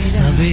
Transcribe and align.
saber 0.00 0.48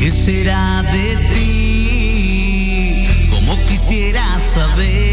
qué 0.00 0.10
será 0.10 0.82
de 0.82 1.16
ti, 1.34 3.06
como 3.30 3.56
quisiera 3.66 4.38
saber. 4.38 5.05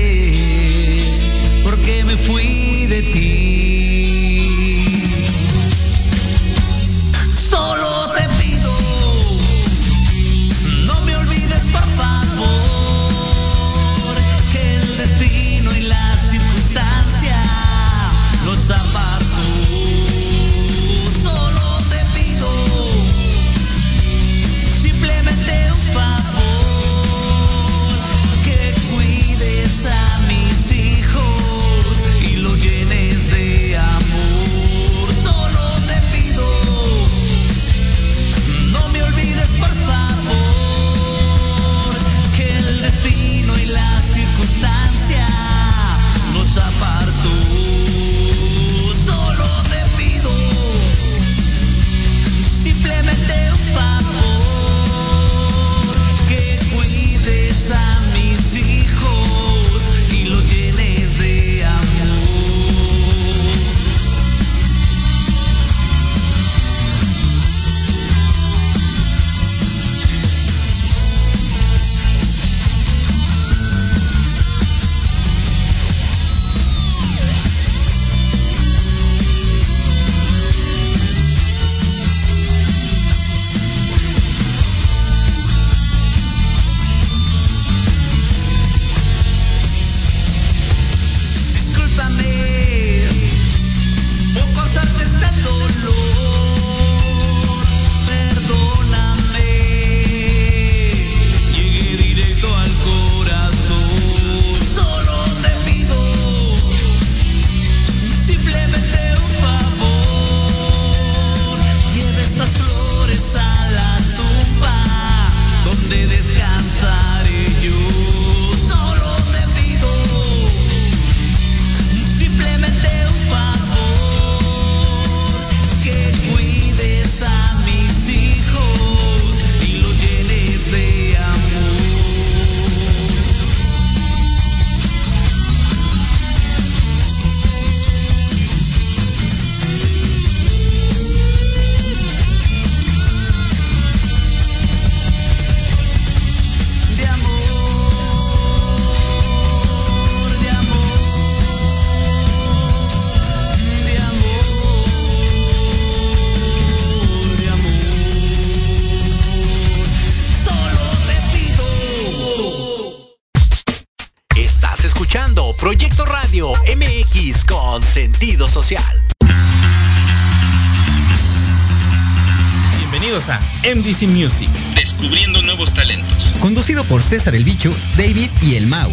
MDC 173.63 174.09
Music, 174.09 174.49
Descubriendo 174.75 175.41
nuevos 175.41 175.73
talentos. 175.73 176.33
Conducido 176.41 176.83
por 176.83 177.01
César 177.01 177.33
el 177.33 177.45
Bicho, 177.45 177.71
David 177.97 178.29
y 178.41 178.55
el 178.55 178.67
Mau. 178.67 178.91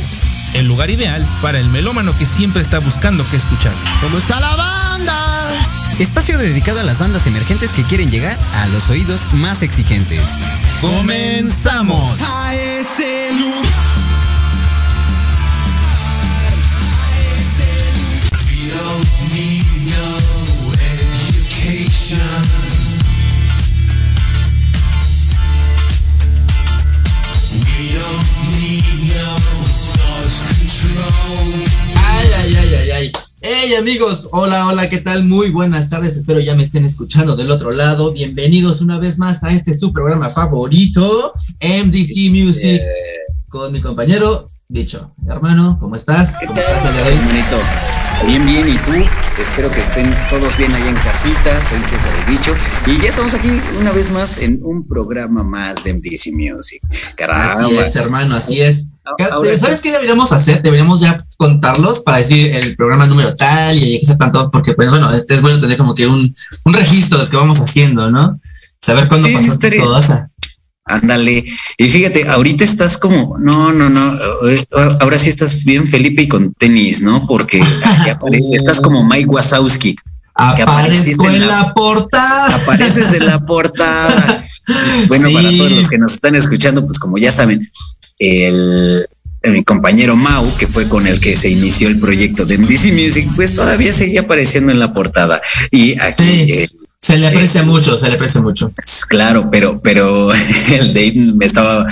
el 0.55 0.67
lugar 0.67 0.90
ideal 0.90 1.26
para 1.43 1.58
el 1.58 1.69
melómano 1.70 2.17
que 2.17 2.25
siempre 2.25 2.62
está 2.62 2.78
buscando 2.78 3.25
qué 3.31 3.37
escuchar. 3.37 3.72
¿Cómo 4.00 4.19
está 4.19 4.38
la 4.38 4.55
banda? 4.55 5.49
Espacio 5.99 6.38
dedicado 6.38 6.81
a 6.81 6.82
las 6.84 6.99
bandas 6.99 7.26
emergentes 7.26 7.72
que 7.72 7.84
quieren 7.84 8.11
llegar 8.11 8.37
a 8.55 8.67
los 8.69 8.88
oídos 8.90 9.26
más 9.34 9.62
exigentes. 9.62 10.22
¡Comenzamos! 10.81 12.20
A 12.20 12.55
ese 12.55 13.32
lugar. 13.34 13.90
Ay, 27.81 27.97
ay, 32.37 32.55
ay, 32.55 32.75
ay, 32.75 32.91
ay. 32.91 33.11
Hey 33.41 33.73
amigos, 33.75 34.29
hola, 34.32 34.67
hola, 34.67 34.91
¿qué 34.91 34.99
tal? 34.99 35.25
Muy 35.25 35.49
buenas 35.50 35.88
tardes, 35.88 36.15
espero 36.15 36.41
ya 36.41 36.55
me 36.55 36.62
estén 36.62 36.85
escuchando 36.85 37.37
del 37.37 37.50
otro 37.50 37.71
lado. 37.71 38.12
Bienvenidos 38.12 38.82
una 38.82 38.99
vez 38.99 39.19
más 39.19 39.43
a 39.44 39.53
este 39.53 39.75
su 39.75 39.94
programa 39.94 40.29
favorito, 40.29 41.32
MDC 41.62 42.31
Music, 42.31 42.82
con 43.49 43.73
mi 43.73 43.81
compañero 43.81 44.47
Bicho. 44.69 45.15
Hermano, 45.27 45.79
¿cómo 45.81 45.97
estás? 45.97 46.37
¿Qué 46.38 46.49
¿Cómo 46.49 46.61
estás 46.61 46.85
el 46.85 46.93
día 46.93 47.03
de 47.05 47.11
hoy? 47.11 47.17
hermanito? 47.17 47.56
Bien, 48.27 48.44
bien, 48.44 48.69
¿y 48.69 48.77
tú? 48.77 48.93
Espero 49.41 49.71
que 49.71 49.81
estén 49.81 50.07
todos 50.29 50.57
bien 50.59 50.73
allá 50.75 50.89
en 50.89 50.95
casita, 50.97 51.51
soy 51.69 51.81
César 51.89 52.13
el 52.21 52.33
Bicho, 52.33 52.55
y 52.87 52.99
ya 53.03 53.09
estamos 53.09 53.33
aquí 53.35 53.49
una 53.81 53.91
vez 53.91 54.11
más 54.11 54.39
en 54.39 54.61
un 54.63 54.87
programa 54.87 55.43
más 55.43 55.83
de 55.83 55.95
MDC 55.95 56.33
Music. 56.33 56.83
Caramba. 57.17 57.53
Así 57.55 57.77
es, 57.77 57.97
hermano, 57.97 58.37
así 58.37 58.61
es. 58.61 58.93
Ahora 59.31 59.57
¿Sabes 59.57 59.79
sí. 59.79 59.85
qué 59.85 59.93
deberíamos 59.93 60.31
hacer? 60.33 60.63
Deberíamos 60.63 61.01
ya 61.01 61.19
contarlos 61.37 62.01
para 62.01 62.19
decir 62.19 62.55
el 62.55 62.77
programa 62.77 63.07
número 63.07 63.35
tal 63.35 63.77
y 63.83 63.99
que 64.01 64.07
sea 64.07 64.19
tanto, 64.19 64.51
porque 64.51 64.75
pues 64.75 64.91
bueno, 64.91 65.13
este 65.13 65.35
es 65.35 65.43
bueno 65.43 65.59
tener 65.59 65.77
como 65.79 65.95
que 65.95 66.07
un, 66.07 66.35
un 66.65 66.75
registro 66.75 67.19
de 67.19 67.25
lo 67.25 67.31
que 67.31 67.37
vamos 67.37 67.61
haciendo, 67.61 68.11
¿no? 68.11 68.39
Saber 68.81 69.09
cuándo 69.09 69.27
Sí, 69.29 69.35
sí, 69.37 69.47
pasó 69.49 69.59
qué 69.59 69.67
estaría- 69.67 69.85
cosa. 69.85 70.30
Ándale. 70.91 71.45
Y 71.79 71.89
fíjate, 71.89 72.29
ahorita 72.29 72.65
estás 72.65 72.99
como, 72.99 73.37
no, 73.39 73.73
no, 73.73 73.89
no, 73.89 74.19
eh, 74.49 74.65
ahora 75.01 75.17
sí 75.19 75.29
estás 75.31 75.65
bien 75.65 75.87
Felipe 75.87 76.23
y 76.23 76.29
con 76.29 76.53
tenis, 76.55 77.01
¿no? 77.03 77.27
Porque 77.27 77.63
estás 78.53 78.81
como 78.81 79.05
Mike 79.09 79.27
Wazowski. 79.29 79.97
Aparezco 80.35 81.29
en 81.29 81.41
la- 81.41 81.47
la 81.47 81.75
portada. 81.75 82.57
Apareces 82.57 83.13
en 83.15 83.27
la 83.27 83.39
portada. 83.41 84.45
Bueno, 85.09 85.29
Sí. 85.29 85.35
para 85.35 85.49
todos 85.51 85.73
los 85.73 85.89
que 85.89 85.99
nos 85.99 86.13
están 86.15 86.35
escuchando, 86.35 86.85
pues 86.85 86.99
como 86.99 87.19
ya 87.19 87.31
saben, 87.31 87.71
el, 88.19 89.07
mi 89.45 89.65
compañero 89.65 90.17
Mau, 90.17 90.47
que 90.59 90.67
fue 90.67 90.89
con 90.89 91.07
el 91.07 91.21
que 91.21 91.37
se 91.37 91.49
inició 91.51 91.89
el 91.89 91.99
proyecto 91.99 92.45
de 92.45 92.59
MDC 92.59 92.93
Music, 92.93 93.27
pues 93.37 93.55
todavía 93.55 93.93
seguía 93.93 94.21
apareciendo 94.23 94.71
en 94.73 94.79
la 94.79 94.93
portada. 94.93 95.41
Y 95.71 95.99
aquí, 96.01 96.23
Sí. 96.25 96.53
eh, 96.53 96.69
Se 97.00 97.17
le 97.17 97.26
aprecia 97.29 97.62
mucho, 97.62 97.99
se 97.99 98.08
le 98.08 98.14
aprecia 98.17 98.43
mucho. 98.43 98.70
pues, 98.76 99.06
claro, 99.06 99.49
pero, 99.50 99.81
pero 99.81 100.32
el 100.70 100.93
Dave 100.93 101.14
me 101.35 101.47
estaba 101.47 101.87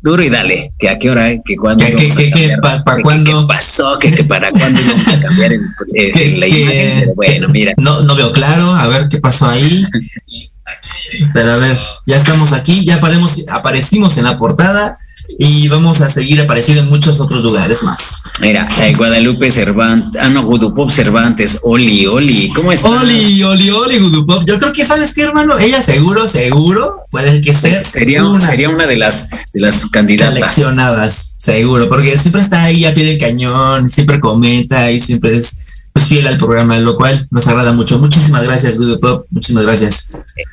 duro 0.00 0.22
y 0.22 0.30
dale, 0.30 0.72
que 0.78 0.88
a 0.88 0.98
qué 0.98 1.10
hora, 1.10 1.28
que 1.44 1.56
cuándo. 1.56 1.84
¿Qué- 1.84 1.92
íbamos 1.92 2.16
qué- 2.16 2.22
a 2.22 2.24
qué- 2.24 2.30
cambiar, 2.30 2.60
pa- 2.60 2.84
pa' 2.84 2.96
que- 2.96 3.02
cuándo? 3.02 3.40
¿Qué 3.42 3.46
pasó? 3.46 3.98
Que, 3.98 4.10
que 4.12 4.24
para 4.24 4.50
cuándo 4.50 4.80
íbamos 4.80 5.08
a 5.08 5.20
cambiar 5.20 5.52
el- 5.52 5.60
eh, 5.94 6.10
¿Qué- 6.10 6.36
la 6.38 6.46
imagen. 6.48 6.98
Pero 7.00 7.14
bueno, 7.14 7.48
mira. 7.50 7.74
No, 7.76 8.00
no 8.02 8.14
veo 8.16 8.32
claro, 8.32 8.72
a 8.72 8.88
ver 8.88 9.08
qué 9.10 9.18
pasó 9.18 9.46
ahí. 9.48 9.84
Pero 11.34 11.52
a 11.52 11.56
ver, 11.56 11.78
ya 12.06 12.16
estamos 12.16 12.52
aquí, 12.54 12.84
ya 12.86 12.96
aparemos, 12.96 13.44
aparecimos 13.50 14.16
en 14.16 14.24
la 14.24 14.38
portada. 14.38 14.96
Y 15.38 15.68
vamos 15.68 16.00
a 16.00 16.08
seguir 16.08 16.40
apareciendo 16.40 16.82
en 16.82 16.88
muchos 16.88 17.20
otros 17.20 17.42
lugares 17.42 17.82
más. 17.82 18.22
Mira, 18.40 18.66
eh, 18.80 18.94
Guadalupe 18.94 19.50
Cervantes, 19.50 20.20
ah 20.20 20.28
no, 20.28 20.44
Gudupop 20.44 20.90
Cervantes, 20.90 21.58
Oli, 21.62 22.06
Oli, 22.06 22.50
¿cómo 22.54 22.72
estás? 22.72 22.90
Oli, 22.90 23.42
Oli, 23.42 23.70
Oli, 23.70 23.98
Gudupop. 23.98 24.44
Yo 24.46 24.58
creo 24.58 24.72
que 24.72 24.84
sabes 24.84 25.14
qué, 25.14 25.22
hermano, 25.22 25.58
ella 25.58 25.82
seguro, 25.82 26.26
seguro 26.26 27.02
puede 27.10 27.40
que 27.40 27.54
sea 27.54 27.84
sería 27.84 28.24
una, 28.24 28.40
sería 28.40 28.70
una 28.70 28.86
de 28.86 28.96
las 28.96 29.28
de 29.52 29.60
las 29.60 29.86
candidatas 29.86 30.34
seleccionadas, 30.34 31.36
seguro, 31.38 31.88
porque 31.88 32.18
siempre 32.18 32.42
está 32.42 32.64
ahí 32.64 32.84
a 32.84 32.94
pie 32.94 33.04
del 33.04 33.18
cañón, 33.18 33.88
siempre 33.88 34.20
comenta 34.20 34.90
y 34.90 35.00
siempre 35.00 35.32
es 35.32 35.58
pues 35.92 36.06
fiel 36.06 36.26
al 36.26 36.38
programa, 36.38 36.78
lo 36.78 36.96
cual 36.96 37.26
nos 37.30 37.46
agrada 37.48 37.72
mucho. 37.72 37.98
Muchísimas 37.98 38.44
gracias, 38.44 38.78
Gudupop, 38.78 39.26
muchísimas 39.30 39.64
gracias. 39.64 40.12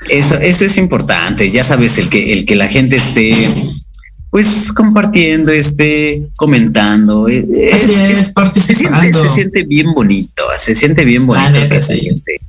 Eso, 0.10 0.36
eso 0.36 0.66
es 0.66 0.78
importante, 0.78 1.50
ya 1.50 1.64
sabes, 1.64 1.98
el 1.98 2.10
que, 2.10 2.34
el 2.34 2.46
que 2.46 2.56
la 2.56 2.68
gente 2.68 2.98
esté 2.98 3.34
pues 4.30 4.72
compartiendo, 4.72 5.52
este, 5.52 6.28
comentando. 6.36 7.28
Eh, 7.28 7.46
es, 7.72 7.90
es. 7.90 8.34
Se 8.64 8.76
siente, 8.76 9.14
se 9.14 9.28
siente, 9.28 9.64
bien 9.64 9.94
bonito, 9.94 10.44
se 10.58 10.76
siente 10.76 11.04
bien 11.06 11.26
bonito 11.26 11.60
que, 11.70 11.82
sí. 11.82 12.00
gente, 12.02 12.40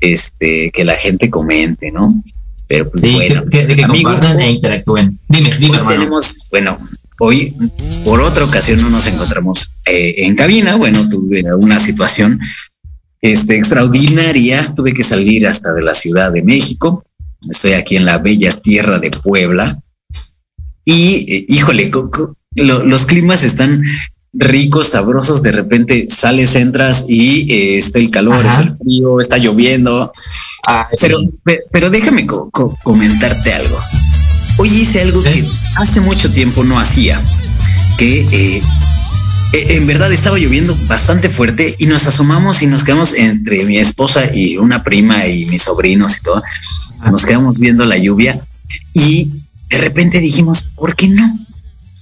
este, 0.00 0.70
que 0.70 0.84
la 0.84 0.96
gente 0.96 1.30
comente, 1.30 1.90
¿no? 1.90 2.22
Pero 2.68 2.90
pues 2.90 3.02
sí, 3.02 3.14
bueno, 3.14 3.44
que, 3.50 3.66
que, 3.66 3.76
que 3.76 3.86
compartan 3.86 4.40
e 4.40 4.52
interactúen. 4.52 5.18
Dime, 5.28 5.50
dime, 5.58 5.76
hermano. 5.78 5.98
Tenemos, 5.98 6.38
bueno, 6.50 6.78
hoy 7.18 7.54
por 8.04 8.20
otra 8.20 8.44
ocasión 8.44 8.80
no 8.80 8.90
nos 8.90 9.06
encontramos 9.06 9.72
eh, 9.86 10.14
en 10.18 10.34
cabina. 10.34 10.76
Bueno, 10.76 11.08
tuve 11.08 11.42
una 11.54 11.78
situación 11.78 12.40
este, 13.20 13.56
extraordinaria. 13.56 14.72
Tuve 14.74 14.92
que 14.92 15.02
salir 15.02 15.46
hasta 15.46 15.72
de 15.72 15.82
la 15.82 15.94
Ciudad 15.94 16.30
de 16.30 16.42
México. 16.42 17.04
Estoy 17.50 17.72
aquí 17.72 17.96
en 17.96 18.04
la 18.04 18.18
bella 18.18 18.52
tierra 18.52 18.98
de 18.98 19.10
Puebla 19.10 19.78
y 20.84 21.32
eh, 21.32 21.44
híjole, 21.48 21.90
lo, 22.54 22.84
los 22.84 23.04
climas 23.06 23.44
están 23.44 23.82
ricos, 24.32 24.88
sabrosos, 24.88 25.42
de 25.42 25.52
repente 25.52 26.06
sales, 26.08 26.54
entras 26.54 27.06
y 27.08 27.52
eh, 27.52 27.78
está 27.78 27.98
el 27.98 28.10
calor, 28.10 28.44
está 28.44 28.62
el 28.62 28.76
frío, 28.76 29.20
está 29.20 29.38
lloviendo. 29.38 30.12
Ah, 30.66 30.88
pero, 31.00 31.18
pero 31.70 31.90
déjame 31.90 32.26
co 32.26 32.50
co 32.50 32.76
comentarte 32.82 33.52
algo. 33.52 33.78
Hoy 34.58 34.68
hice 34.68 35.02
algo 35.02 35.22
que 35.22 35.44
hace 35.76 36.00
mucho 36.00 36.32
tiempo 36.32 36.64
no 36.64 36.78
hacía, 36.78 37.20
que 37.98 38.20
eh, 38.30 38.62
en 39.52 39.86
verdad 39.86 40.12
estaba 40.12 40.38
lloviendo 40.38 40.76
bastante 40.86 41.28
fuerte 41.28 41.74
y 41.78 41.86
nos 41.86 42.06
asomamos 42.06 42.62
y 42.62 42.66
nos 42.66 42.84
quedamos 42.84 43.12
entre 43.12 43.64
mi 43.64 43.78
esposa 43.78 44.34
y 44.34 44.56
una 44.56 44.82
prima 44.82 45.26
y 45.26 45.46
mis 45.46 45.62
sobrinos 45.62 46.16
y 46.16 46.20
todo. 46.22 46.42
Nos 47.10 47.26
quedamos 47.26 47.58
viendo 47.58 47.84
la 47.84 47.98
lluvia 47.98 48.40
y 48.94 49.41
de 49.72 49.78
repente 49.78 50.20
dijimos, 50.20 50.66
¿por 50.76 50.94
qué 50.94 51.08
no? 51.08 51.38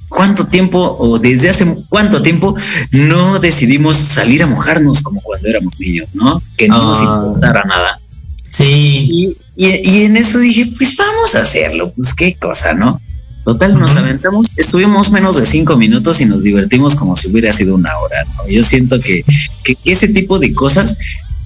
¿Cuánto 0.09 0.49
tiempo 0.49 0.97
o 0.99 1.21
desde 1.21 1.51
hace 1.51 1.65
cuánto 1.89 2.21
tiempo 2.21 2.57
no 2.91 3.39
decidimos 3.39 3.97
salir 3.97 4.43
a 4.43 4.49
mojarnos 4.49 5.03
como 5.03 5.21
cuando 5.21 5.49
éramos 5.49 5.79
niños, 5.79 6.09
¿no? 6.15 6.43
Que 6.57 6.67
no 6.67 6.85
nos 6.85 7.01
importara 7.01 7.63
nada. 7.63 8.01
Sí. 8.49 9.37
Y, 9.57 9.67
y, 9.67 9.89
y, 9.89 10.03
en 10.03 10.17
eso 10.17 10.41
dije, 10.41 10.73
pues 10.77 10.97
vamos 10.97 11.37
a 11.37 11.43
hacerlo, 11.43 11.93
pues 11.97 12.13
qué 12.13 12.35
cosa, 12.35 12.75
¿no? 12.75 13.01
Total, 13.45 13.79
nos 13.79 13.93
uh 13.93 13.95
-huh. 13.95 13.99
aventamos, 14.01 14.53
estuvimos 14.57 15.13
menos 15.13 15.37
de 15.37 15.47
cinco 15.47 15.77
minutos 15.77 16.21
y 16.21 16.25
nos 16.25 16.43
divertimos 16.43 16.97
como 16.97 17.15
si 17.15 17.29
hubiera 17.29 17.53
sido 17.53 17.77
una 17.77 17.97
hora, 17.99 18.25
¿no? 18.37 18.49
Yo 18.49 18.65
siento 18.65 18.99
que, 18.99 19.25
que 19.63 19.77
ese 19.85 20.09
tipo 20.09 20.41
de 20.41 20.53
cosas 20.53 20.97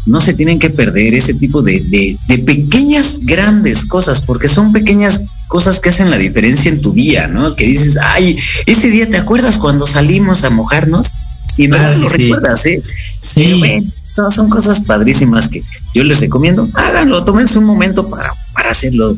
no 0.07 0.21
se 0.21 0.35
tienen 0.35 0.59
que 0.59 0.71
perder 0.71 1.15
ese 1.15 1.35
tipo 1.35 1.63
de, 1.63 1.81
de, 1.81 2.19
de, 2.29 2.39
pequeñas, 2.39 3.21
grandes 3.23 3.85
cosas, 3.87 4.21
porque 4.21 4.49
son 4.49 4.73
pequeñas 4.73 5.27
cosas 5.49 5.81
que 5.81 5.89
hacen 5.89 6.11
la 6.11 6.19
diferencia 6.19 6.71
en 6.71 6.81
tu 6.81 6.93
día, 6.93 7.27
¿no? 7.27 7.57
Que 7.57 7.67
dices, 7.67 7.99
ay, 8.01 8.39
ese 8.67 8.91
día 8.91 9.09
te 9.09 9.17
acuerdas 9.17 9.59
cuando 9.59 9.87
salimos 9.87 10.45
a 10.45 10.51
mojarnos 10.51 11.11
y 11.57 11.69
me 11.69 11.77
ah, 11.79 11.97
lo 11.97 12.09
sí. 12.09 12.25
recuerdas, 12.25 12.67
¿eh? 12.67 12.83
Sí. 13.21 13.57
Bueno, 13.59 13.87
no, 14.17 14.31
son 14.31 14.51
cosas 14.51 14.81
padrísimas 14.81 15.49
que 15.49 15.63
yo 15.95 16.05
les 16.05 16.21
recomiendo, 16.21 16.69
háganlo, 16.75 17.25
tómense 17.25 17.59
un 17.59 17.65
momento 17.65 18.09
para, 18.09 18.33
para 18.53 18.71
hacerlo. 18.71 19.17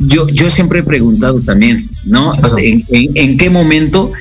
Yo, 0.00 0.28
yo 0.28 0.48
siempre 0.48 0.80
he 0.80 0.82
preguntado 0.84 1.40
también, 1.40 1.88
¿no? 2.04 2.34
¿En, 2.58 2.84
en, 2.88 3.10
en 3.16 3.36
qué 3.36 3.50
momento 3.50 4.12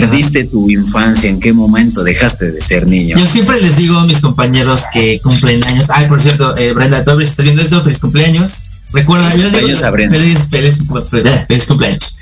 perdiste 0.00 0.40
Ajá. 0.40 0.50
tu 0.50 0.70
infancia? 0.70 1.28
¿En 1.28 1.40
qué 1.40 1.52
momento 1.52 2.02
dejaste 2.02 2.52
de 2.52 2.60
ser 2.60 2.86
niño? 2.86 3.16
Yo 3.18 3.26
siempre 3.26 3.60
les 3.60 3.76
digo 3.76 3.98
a 3.98 4.06
mis 4.06 4.20
compañeros 4.20 4.84
que 4.92 5.20
cumplen 5.20 5.66
años. 5.68 5.90
Ay, 5.90 6.06
por 6.06 6.20
cierto, 6.20 6.56
eh, 6.56 6.72
Brenda, 6.72 7.04
tú 7.04 7.18
estás 7.20 7.44
viendo 7.44 7.62
esto, 7.62 7.82
feliz 7.82 7.98
cumpleaños. 8.00 8.66
Recuerda, 8.92 9.30
feliz 9.30 9.44
yo 9.44 9.50
cumpleaños 9.50 9.78
digo, 9.80 9.90
feliz, 10.10 10.10
feliz, 10.10 10.78
feliz, 11.10 11.46
feliz, 11.46 11.66
cumpleaños. 11.66 12.18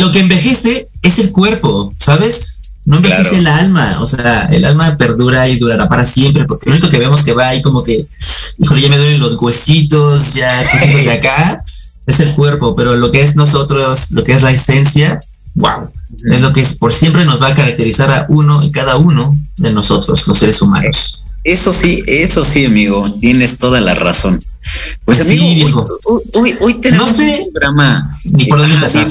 Lo 0.00 0.12
que 0.12 0.20
envejece 0.20 0.88
es 1.02 1.18
el 1.18 1.30
cuerpo, 1.30 1.92
¿sabes? 1.98 2.60
No 2.84 2.96
envejece 2.96 3.38
claro. 3.38 3.40
el 3.40 3.46
alma, 3.46 3.98
o 4.00 4.06
sea, 4.06 4.48
el 4.52 4.64
alma 4.64 4.96
perdura 4.98 5.48
y 5.48 5.58
durará 5.58 5.88
para 5.88 6.04
siempre, 6.04 6.44
porque 6.44 6.68
lo 6.68 6.76
único 6.76 6.90
que 6.90 6.98
vemos 6.98 7.22
que 7.22 7.32
va 7.32 7.48
ahí 7.48 7.62
como 7.62 7.82
que, 7.82 8.06
híjole, 8.58 8.82
ya 8.82 8.88
me 8.90 8.98
duelen 8.98 9.20
los 9.20 9.36
huesitos, 9.40 10.34
ya 10.34 10.52
de 10.62 11.12
acá, 11.12 11.64
es 12.06 12.20
el 12.20 12.34
cuerpo, 12.34 12.76
pero 12.76 12.94
lo 12.96 13.10
que 13.10 13.22
es 13.22 13.36
nosotros, 13.36 14.10
lo 14.10 14.22
que 14.22 14.32
es 14.32 14.42
la 14.42 14.52
esencia, 14.52 15.18
wow, 15.54 15.90
es 16.30 16.40
lo 16.40 16.52
que 16.52 16.60
es, 16.60 16.76
por 16.76 16.92
siempre 16.92 17.24
nos 17.24 17.40
va 17.40 17.48
a 17.48 17.54
caracterizar 17.54 18.10
a 18.10 18.26
uno 18.28 18.62
y 18.62 18.70
cada 18.70 18.96
uno 18.96 19.38
de 19.56 19.72
nosotros, 19.72 20.26
los 20.26 20.38
seres 20.38 20.60
humanos. 20.62 21.24
Eso 21.44 21.72
sí, 21.72 22.02
eso 22.06 22.42
sí, 22.42 22.64
amigo, 22.64 23.10
tienes 23.20 23.58
toda 23.58 23.80
la 23.80 23.94
razón. 23.94 24.42
Pues 25.04 25.18
sí, 25.18 25.38
amigo, 25.38 25.86
hoy, 26.04 26.22
hoy, 26.34 26.54
hoy, 26.60 26.74
tenemos 26.74 27.10
no 27.10 27.14
sé, 27.14 27.42
un 27.44 27.52
programa. 27.52 28.16
Ni 28.24 28.46
por 28.46 28.58
dónde 28.58 28.76
empezar. 28.76 29.06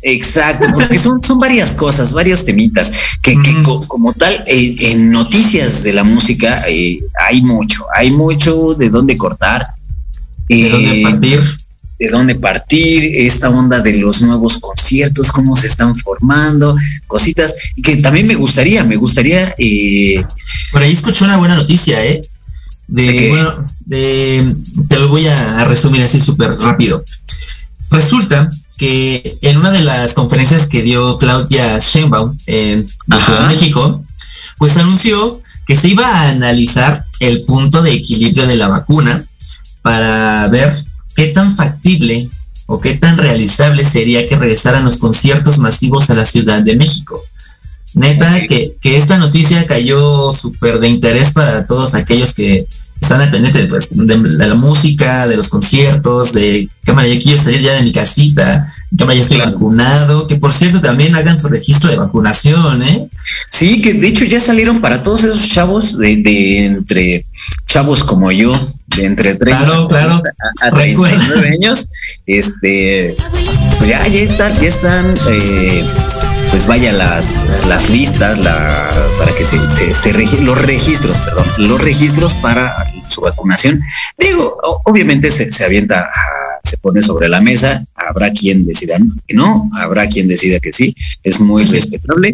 Exacto, 0.00 0.66
porque 0.72 0.96
son, 0.96 1.20
son 1.22 1.38
varias 1.40 1.74
cosas, 1.74 2.14
varios 2.14 2.44
temitas, 2.44 2.92
que, 3.20 3.36
mm. 3.36 3.42
que 3.42 3.62
co 3.62 3.86
como 3.88 4.14
tal, 4.14 4.32
eh, 4.46 4.76
en 4.78 5.10
noticias 5.10 5.82
de 5.82 5.92
la 5.92 6.04
música 6.04 6.64
eh, 6.68 7.00
hay 7.26 7.42
mucho, 7.42 7.84
hay 7.94 8.10
mucho 8.10 8.74
de 8.74 8.90
dónde 8.90 9.16
cortar. 9.16 9.66
De 10.48 10.66
eh, 10.66 10.70
dónde 10.70 11.02
partir 11.02 11.40
de 11.98 12.08
dónde 12.08 12.34
partir, 12.36 13.26
esta 13.26 13.50
onda 13.50 13.80
de 13.80 13.94
los 13.94 14.22
nuevos 14.22 14.58
conciertos, 14.58 15.32
cómo 15.32 15.56
se 15.56 15.66
están 15.66 15.96
formando, 15.96 16.76
cositas 17.06 17.54
que 17.82 17.96
también 17.96 18.26
me 18.26 18.36
gustaría, 18.36 18.84
me 18.84 18.96
gustaría. 18.96 19.54
Eh, 19.58 20.22
Por 20.72 20.82
ahí 20.82 20.92
escuché 20.92 21.24
una 21.24 21.36
buena 21.36 21.56
noticia, 21.56 22.04
¿eh? 22.04 22.20
De, 22.86 23.02
¿De 23.02 23.28
bueno, 23.28 23.66
de, 23.84 24.54
te 24.88 24.98
lo 24.98 25.08
voy 25.08 25.26
a 25.26 25.64
resumir 25.64 26.02
así 26.02 26.20
súper 26.20 26.56
rápido. 26.58 27.04
Resulta 27.90 28.50
que 28.78 29.38
en 29.42 29.56
una 29.56 29.70
de 29.70 29.80
las 29.80 30.14
conferencias 30.14 30.68
que 30.68 30.82
dio 30.82 31.18
Claudia 31.18 31.78
Sheinbaum 31.78 32.38
en 32.46 32.88
Ciudad 32.88 33.40
de 33.40 33.54
México, 33.54 34.04
pues 34.56 34.76
anunció 34.76 35.42
que 35.66 35.76
se 35.76 35.88
iba 35.88 36.06
a 36.06 36.30
analizar 36.30 37.04
el 37.20 37.44
punto 37.44 37.82
de 37.82 37.92
equilibrio 37.92 38.46
de 38.46 38.56
la 38.56 38.68
vacuna 38.68 39.24
para 39.82 40.46
ver 40.48 40.72
qué 41.18 41.26
tan 41.26 41.56
factible 41.56 42.30
o 42.66 42.80
qué 42.80 42.94
tan 42.94 43.18
realizable 43.18 43.84
sería 43.84 44.28
que 44.28 44.36
regresaran 44.36 44.84
los 44.84 44.98
conciertos 44.98 45.58
masivos 45.58 46.10
a 46.10 46.14
la 46.14 46.24
Ciudad 46.24 46.62
de 46.62 46.76
México. 46.76 47.20
Neta, 47.94 48.46
que, 48.48 48.76
que, 48.80 48.96
esta 48.96 49.18
noticia 49.18 49.66
cayó 49.66 50.32
súper 50.32 50.78
de 50.78 50.86
interés 50.86 51.32
para 51.32 51.66
todos 51.66 51.96
aquellos 51.96 52.34
que 52.34 52.68
están 53.00 53.20
al 53.20 53.32
pendiente 53.32 53.64
pues, 53.64 53.96
de, 53.96 54.16
la 54.16 54.54
música, 54.54 55.26
de 55.26 55.36
los 55.36 55.48
conciertos, 55.48 56.34
de 56.34 56.68
cámara, 56.84 57.08
ya 57.08 57.18
quiero 57.18 57.42
salir 57.42 57.62
ya 57.62 57.72
de 57.72 57.82
mi 57.82 57.92
casita, 57.92 58.72
cámara, 58.96 59.16
ya 59.16 59.22
estoy 59.22 59.36
claro. 59.36 59.52
vacunado, 59.52 60.26
que 60.26 60.36
por 60.36 60.52
cierto 60.52 60.80
también 60.80 61.14
hagan 61.14 61.38
su 61.38 61.48
registro 61.48 61.90
de 61.90 61.96
vacunación, 61.96 62.82
¿eh? 62.82 63.08
Sí, 63.50 63.82
que 63.82 63.94
de 63.94 64.08
hecho 64.08 64.24
ya 64.24 64.40
salieron 64.40 64.80
para 64.80 65.02
todos 65.02 65.24
esos 65.24 65.48
chavos 65.48 65.98
de, 65.98 66.16
de 66.16 66.66
entre 66.66 67.24
chavos 67.66 68.02
como 68.02 68.32
yo, 68.32 68.52
de 68.96 69.04
entre 69.04 69.34
30 69.34 69.64
claro, 69.66 69.88
claro. 69.88 70.22
a, 70.62 70.66
a 70.66 70.70
39 70.70 71.48
años, 71.48 71.88
este, 72.26 73.16
pues 73.78 73.90
ya, 73.90 74.06
ya 74.08 74.20
están, 74.20 74.54
ya 74.54 74.68
están, 74.68 75.14
eh, 75.30 75.84
pues 76.50 76.66
vaya 76.66 76.92
las, 76.92 77.44
las 77.68 77.90
listas, 77.90 78.38
la, 78.38 78.90
para 79.18 79.32
que 79.32 79.44
se, 79.44 79.58
se, 79.70 79.92
se 79.92 80.12
regi 80.12 80.38
los 80.38 80.60
registros, 80.62 81.18
perdón, 81.20 81.46
los 81.58 81.80
registros 81.80 82.34
para 82.34 82.72
su 83.08 83.20
vacunación. 83.20 83.82
Digo, 84.18 84.56
obviamente 84.84 85.30
se, 85.30 85.50
se 85.50 85.64
avienta 85.64 86.00
a, 86.00 86.37
se 86.68 86.78
pone 86.78 87.02
sobre 87.02 87.28
la 87.28 87.40
mesa, 87.40 87.84
habrá 87.94 88.30
quien 88.30 88.66
decida 88.66 88.98
que 89.26 89.34
no, 89.34 89.70
habrá 89.74 90.06
quien 90.08 90.28
decida 90.28 90.60
que 90.60 90.72
sí, 90.72 90.94
es 91.22 91.40
muy 91.40 91.64
respetable. 91.64 92.30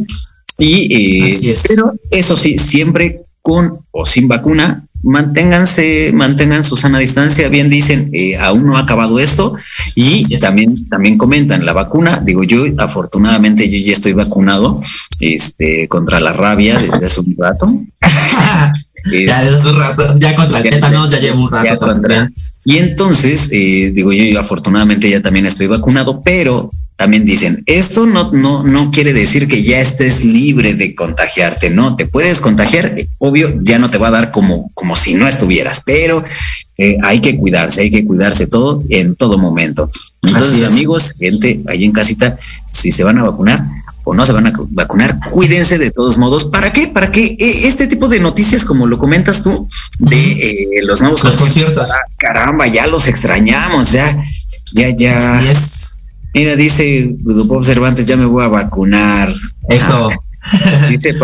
Y, 0.58 0.94
eh, 0.94 1.50
es. 1.50 1.64
pero 1.66 1.94
eso 2.10 2.36
sí, 2.36 2.58
siempre 2.58 3.22
con 3.42 3.78
o 3.90 4.04
sin 4.06 4.28
vacuna, 4.28 4.84
manténganse, 5.02 6.12
mantengan 6.14 6.62
su 6.62 6.76
sana 6.76 6.98
distancia, 6.98 7.48
bien 7.50 7.68
dicen, 7.68 8.08
eh, 8.12 8.36
aún 8.36 8.66
no 8.66 8.76
ha 8.76 8.80
acabado 8.80 9.20
esto, 9.20 9.54
y 9.94 10.38
también, 10.38 10.88
también 10.88 11.18
comentan 11.18 11.66
la 11.66 11.74
vacuna, 11.74 12.22
digo 12.24 12.42
yo, 12.42 12.64
afortunadamente 12.78 13.68
yo 13.68 13.78
ya 13.86 13.92
estoy 13.92 14.14
vacunado, 14.14 14.80
este, 15.20 15.88
contra 15.88 16.20
la 16.20 16.32
rabia 16.32 16.78
desde 16.78 17.06
hace 17.06 17.20
un 17.20 17.36
rato. 17.38 17.74
ya 19.04 19.44
desde 19.44 19.70
un 19.70 19.78
rato, 19.78 20.18
ya 20.18 20.34
contra 20.34 20.58
el 20.58 20.70
tétanos 20.70 21.10
ya 21.10 21.18
llevo 21.18 21.44
un 21.44 21.50
rato 21.50 21.78
contra, 21.78 22.30
Y 22.64 22.78
entonces, 22.78 23.48
eh, 23.52 23.92
digo 23.94 24.12
yo, 24.12 24.24
yo, 24.24 24.40
afortunadamente 24.40 25.10
ya 25.10 25.20
también 25.20 25.46
estoy 25.46 25.66
vacunado, 25.66 26.22
pero 26.22 26.70
también 26.96 27.24
dicen, 27.24 27.62
esto 27.66 28.06
no, 28.06 28.30
no, 28.30 28.62
no 28.62 28.90
quiere 28.92 29.12
decir 29.12 29.48
que 29.48 29.62
ya 29.62 29.80
estés 29.80 30.24
libre 30.24 30.74
de 30.74 30.94
contagiarte, 30.94 31.70
no, 31.70 31.96
te 31.96 32.06
puedes 32.06 32.40
contagiar, 32.40 32.96
obvio, 33.18 33.52
ya 33.60 33.78
no 33.78 33.90
te 33.90 33.98
va 33.98 34.08
a 34.08 34.12
dar 34.12 34.30
como, 34.30 34.70
como 34.74 34.94
si 34.94 35.14
no 35.14 35.26
estuvieras, 35.26 35.82
pero 35.84 36.24
eh, 36.78 36.98
hay 37.02 37.20
que 37.20 37.36
cuidarse, 37.36 37.82
hay 37.82 37.90
que 37.90 38.04
cuidarse 38.04 38.46
todo 38.46 38.82
en 38.88 39.16
todo 39.16 39.38
momento. 39.38 39.90
Entonces, 40.22 40.62
amigos, 40.70 41.12
gente 41.18 41.60
ahí 41.66 41.84
en 41.84 41.92
casita, 41.92 42.38
si 42.70 42.92
se 42.92 43.02
van 43.02 43.18
a 43.18 43.24
vacunar, 43.24 43.64
o 44.04 44.14
no 44.14 44.24
se 44.24 44.32
van 44.32 44.46
a 44.46 44.52
vacunar, 44.70 45.18
cuídense 45.30 45.78
de 45.78 45.90
todos 45.90 46.18
modos. 46.18 46.44
¿Para 46.44 46.72
qué? 46.72 46.86
Para 46.88 47.10
que 47.10 47.24
eh, 47.24 47.66
este 47.66 47.86
tipo 47.86 48.08
de 48.08 48.20
noticias, 48.20 48.64
como 48.64 48.86
lo 48.86 48.98
comentas 48.98 49.42
tú, 49.42 49.68
de 49.98 50.32
eh, 50.32 50.82
los 50.82 51.00
nuevos 51.00 51.24
los 51.24 51.36
conciertos, 51.36 51.90
ah, 51.90 52.06
caramba, 52.18 52.66
ya 52.66 52.86
los 52.86 53.08
extrañamos, 53.08 53.92
ya, 53.92 54.16
ya, 54.74 54.90
ya. 54.90 55.38
Así 55.38 55.48
es. 55.48 55.83
Mira, 56.34 56.56
dice 56.56 57.14
Grupo 57.20 57.62
Cervantes, 57.62 58.06
ya 58.06 58.16
me 58.16 58.26
voy 58.26 58.44
a 58.44 58.48
vacunar. 58.48 59.32
Eso. 59.68 60.10
Ah, 60.42 60.86
dice 60.90 61.14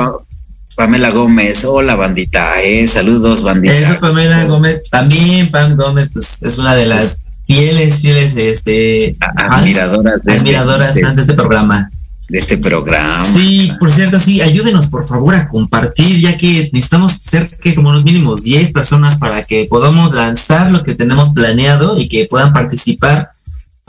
Pamela 0.77 1.11
Gómez, 1.11 1.65
hola 1.65 1.97
bandita, 1.97 2.63
eh, 2.63 2.87
saludos 2.87 3.43
bandita. 3.43 3.75
Eso 3.75 4.01
Pamela 4.01 4.45
Gómez, 4.45 4.85
también 4.89 5.51
Pam 5.51 5.77
Gómez, 5.77 6.11
pues 6.13 6.43
es 6.43 6.59
una 6.59 6.75
de 6.75 6.87
las 6.87 7.25
fieles, 7.45 8.01
fieles, 8.01 8.37
este, 8.37 9.17
admiradoras 9.37 10.23
de, 10.23 10.33
este, 10.33 10.41
admiradoras 10.41 10.97
este, 10.97 11.15
de 11.15 11.21
este 11.21 11.35
programa 11.35 11.91
de 12.31 12.39
este 12.39 12.59
programa. 12.59 13.25
Sí, 13.25 13.73
por 13.81 13.91
cierto, 13.91 14.19
sí, 14.19 14.41
ayúdenos 14.41 14.87
por 14.87 15.05
favor 15.05 15.35
a 15.35 15.49
compartir, 15.49 16.21
ya 16.21 16.39
que 16.39 16.71
necesitamos 16.73 17.13
ser 17.13 17.49
que 17.59 17.75
como 17.75 17.89
unos 17.89 18.05
mínimos 18.05 18.45
10 18.45 18.73
personas 18.73 19.19
para 19.19 19.43
que 19.43 19.67
podamos 19.69 20.15
lanzar 20.15 20.71
lo 20.71 20.85
que 20.85 20.95
tenemos 20.95 21.31
planeado 21.31 21.99
y 21.99 22.09
que 22.09 22.27
puedan 22.31 22.53
participar, 22.53 23.33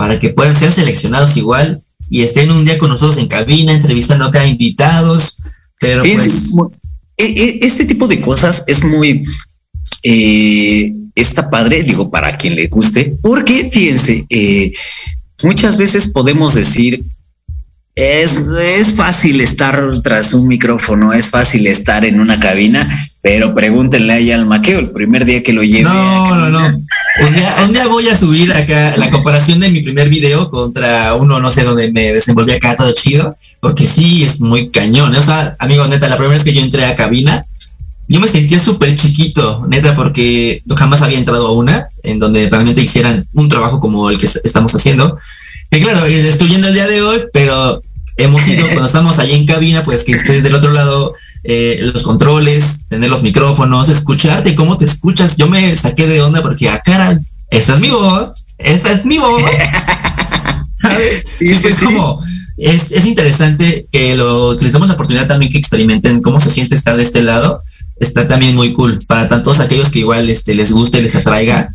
para 0.01 0.19
que 0.19 0.29
puedan 0.29 0.55
ser 0.55 0.71
seleccionados 0.71 1.37
igual 1.37 1.79
y 2.09 2.23
estén 2.23 2.49
un 2.49 2.65
día 2.65 2.79
con 2.79 2.89
nosotros 2.89 3.19
en 3.19 3.27
cabina, 3.27 3.71
entrevistando 3.71 4.25
acá 4.25 4.43
invitados, 4.47 5.43
pero 5.79 6.01
pues... 6.01 6.55
E, 7.17 7.23
e, 7.23 7.59
este 7.61 7.85
tipo 7.85 8.07
de 8.07 8.19
cosas 8.19 8.63
es 8.65 8.83
muy... 8.83 9.21
Eh, 10.01 10.91
está 11.13 11.51
padre, 11.51 11.83
digo, 11.83 12.09
para 12.09 12.35
quien 12.35 12.55
le 12.55 12.65
guste, 12.65 13.15
porque 13.21 13.69
fíjense, 13.71 14.25
eh, 14.27 14.73
muchas 15.43 15.77
veces 15.77 16.07
podemos 16.07 16.55
decir 16.55 17.05
es, 17.95 18.37
es 18.37 18.93
fácil 18.93 19.41
estar 19.41 19.83
tras 20.01 20.33
un 20.33 20.47
micrófono, 20.47 21.13
es 21.13 21.29
fácil 21.29 21.67
estar 21.67 22.05
en 22.05 22.21
una 22.21 22.39
cabina, 22.39 22.89
pero 23.21 23.53
pregúntenle 23.53 24.13
ahí 24.13 24.31
al 24.31 24.45
maqueo 24.45 24.79
el 24.79 24.91
primer 24.91 25.25
día 25.25 25.43
que 25.43 25.53
lo 25.53 25.61
lleve. 25.61 25.83
No, 25.83 26.35
no, 26.35 26.49
no. 26.49 26.65
Un 26.67 27.35
día, 27.35 27.55
un 27.65 27.73
día 27.73 27.87
voy 27.87 28.07
a 28.07 28.17
subir 28.17 28.53
acá 28.53 28.95
la 28.95 29.09
comparación 29.11 29.59
de 29.59 29.69
mi 29.69 29.81
primer 29.81 30.09
video 30.09 30.49
contra 30.49 31.15
uno, 31.15 31.39
no 31.39 31.51
sé, 31.51 31.63
donde 31.63 31.91
me 31.91 32.13
desenvolví 32.13 32.53
acá 32.53 32.75
todo 32.75 32.93
chido, 32.93 33.35
porque 33.59 33.85
sí 33.85 34.23
es 34.23 34.39
muy 34.39 34.69
cañón. 34.69 35.13
O 35.13 35.21
sea, 35.21 35.55
amigo, 35.59 35.85
neta, 35.87 36.07
la 36.07 36.15
primera 36.15 36.33
vez 36.33 36.43
que 36.43 36.53
yo 36.53 36.61
entré 36.61 36.85
a 36.85 36.95
cabina, 36.95 37.43
yo 38.07 38.19
me 38.19 38.27
sentía 38.27 38.59
súper 38.59 38.95
chiquito, 38.95 39.65
neta, 39.67 39.95
porque 39.95 40.63
jamás 40.77 41.01
había 41.01 41.17
entrado 41.17 41.47
a 41.47 41.53
una 41.53 41.89
en 42.03 42.19
donde 42.19 42.49
realmente 42.49 42.81
hicieran 42.81 43.25
un 43.33 43.49
trabajo 43.49 43.79
como 43.79 44.09
el 44.09 44.17
que 44.17 44.27
estamos 44.43 44.73
haciendo. 44.73 45.17
Y 45.73 45.81
claro, 45.81 46.03
destruyendo 46.03 46.67
el 46.67 46.73
día 46.73 46.87
de 46.87 47.01
hoy, 47.01 47.21
pero 47.31 47.81
hemos 48.17 48.45
ido, 48.47 48.65
cuando 48.67 48.85
estamos 48.87 49.19
allí 49.19 49.33
en 49.33 49.45
cabina, 49.45 49.85
pues 49.85 50.03
que 50.03 50.11
estés 50.11 50.43
del 50.43 50.55
otro 50.55 50.71
lado, 50.71 51.13
eh, 51.43 51.79
los 51.81 52.03
controles, 52.03 52.87
tener 52.89 53.09
los 53.09 53.23
micrófonos, 53.23 53.87
escucharte, 53.87 54.53
cómo 54.53 54.77
te 54.77 54.83
escuchas. 54.83 55.37
Yo 55.37 55.47
me 55.47 55.75
saqué 55.77 56.07
de 56.07 56.21
onda 56.21 56.41
porque, 56.41 56.67
a 56.67 56.75
ah, 56.75 56.81
cara, 56.83 57.19
esta 57.49 57.75
es 57.75 57.79
mi 57.79 57.89
voz, 57.89 58.47
esta 58.57 58.91
es 58.91 59.05
mi 59.05 59.17
voz. 59.17 59.43
¿Sabes? 60.81 61.25
Sí, 61.39 61.45
es 61.45 61.79
como, 61.79 62.21
es, 62.57 62.91
es, 62.91 63.05
interesante 63.05 63.87
que, 63.91 64.15
lo, 64.15 64.57
que 64.57 64.65
les 64.65 64.73
damos 64.73 64.89
la 64.89 64.95
oportunidad 64.95 65.27
también 65.27 65.51
que 65.51 65.57
experimenten 65.57 66.21
cómo 66.21 66.39
se 66.41 66.49
siente 66.49 66.75
estar 66.75 66.97
de 66.97 67.03
este 67.03 67.21
lado. 67.21 67.63
Está 67.97 68.27
también 68.27 68.55
muy 68.55 68.73
cool 68.73 68.99
para 69.07 69.29
tantos 69.29 69.59
aquellos 69.61 69.89
que 69.89 69.99
igual 69.99 70.29
este, 70.29 70.53
les 70.53 70.71
guste, 70.71 71.01
les 71.01 71.15
atraiga 71.15 71.71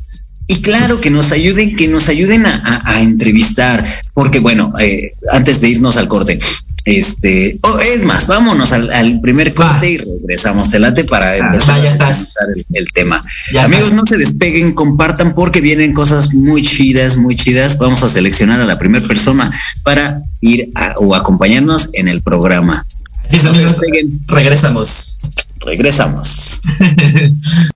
y 0.48 0.62
claro, 0.62 1.00
que 1.00 1.10
nos 1.10 1.32
ayuden, 1.32 1.76
que 1.76 1.88
nos 1.88 2.08
ayuden 2.08 2.46
a, 2.46 3.00
entrevistar, 3.00 3.84
porque 4.14 4.38
bueno, 4.38 4.72
eh, 4.78 5.12
antes 5.32 5.60
de 5.60 5.68
irnos 5.68 5.96
al 5.96 6.08
corte, 6.08 6.38
este, 6.86 7.58
oh, 7.62 7.80
es 7.80 8.04
más, 8.04 8.28
vámonos 8.28 8.72
al, 8.72 9.20
primer 9.20 9.52
corte 9.54 9.90
y 9.90 9.98
regresamos. 9.98 10.70
Te 10.70 10.78
late 10.78 11.02
para 11.02 11.30
ah, 11.30 11.36
empezar 11.36 11.82
ya 11.82 11.90
estás. 11.90 12.36
El, 12.72 12.92
tema. 12.92 13.20
Amigos, 13.60 13.92
no 13.92 14.06
se 14.06 14.16
despeguen, 14.16 14.72
compartan 14.72 15.34
porque 15.34 15.60
vienen 15.60 15.92
cosas 15.92 16.32
muy 16.32 16.62
chidas, 16.62 17.16
muy 17.16 17.34
chidas. 17.34 17.78
Vamos 17.78 18.04
a 18.04 18.08
seleccionar 18.08 18.60
a 18.60 18.66
la 18.66 18.78
primera 18.78 19.04
persona 19.04 19.50
para 19.82 20.22
ir 20.40 20.70
o 20.98 21.16
acompañarnos 21.16 21.90
en 21.92 22.06
el 22.06 22.22
programa. 22.22 22.86
Sí, 23.28 23.38
amigos, 23.44 23.80
regresamos. 24.28 25.20
Regresamos. 25.58 26.60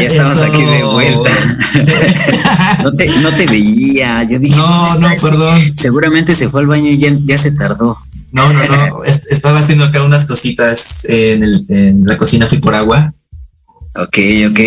Ya 0.00 0.06
estamos 0.06 0.36
Eso. 0.38 0.44
aquí 0.44 0.64
de 0.64 0.84
vuelta. 0.84 1.30
No 2.82 2.92
te, 2.92 3.06
no 3.08 3.30
te 3.30 3.46
veía. 3.46 4.22
Yo 4.24 4.38
dije, 4.38 4.56
No, 4.56 4.88
¿dónde 4.94 5.08
no, 5.16 5.22
perdón. 5.22 5.60
Seguramente 5.76 6.34
se 6.34 6.48
fue 6.48 6.60
al 6.62 6.66
baño 6.66 6.88
y 6.90 6.98
ya, 6.98 7.10
ya 7.24 7.38
se 7.38 7.52
tardó. 7.52 7.96
No, 8.32 8.52
no, 8.52 8.60
no. 8.88 9.04
es- 9.04 9.26
Estaba 9.30 9.58
haciendo 9.60 9.84
acá 9.84 10.02
unas 10.02 10.26
cositas 10.26 11.04
en, 11.04 11.44
el, 11.44 11.64
en 11.68 12.04
la 12.04 12.16
cocina, 12.16 12.46
fui 12.46 12.58
por 12.58 12.74
agua. 12.74 13.12
Ok, 13.94 14.18
ok. 14.50 14.60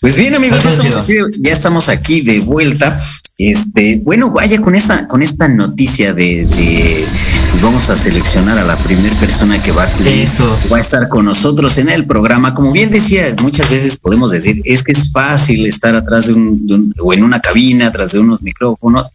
Pues 0.00 0.16
bien, 0.16 0.34
amigos, 0.34 0.62
ya 0.62 0.70
estamos, 0.70 0.96
aquí, 0.98 1.14
ya 1.38 1.52
estamos 1.52 1.88
aquí 1.88 2.20
de 2.20 2.40
vuelta. 2.40 3.00
Este, 3.38 3.98
bueno, 4.02 4.30
vaya 4.30 4.60
con 4.60 4.74
esta, 4.74 5.08
con 5.08 5.22
esta 5.22 5.48
noticia 5.48 6.12
de, 6.12 6.44
de- 6.46 7.04
pues 7.50 7.62
vamos 7.62 7.88
a 7.90 7.96
seleccionar 7.96 8.58
a 8.58 8.64
la 8.64 8.76
primera 8.76 9.14
persona 9.16 9.60
que 9.62 9.72
va 9.72 9.84
a 9.84 10.08
Eso. 10.08 10.44
va 10.72 10.76
a 10.76 10.80
estar 10.80 11.08
con 11.08 11.24
nosotros 11.24 11.78
en 11.78 11.88
el 11.88 12.06
programa. 12.06 12.54
Como 12.54 12.72
bien 12.72 12.90
decía, 12.90 13.34
muchas 13.40 13.68
veces 13.70 13.98
podemos 13.98 14.30
decir, 14.30 14.60
es 14.64 14.82
que 14.82 14.92
es 14.92 15.10
fácil 15.10 15.66
estar 15.66 15.94
atrás 15.96 16.26
de 16.26 16.34
un, 16.34 16.66
de 16.66 16.74
un- 16.74 16.94
o 17.00 17.12
en 17.12 17.24
una 17.24 17.40
cabina, 17.40 17.88
atrás 17.88 18.12
de 18.12 18.18
unos 18.20 18.42
micrófonos, 18.42 19.08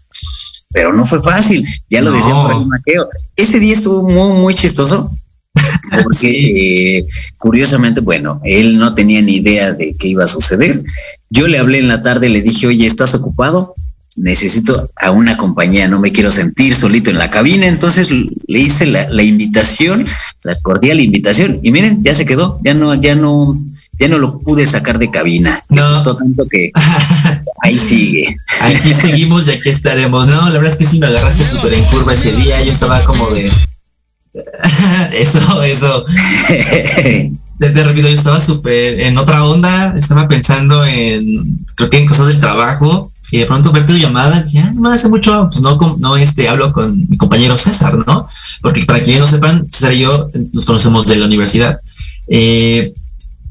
pero 0.71 0.93
no 0.93 1.05
fue 1.05 1.21
fácil. 1.21 1.65
Ya 1.89 2.01
lo 2.01 2.09
No. 2.11 2.17
decía 2.17 2.33
por 2.33 2.51
ahí 2.53 2.65
Maqueo. 2.65 3.07
Ese 3.35 3.59
día 3.59 3.73
estuvo 3.73 4.03
muy, 4.03 4.37
muy 4.39 4.55
chistoso. 4.55 5.11
Porque 6.03 6.29
eh, 6.99 7.05
curiosamente, 7.37 8.01
bueno, 8.01 8.41
él 8.43 8.77
no 8.79 8.95
tenía 8.95 9.21
ni 9.21 9.35
idea 9.35 9.71
de 9.73 9.95
qué 9.97 10.07
iba 10.07 10.23
a 10.23 10.27
suceder. 10.27 10.83
Yo 11.29 11.47
le 11.47 11.59
hablé 11.59 11.79
en 11.79 11.87
la 11.87 12.01
tarde, 12.01 12.29
le 12.29 12.41
dije, 12.41 12.65
oye, 12.67 12.87
¿estás 12.87 13.13
ocupado? 13.13 13.75
Necesito 14.15 14.91
a 14.95 15.09
una 15.11 15.37
compañía, 15.37 15.87
no 15.87 15.99
me 15.99 16.11
quiero 16.11 16.29
sentir 16.29 16.75
solito 16.75 17.09
en 17.09 17.17
la 17.17 17.31
cabina. 17.31 17.67
Entonces 17.67 18.09
le 18.11 18.59
hice 18.59 18.85
la, 18.85 19.09
la 19.09 19.23
invitación, 19.23 20.05
la 20.43 20.55
cordial 20.61 20.99
invitación. 20.99 21.59
Y 21.63 21.71
miren, 21.71 22.03
ya 22.03 22.13
se 22.13 22.25
quedó, 22.25 22.59
ya 22.63 22.75
no, 22.75 22.93
ya 22.93 23.15
no, 23.15 23.59
ya 23.99 24.07
no 24.07 24.19
lo 24.19 24.39
pude 24.39 24.67
sacar 24.67 24.99
de 24.99 25.09
cabina. 25.09 25.61
Me 25.69 25.81
No. 25.81 25.89
gustó 25.89 26.15
tanto 26.15 26.45
que 26.47 26.71
ahí 27.63 27.79
sigue. 27.79 28.35
Aquí 28.61 28.93
seguimos 28.93 29.47
y 29.47 29.51
aquí 29.51 29.69
estaremos. 29.69 30.27
No, 30.27 30.45
la 30.49 30.59
verdad 30.59 30.73
es 30.73 30.77
que 30.77 30.85
sí 30.85 30.99
me 30.99 31.07
agarraste 31.07 31.43
súper 31.43 31.73
en 31.73 31.83
curva 31.85 32.13
ese 32.13 32.33
día. 32.33 32.61
Yo 32.61 32.71
estaba 32.71 33.03
como 33.03 33.27
de. 33.31 33.49
eso, 35.19 35.63
eso. 35.63 36.05
De, 37.59 37.69
de 37.69 37.83
repente 37.83 38.09
yo 38.11 38.17
estaba 38.17 38.39
súper 38.39 38.99
en 39.01 39.17
otra 39.17 39.43
onda. 39.43 39.93
Estaba 39.97 40.27
pensando 40.27 40.85
en. 40.85 41.57
Creo 41.75 41.89
que 41.89 41.97
en 41.97 42.05
cosas 42.05 42.27
del 42.27 42.39
trabajo. 42.39 43.11
Y 43.31 43.37
de 43.39 43.45
pronto 43.45 43.71
ver 43.71 43.87
tu 43.87 43.93
llamada. 43.97 44.43
Ya 44.45 44.71
no 44.71 44.81
me 44.81 44.95
hace 44.95 45.07
mucho. 45.07 45.47
Pues 45.49 45.61
no, 45.61 45.77
no 45.99 46.17
este, 46.17 46.47
hablo 46.49 46.71
con 46.73 47.07
mi 47.09 47.17
compañero 47.17 47.57
César, 47.57 47.97
¿no? 48.05 48.27
Porque 48.61 48.85
para 48.85 49.01
quienes 49.01 49.21
no 49.21 49.27
sepan, 49.27 49.67
César 49.71 49.93
y 49.93 49.99
yo 49.99 50.27
nos 50.53 50.65
conocemos 50.65 51.05
de 51.07 51.15
la 51.15 51.25
universidad. 51.25 51.77
Eh, 52.27 52.93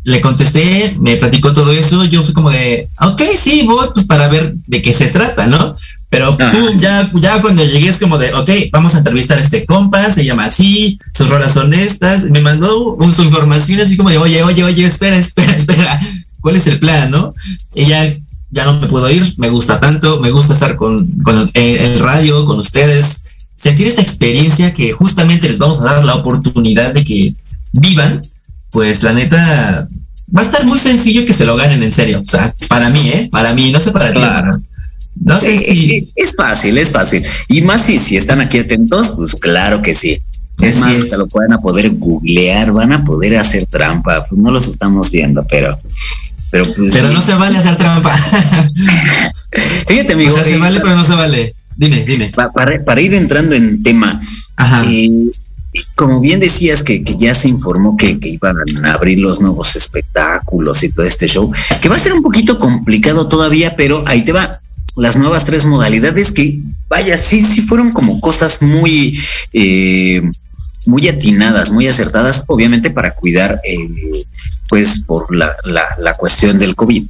le 0.04 0.20
contesté, 0.20 0.96
me 0.98 1.16
platicó 1.16 1.52
todo 1.52 1.70
eso, 1.70 2.04
yo 2.04 2.24
fui 2.24 2.34
como 2.34 2.50
de, 2.50 2.88
ok, 3.00 3.22
sí, 3.36 3.62
voy 3.64 3.86
pues 3.94 4.04
para 4.04 4.26
ver 4.26 4.52
de 4.66 4.82
qué 4.82 4.92
se 4.92 5.06
trata, 5.08 5.46
¿no? 5.46 5.76
Pero 6.10 6.36
pum, 6.36 6.76
ya, 6.76 7.08
ya 7.14 7.40
cuando 7.40 7.64
llegué 7.64 7.88
es 7.88 8.00
como 8.00 8.18
de, 8.18 8.34
ok, 8.34 8.50
vamos 8.72 8.96
a 8.96 8.98
entrevistar 8.98 9.38
a 9.38 9.42
este 9.42 9.64
compa, 9.64 10.10
se 10.10 10.24
llama 10.24 10.46
así, 10.46 10.98
sus 11.14 11.28
rolas 11.30 11.54
son 11.54 11.72
estas, 11.72 12.24
me 12.24 12.40
mandó 12.40 12.94
un- 12.94 13.12
su 13.12 13.22
información 13.22 13.80
así 13.80 13.96
como 13.96 14.10
de, 14.10 14.18
oye, 14.18 14.42
oye, 14.42 14.64
oye, 14.64 14.84
espera, 14.84 15.16
espera, 15.16 15.52
espera, 15.54 16.00
¿cuál 16.40 16.56
es 16.56 16.66
el 16.66 16.80
plan, 16.80 17.08
no? 17.12 17.32
Y 17.72 17.86
ya, 17.86 18.16
ya 18.52 18.64
no 18.64 18.78
me 18.80 18.86
puedo 18.86 19.10
ir, 19.10 19.34
me 19.38 19.48
gusta 19.48 19.80
tanto, 19.80 20.20
me 20.20 20.30
gusta 20.30 20.52
estar 20.54 20.76
con, 20.76 21.10
con 21.22 21.38
el, 21.38 21.50
el 21.54 21.98
radio, 21.98 22.44
con 22.46 22.58
ustedes, 22.60 23.24
sentir 23.54 23.86
esta 23.88 24.02
experiencia 24.02 24.72
que 24.74 24.92
justamente 24.92 25.48
les 25.48 25.58
vamos 25.58 25.80
a 25.80 25.84
dar 25.84 26.04
la 26.04 26.14
oportunidad 26.14 26.92
de 26.94 27.04
que 27.04 27.34
vivan, 27.72 28.22
pues 28.70 29.02
la 29.02 29.12
neta 29.14 29.88
va 30.36 30.40
a 30.42 30.44
estar 30.44 30.64
muy 30.66 30.78
sencillo 30.78 31.26
que 31.26 31.32
se 31.32 31.44
lo 31.44 31.56
ganen 31.56 31.82
en 31.82 31.92
serio. 31.92 32.20
O 32.20 32.24
sea, 32.24 32.54
para 32.68 32.90
mí, 32.90 33.00
¿eh? 33.08 33.28
Para 33.30 33.52
mí, 33.54 33.70
no 33.72 33.80
sé 33.80 33.90
para 33.90 34.12
Claro. 34.12 34.58
ti. 34.58 34.64
No 35.24 35.38
sé 35.38 35.54
Eh, 35.54 35.58
si 35.58 35.90
eh, 35.92 36.08
es 36.16 36.34
fácil, 36.34 36.78
es 36.78 36.90
fácil. 36.90 37.22
Y 37.48 37.60
más 37.62 37.82
si, 37.82 37.98
si 37.98 38.16
están 38.16 38.40
aquí 38.40 38.58
atentos, 38.58 39.10
pues 39.16 39.34
claro 39.34 39.82
que 39.82 39.94
sí. 39.94 40.18
Es 40.60 40.78
más, 40.78 40.98
hasta 40.98 41.16
lo 41.18 41.26
pueden 41.28 41.52
a 41.52 41.60
poder 41.60 41.90
googlear, 41.90 42.72
van 42.72 42.92
a 42.92 43.04
poder 43.04 43.36
hacer 43.38 43.66
trampa. 43.66 44.24
Pues 44.28 44.40
no 44.40 44.50
los 44.50 44.68
estamos 44.68 45.10
viendo, 45.10 45.44
pero, 45.48 45.78
pero 46.52 46.64
pues. 46.76 46.92
Pero 46.92 47.10
no 47.10 47.20
se 47.20 47.34
vale 47.34 47.58
hacer 47.58 47.74
trampa. 47.76 48.14
Fíjate, 49.88 50.12
amigo. 50.12 50.30
o 50.30 50.34
sea, 50.34 50.44
se 50.44 50.54
eh, 50.54 50.58
vale, 50.58 50.80
pero 50.80 50.94
no 50.94 51.02
se 51.04 51.14
vale. 51.14 51.54
Dime, 51.76 52.04
dime. 52.04 52.30
pa- 52.34 52.52
para, 52.52 52.84
para 52.84 53.00
ir 53.00 53.14
entrando 53.14 53.54
en 53.54 53.82
tema, 53.82 54.20
Ajá. 54.56 54.84
eh, 54.86 55.10
como 55.94 56.20
bien 56.20 56.38
decías 56.38 56.82
que, 56.82 57.02
que 57.02 57.16
ya 57.16 57.32
se 57.34 57.48
informó 57.48 57.96
que, 57.96 58.20
que 58.20 58.28
iban 58.28 58.56
a 58.84 58.92
abrir 58.92 59.18
los 59.18 59.40
nuevos 59.40 59.74
espectáculos 59.74 60.82
y 60.84 60.90
todo 60.90 61.06
este 61.06 61.26
show, 61.26 61.50
que 61.80 61.88
va 61.88 61.96
a 61.96 61.98
ser 61.98 62.12
un 62.12 62.22
poquito 62.22 62.58
complicado 62.58 63.26
todavía, 63.26 63.74
pero 63.76 64.02
ahí 64.06 64.22
te 64.24 64.32
va. 64.32 64.60
Las 64.96 65.16
nuevas 65.16 65.46
tres 65.46 65.64
modalidades 65.64 66.30
que, 66.32 66.60
vaya, 66.88 67.16
sí, 67.16 67.40
sí 67.42 67.62
fueron 67.62 67.92
como 67.92 68.20
cosas 68.20 68.60
muy, 68.60 69.18
eh, 69.54 70.30
muy 70.86 71.08
atinadas, 71.08 71.70
muy 71.70 71.86
acertadas, 71.88 72.44
obviamente 72.48 72.90
para 72.90 73.12
cuidar, 73.12 73.60
eh, 73.64 74.24
pues, 74.68 75.04
por 75.06 75.34
la, 75.34 75.54
la, 75.64 75.84
la 75.98 76.14
cuestión 76.14 76.58
del 76.58 76.74
COVID. 76.74 77.06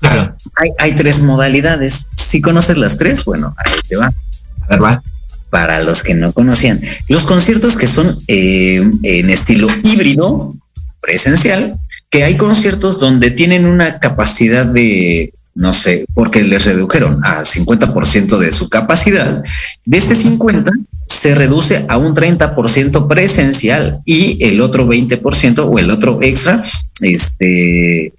Claro. 0.00 0.36
Hay, 0.56 0.70
hay 0.78 0.92
tres 0.94 1.22
modalidades. 1.22 2.08
Si 2.14 2.40
conoces 2.40 2.76
las 2.76 2.98
tres, 2.98 3.24
bueno, 3.24 3.54
ahí 3.56 3.72
te 3.88 3.96
va 3.96 4.06
A 4.06 4.66
ver, 4.68 4.82
va. 4.82 5.02
para 5.50 5.82
los 5.82 6.02
que 6.02 6.14
no 6.14 6.32
conocían. 6.32 6.80
Los 7.08 7.24
conciertos 7.26 7.76
que 7.76 7.86
son 7.86 8.18
eh, 8.28 8.82
en 9.02 9.30
estilo 9.30 9.68
híbrido, 9.82 10.52
presencial, 11.00 11.78
que 12.10 12.24
hay 12.24 12.36
conciertos 12.36 12.98
donde 13.00 13.30
tienen 13.30 13.66
una 13.66 13.98
capacidad 13.98 14.66
de, 14.66 15.32
no 15.54 15.72
sé, 15.72 16.04
porque 16.14 16.42
les 16.42 16.64
redujeron 16.64 17.24
a 17.24 17.42
50% 17.42 18.38
de 18.38 18.52
su 18.52 18.68
capacidad, 18.68 19.42
de 19.84 19.98
este 19.98 20.14
50 20.14 20.72
se 21.06 21.34
reduce 21.34 21.84
a 21.88 21.96
un 21.98 22.14
30% 22.14 23.06
presencial 23.06 24.00
y 24.04 24.42
el 24.44 24.60
otro 24.60 24.86
20% 24.86 25.58
o 25.60 25.78
el 25.78 25.90
otro 25.90 26.18
extra, 26.22 26.62
este, 27.00 28.12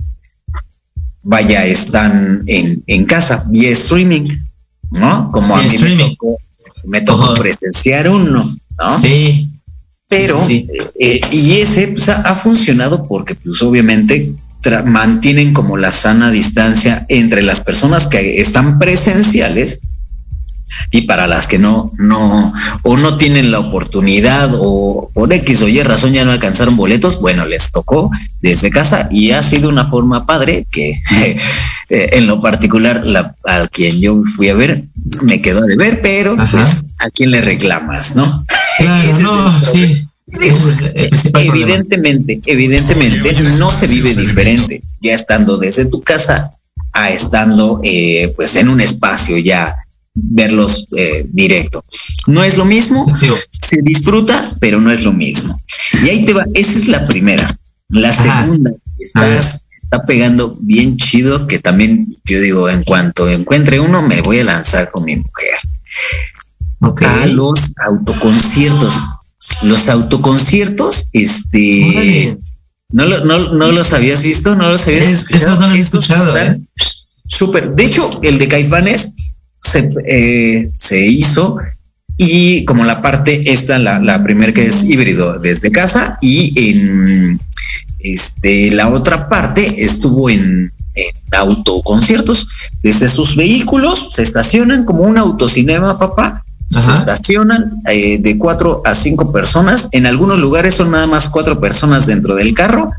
vaya, 1.23 1.65
están 1.65 2.43
en, 2.45 2.83
en 2.87 3.05
casa 3.05 3.45
vía 3.49 3.69
streaming, 3.71 4.25
¿no? 4.91 5.29
Como 5.31 5.57
a 5.57 5.63
mí 5.63 5.69
me 5.79 5.95
tocó, 5.97 6.37
me 6.85 7.01
tocó 7.01 7.23
Ajá. 7.25 7.33
presenciar 7.41 8.07
uno, 8.07 8.43
¿no? 8.77 8.99
Sí. 8.99 9.51
Pero, 10.07 10.39
Sí. 10.45 10.67
eh, 10.99 11.19
y 11.31 11.53
ese 11.53 11.87
pues, 11.89 12.09
ha, 12.09 12.35
funcionado 12.35 13.03
porque, 13.05 13.33
pues, 13.33 13.59
obviamente, 13.63 14.31
mantienen 14.85 15.53
como 15.53 15.77
la 15.77 15.91
sana 15.91 16.31
distancia 16.31 17.05
entre 17.09 17.41
las 17.41 17.61
personas 17.61 18.07
que 18.07 18.41
están 18.41 18.79
presenciales 18.79 19.79
y 20.91 21.01
para 21.03 21.27
las 21.27 21.47
que 21.47 21.57
no, 21.57 21.91
no, 21.97 22.53
o 22.83 22.97
no 22.97 23.17
tienen 23.17 23.51
la 23.51 23.59
oportunidad 23.59 24.51
o 24.55 25.09
por 25.13 25.31
X 25.31 25.61
o 25.61 25.67
Y 25.67 25.81
razón 25.83 26.13
ya 26.13 26.25
no 26.25 26.31
alcanzaron 26.31 26.75
boletos, 26.75 27.19
bueno, 27.19 27.45
les 27.45 27.71
tocó 27.71 28.11
desde 28.41 28.69
casa 28.69 29.07
y 29.11 29.31
ha 29.31 29.41
sido 29.41 29.69
una 29.69 29.85
forma 29.85 30.23
padre 30.23 30.65
que 30.69 30.91
eh, 31.21 31.37
en 31.89 32.27
lo 32.27 32.39
particular 32.39 33.05
la, 33.05 33.35
a 33.45 33.67
quien 33.67 34.01
yo 34.01 34.21
fui 34.35 34.49
a 34.49 34.55
ver 34.55 34.85
me 35.21 35.41
quedó 35.41 35.61
de 35.61 35.75
ver, 35.75 36.01
pero 36.01 36.35
Ajá. 36.37 36.51
pues 36.51 36.83
a 36.99 37.09
quién 37.09 37.31
le 37.31 37.41
reclamas, 37.41 38.15
¿no? 38.15 38.45
Claro, 38.77 39.19
no, 39.19 39.63
sí. 39.63 40.04
Evidentemente, 40.27 42.41
evidentemente 42.45 43.33
no 43.57 43.69
se 43.69 43.87
vive 43.87 44.15
diferente 44.15 44.81
ya 44.99 45.13
estando 45.13 45.57
desde 45.57 45.85
tu 45.85 46.01
casa 46.01 46.51
a 46.93 47.11
estando 47.11 47.79
eh, 47.83 48.33
pues 48.35 48.55
en 48.55 48.69
un 48.69 48.81
espacio 48.81 49.37
ya 49.37 49.75
verlos 50.13 50.87
eh, 50.95 51.25
directo. 51.29 51.83
No 52.25 52.43
es 52.43 52.57
lo 52.57 52.65
mismo, 52.65 53.05
se 53.61 53.81
disfruta, 53.81 54.55
pero 54.59 54.81
no 54.81 54.91
es 54.91 55.03
lo 55.03 55.11
mismo. 55.11 55.59
Y 56.03 56.09
ahí 56.09 56.25
te 56.25 56.33
va, 56.33 56.45
esa 56.53 56.79
es 56.79 56.87
la 56.87 57.05
primera. 57.05 57.55
La 57.89 58.09
Ajá. 58.09 58.43
segunda, 58.43 58.71
estás, 58.97 59.65
está 59.75 60.05
pegando 60.05 60.55
bien 60.61 60.97
chido, 60.97 61.45
que 61.45 61.59
también 61.59 62.17
yo 62.23 62.39
digo, 62.39 62.69
en 62.69 62.83
cuanto 62.83 63.29
encuentre 63.29 63.79
uno, 63.79 64.01
me 64.01 64.21
voy 64.21 64.39
a 64.39 64.45
lanzar 64.45 64.89
con 64.89 65.03
mi 65.03 65.17
mujer 65.17 65.59
a 67.05 67.25
los 67.27 67.73
autoconciertos. 67.77 69.01
Los 69.63 69.89
autoconciertos, 69.89 71.07
este, 71.13 71.83
Órale. 71.89 72.37
¿no, 72.91 73.05
lo- 73.05 73.25
no, 73.25 73.53
no 73.53 73.71
los 73.71 73.93
habías 73.93 74.23
visto, 74.23 74.55
no 74.55 74.69
los 74.69 74.87
habías 74.87 75.05
Es- 75.07 75.29
estos 75.31 75.59
no 75.59 75.67
los 75.67 75.75
he 75.75 75.79
Estos 75.79 76.03
escuchado, 76.09 76.37
¿eh? 76.37 76.59
Súper. 77.27 77.71
De 77.75 77.85
hecho, 77.85 78.19
el 78.23 78.37
de 78.37 78.47
Caifanes 78.47 79.13
se, 79.59 79.89
eh, 80.07 80.69
se 80.75 81.05
hizo 81.05 81.57
y 82.17 82.63
como 82.65 82.85
la 82.85 83.01
parte 83.01 83.51
esta, 83.51 83.77
la, 83.79 83.99
la 83.99 84.23
primera 84.23 84.53
que 84.53 84.65
es 84.67 84.83
híbrido 84.85 85.37
desde 85.39 85.71
casa 85.71 86.17
y 86.21 86.53
en 86.69 87.39
este 87.99 88.71
la 88.71 88.89
otra 88.89 89.27
parte 89.27 89.83
estuvo 89.83 90.29
en, 90.29 90.71
en 90.93 91.15
autoconciertos 91.31 92.47
desde 92.83 93.07
sus 93.09 93.35
vehículos 93.35 94.13
se 94.13 94.21
estacionan 94.21 94.85
como 94.85 95.01
un 95.03 95.17
autocinema 95.17 95.97
papá 95.99 96.44
se 96.81 96.91
estacionan 96.93 97.79
eh, 97.89 98.17
de 98.19 98.37
cuatro 98.37 98.81
a 98.85 98.93
cinco 98.95 99.31
personas. 99.31 99.89
En 99.91 100.05
algunos 100.05 100.39
lugares 100.39 100.73
son 100.75 100.91
nada 100.91 101.07
más 101.07 101.29
cuatro 101.29 101.59
personas 101.59 102.05
dentro 102.05 102.35
del 102.35 102.53
carro 102.53 102.91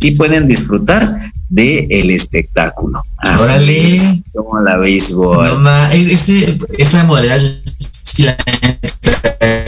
y 0.00 0.12
pueden 0.12 0.46
disfrutar 0.48 1.32
de 1.48 1.86
el 1.90 2.10
espectáculo. 2.10 3.02
Así 3.18 3.44
Órale. 3.44 3.96
es, 3.96 4.22
como 4.34 4.60
la 4.60 4.76
béisbol. 4.76 5.48
No 5.48 5.58
ma- 5.60 5.92
ese- 5.94 6.58
esa 6.76 7.04
modalidad 7.04 7.40
la 8.18 8.36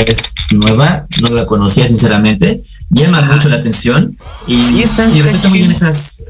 es 0.06 0.32
nueva, 0.52 1.06
no 1.22 1.28
la 1.30 1.46
conocía 1.46 1.86
sinceramente, 1.86 2.62
llama 2.90 3.22
mucho 3.22 3.48
la 3.48 3.56
atención 3.56 4.16
y, 4.46 4.60
Sí, 4.62 4.84
y 5.14 5.22
respeta 5.22 5.48
muy 5.48 5.58
bien 5.60 5.70
esas 5.70 6.24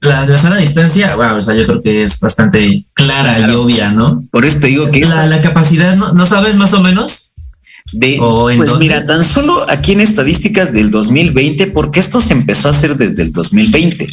la, 0.00 0.26
la 0.26 0.38
sana 0.38 0.56
distancia, 0.56 1.16
wow, 1.16 1.38
o 1.38 1.42
sea, 1.42 1.54
yo 1.54 1.66
creo 1.66 1.80
que 1.80 2.02
es 2.04 2.20
bastante 2.20 2.84
clara 2.94 3.38
y 3.40 3.54
obvia, 3.54 3.90
¿no? 3.90 4.22
Por 4.30 4.44
eso 4.44 4.60
te 4.60 4.68
digo 4.68 4.90
que 4.90 5.00
La, 5.00 5.26
la 5.26 5.40
capacidad, 5.40 5.96
¿no, 5.96 6.12
¿no 6.12 6.26
sabes 6.26 6.56
más 6.56 6.72
o 6.74 6.80
menos? 6.80 7.34
de, 7.92 8.18
¿O 8.20 8.50
en 8.50 8.58
pues 8.58 8.72
dónde? 8.72 8.84
mira, 8.84 9.06
tan 9.06 9.24
solo 9.24 9.68
aquí 9.68 9.92
en 9.92 10.00
estadísticas 10.00 10.72
del 10.72 10.90
2020, 10.90 11.68
porque 11.68 12.00
esto 12.00 12.20
se 12.20 12.34
empezó 12.34 12.68
a 12.68 12.72
hacer 12.72 12.96
desde 12.96 13.22
el 13.22 13.32
2020. 13.32 14.08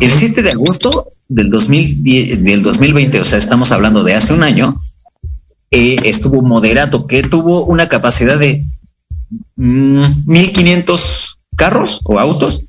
El 0.00 0.10
7 0.10 0.42
de 0.42 0.50
agosto 0.50 1.08
del 1.28 1.50
2010, 1.50 2.44
del 2.44 2.62
2020, 2.62 3.20
o 3.20 3.24
sea, 3.24 3.38
estamos 3.38 3.72
hablando 3.72 4.04
de 4.04 4.14
hace 4.14 4.32
un 4.32 4.42
año, 4.42 4.82
eh, 5.70 5.96
estuvo 6.04 6.42
Moderato, 6.42 7.06
que 7.06 7.22
tuvo 7.22 7.64
una 7.64 7.88
capacidad 7.88 8.38
de 8.38 8.64
mm, 9.56 10.26
1500 10.26 11.38
carros 11.56 12.00
o 12.04 12.20
autos 12.20 12.64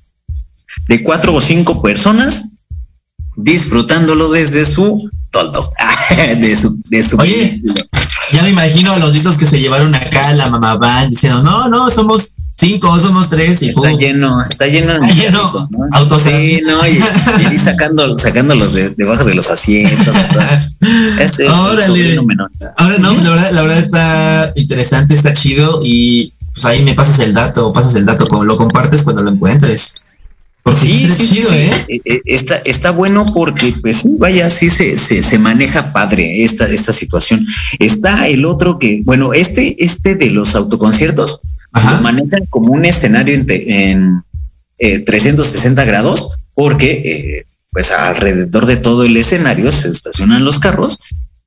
de 0.88 1.04
cuatro 1.04 1.34
o 1.34 1.42
cinco 1.42 1.82
personas 1.82 2.47
disfrutándolo 3.38 4.30
desde 4.32 4.66
su 4.66 5.10
toldo, 5.32 5.72
de 6.40 6.56
su, 6.56 6.82
de 6.90 7.04
su 7.04 7.18
Oye. 7.18 7.62
Ya 8.34 8.44
me 8.44 8.50
imagino 8.50 8.92
a 8.92 9.00
los 9.00 9.14
listos 9.14 9.38
que 9.38 9.46
se 9.46 9.60
llevaron 9.60 9.96
acá 9.96 10.34
la 10.34 10.50
mamá 10.50 10.76
van 10.76 11.10
diciendo, 11.10 11.44
no, 11.44 11.70
no, 11.70 11.90
somos 11.90 12.36
cinco, 12.58 13.00
somos 13.00 13.30
tres 13.30 13.62
y 13.62 13.70
Está 13.70 13.92
lleno, 13.92 14.44
está 14.44 14.68
lleno, 14.68 14.94
Está 14.96 15.14
lleno. 15.14 15.70
Autos 15.92 16.24
Sí, 16.24 16.62
no, 16.66 16.86
y, 16.86 17.00
y 17.42 17.46
ahí 17.46 17.58
sacando, 17.60 18.18
sacándolos 18.18 18.74
de, 18.74 18.90
debajo 18.90 19.24
de 19.24 19.36
los 19.36 19.50
asientos. 19.50 20.16
Es, 21.20 21.40
es 21.40 21.52
Órale. 21.52 21.86
sobrino 21.86 22.24
menor. 22.24 22.52
Ahora 22.78 22.98
no, 23.00 23.14
la 23.14 23.30
verdad, 23.30 23.52
la 23.52 23.62
verdad 23.62 23.78
está 23.80 24.54
interesante, 24.56 25.14
está 25.14 25.34
chido 25.34 25.80
y 25.84 26.34
pues 26.54 26.66
ahí 26.66 26.84
me 26.84 26.94
pasas 26.94 27.20
el 27.20 27.34
dato, 27.34 27.72
pasas 27.74 27.96
el 27.96 28.06
dato, 28.06 28.28
como 28.28 28.44
lo 28.44 28.58
compartes 28.58 29.04
cuando 29.04 29.24
lo 29.24 29.32
encuentres. 29.32 30.02
Porque 30.68 30.80
sí, 30.82 30.98
Sí, 30.98 31.06
está 31.06 31.24
sí, 31.24 31.34
chido, 31.36 31.50
sí, 31.50 31.56
¿eh? 31.58 31.72
eh, 31.90 32.02
eh, 32.06 32.22
Está, 32.26 32.56
está 32.66 32.92
bueno 32.92 33.26
porque, 33.34 33.74
pues 33.82 34.04
vaya, 34.18 34.50
sí 34.50 34.70
se, 34.70 34.98
se, 34.98 35.22
se 35.24 35.40
maneja 35.40 35.94
padre 35.94 36.44
esta, 36.44 36.66
esta 36.68 36.94
situación. 36.94 37.46
Está 37.80 38.28
el 38.28 38.46
otro 38.46 38.78
que, 38.78 39.02
bueno, 39.04 39.34
este, 39.34 39.84
este 39.84 40.16
de 40.16 40.30
los 40.32 40.56
autoconciertos 40.56 41.40
lo 41.74 42.02
manejan 42.02 42.46
como 42.50 42.72
un 42.74 42.86
escenario 42.86 43.36
en, 43.36 43.46
te- 43.46 43.92
en, 43.92 44.22
eh, 44.80 45.00
360 45.00 45.84
grados 45.86 46.32
porque, 46.56 46.92
eh, 46.92 47.46
pues 47.72 47.92
alrededor 47.92 48.66
de 48.66 48.78
todo 48.78 49.04
el 49.04 49.16
escenario 49.18 49.72
se 49.72 49.90
estacionan 49.90 50.44
los 50.46 50.58
carros 50.60 50.98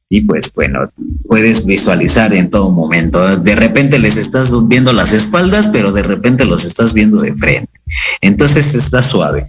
y 0.09 0.23
pues 0.23 0.53
bueno, 0.55 0.81
puedes 1.27 1.67
visualizar 1.67 2.35
en 2.35 2.51
todo 2.51 2.71
momento. 2.71 3.37
De 3.37 3.57
repente 3.57 3.99
les 3.99 4.17
estás 4.17 4.51
viendo 4.69 4.93
las 4.93 5.13
espaldas, 5.13 5.69
pero 5.73 5.93
de 5.93 6.03
repente 6.03 6.45
los 6.45 6.65
estás 6.65 6.95
viendo 6.95 7.21
de 7.21 7.35
frente. 7.35 7.71
Entonces 8.20 8.74
está 8.74 9.03
suave. 9.03 9.46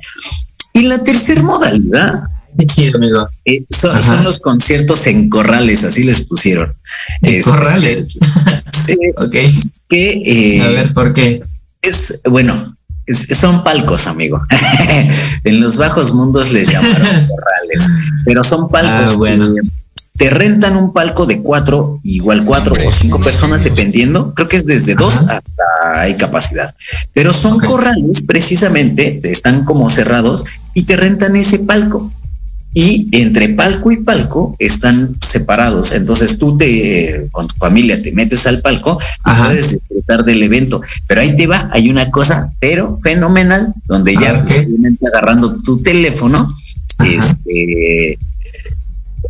Y 0.74 0.84
la 0.84 1.04
tercera 1.04 1.44
modalidad 1.44 2.24
Qué 2.58 2.66
chido, 2.66 2.98
amigo. 2.98 3.30
eh, 3.46 3.64
son, 3.70 4.24
los 4.24 4.38
conciertos 4.38 5.08
en 5.08 5.30
corrales, 5.30 5.84
así 5.84 6.04
les 6.04 6.22
pusieron. 6.22 6.72
En 7.22 7.36
Este, 7.36 7.50
corrales. 7.50 8.18
Sí, 8.72 8.96
ok. 9.18 9.36
que 9.90 10.58
eh, 10.58 10.62
A 10.62 10.68
ver, 10.70 10.94
¿por 10.94 11.14
qué? 11.14 11.42
es 11.82 12.22
bueno, 12.30 12.76
son 13.12 13.64
palcos, 13.64 14.08
amigo. 14.08 14.42
en 15.44 15.60
los 15.62 15.78
bajos 15.78 16.14
mundos 16.14 16.52
les 16.52 16.70
llamaron 16.70 17.28
corrales, 17.28 17.90
pero 18.26 18.44
son 18.44 18.70
palcos. 18.70 19.14
Ah, 19.14 19.18
bueno. 19.18 19.54
que 19.54 19.62
te 20.22 20.30
rentan 20.30 20.78
un 20.78 20.94
palco 20.94 21.26
de 21.26 21.42
cuatro, 21.42 22.00
igual 22.04 22.46
cuatro 22.46 22.76
o 22.76 22.92
cinco 22.92 23.20
personas, 23.20 23.64
dependiendo. 23.64 24.36
Creo 24.36 24.48
que 24.48 24.58
es 24.58 24.68
desde 24.68 24.94
dos 24.94 25.22
hasta 25.22 25.64
hay 25.96 26.14
capacidad. 26.16 26.76
Pero 27.12 27.34
son 27.34 27.60
corrales, 27.60 28.22
precisamente, 28.22 29.20
están 29.24 29.66
como 29.66 29.90
cerrados 29.90 30.44
y 30.76 30.84
te 30.84 30.96
rentan 30.96 31.36
ese 31.36 31.58
palco. 31.58 32.12
Y 32.72 33.08
entre 33.14 33.50
palco 33.50 33.92
y 33.92 33.98
palco 33.98 34.56
están 34.60 35.16
separados. 35.20 35.92
Entonces 35.92 36.38
tú 36.38 36.56
te, 36.56 37.28
con 37.32 37.48
tu 37.48 37.56
familia, 37.56 38.00
te 38.00 38.12
metes 38.12 38.46
al 38.46 38.62
palco 38.62 39.00
y 39.02 39.06
Ajá. 39.24 39.46
puedes 39.46 39.72
disfrutar 39.72 40.24
del 40.24 40.44
evento. 40.44 40.82
Pero 41.08 41.22
ahí 41.22 41.36
te 41.36 41.48
va, 41.48 41.68
hay 41.74 41.90
una 41.90 42.12
cosa, 42.12 42.54
pero 42.60 43.00
fenomenal, 43.02 43.74
donde 43.86 44.14
ya 44.14 44.34
Ah, 44.36 44.44
ok. 44.46 44.52
obviamente 44.68 45.08
agarrando 45.08 45.60
tu 45.64 45.82
teléfono, 45.82 46.56
Ajá. 47.00 47.10
este, 47.10 48.20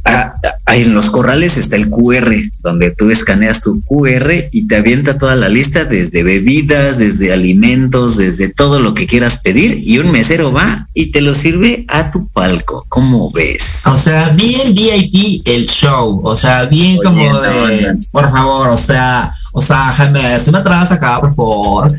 ah, 0.06 0.34
ah, 0.66 0.76
en 0.76 0.94
los 0.94 1.10
corrales 1.10 1.58
está 1.58 1.76
el 1.76 1.90
QR, 1.90 2.34
donde 2.62 2.92
tú 2.92 3.10
escaneas 3.12 3.62
tu 3.62 3.82
QR 3.84 4.32
y 4.52 4.68
te 4.68 4.78
avienta 4.78 5.18
toda 5.18 5.36
la 5.36 5.50
lista 5.50 5.86
desde 5.86 6.24
bebidas, 6.24 6.98
desde 6.98 7.34
alimentos, 7.34 8.18
desde 8.18 8.50
todo 8.50 8.80
lo 8.80 8.94
que 8.94 9.08
quieras 9.08 9.40
pedir 9.40 9.78
y 9.78 10.00
un 10.00 10.12
mesero 10.12 10.52
va 10.52 10.88
y 10.94 11.12
te 11.12 11.22
lo 11.22 11.34
sirve 11.34 11.86
a 11.88 12.12
tu 12.12 12.28
palco. 12.30 12.86
¿Cómo 12.90 13.32
ves? 13.32 13.84
O 13.88 13.98
sea, 13.98 14.30
bien 14.30 14.74
VIP 14.74 15.42
el 15.46 15.68
show. 15.68 16.22
O 16.24 16.36
sea, 16.36 16.66
bien 16.66 17.00
Oye, 17.00 17.04
como 17.04 17.32
no, 17.32 17.42
de, 17.42 17.94
no. 17.94 18.00
por 18.12 18.32
favor, 18.32 18.70
o 18.70 18.78
sea, 18.78 19.34
o 19.54 19.62
sea, 19.62 19.94
Jaime, 19.94 20.40
se 20.40 20.52
me 20.52 20.60
atrás 20.60 20.92
acá, 20.92 21.20
por 21.20 21.36
favor. 21.36 21.92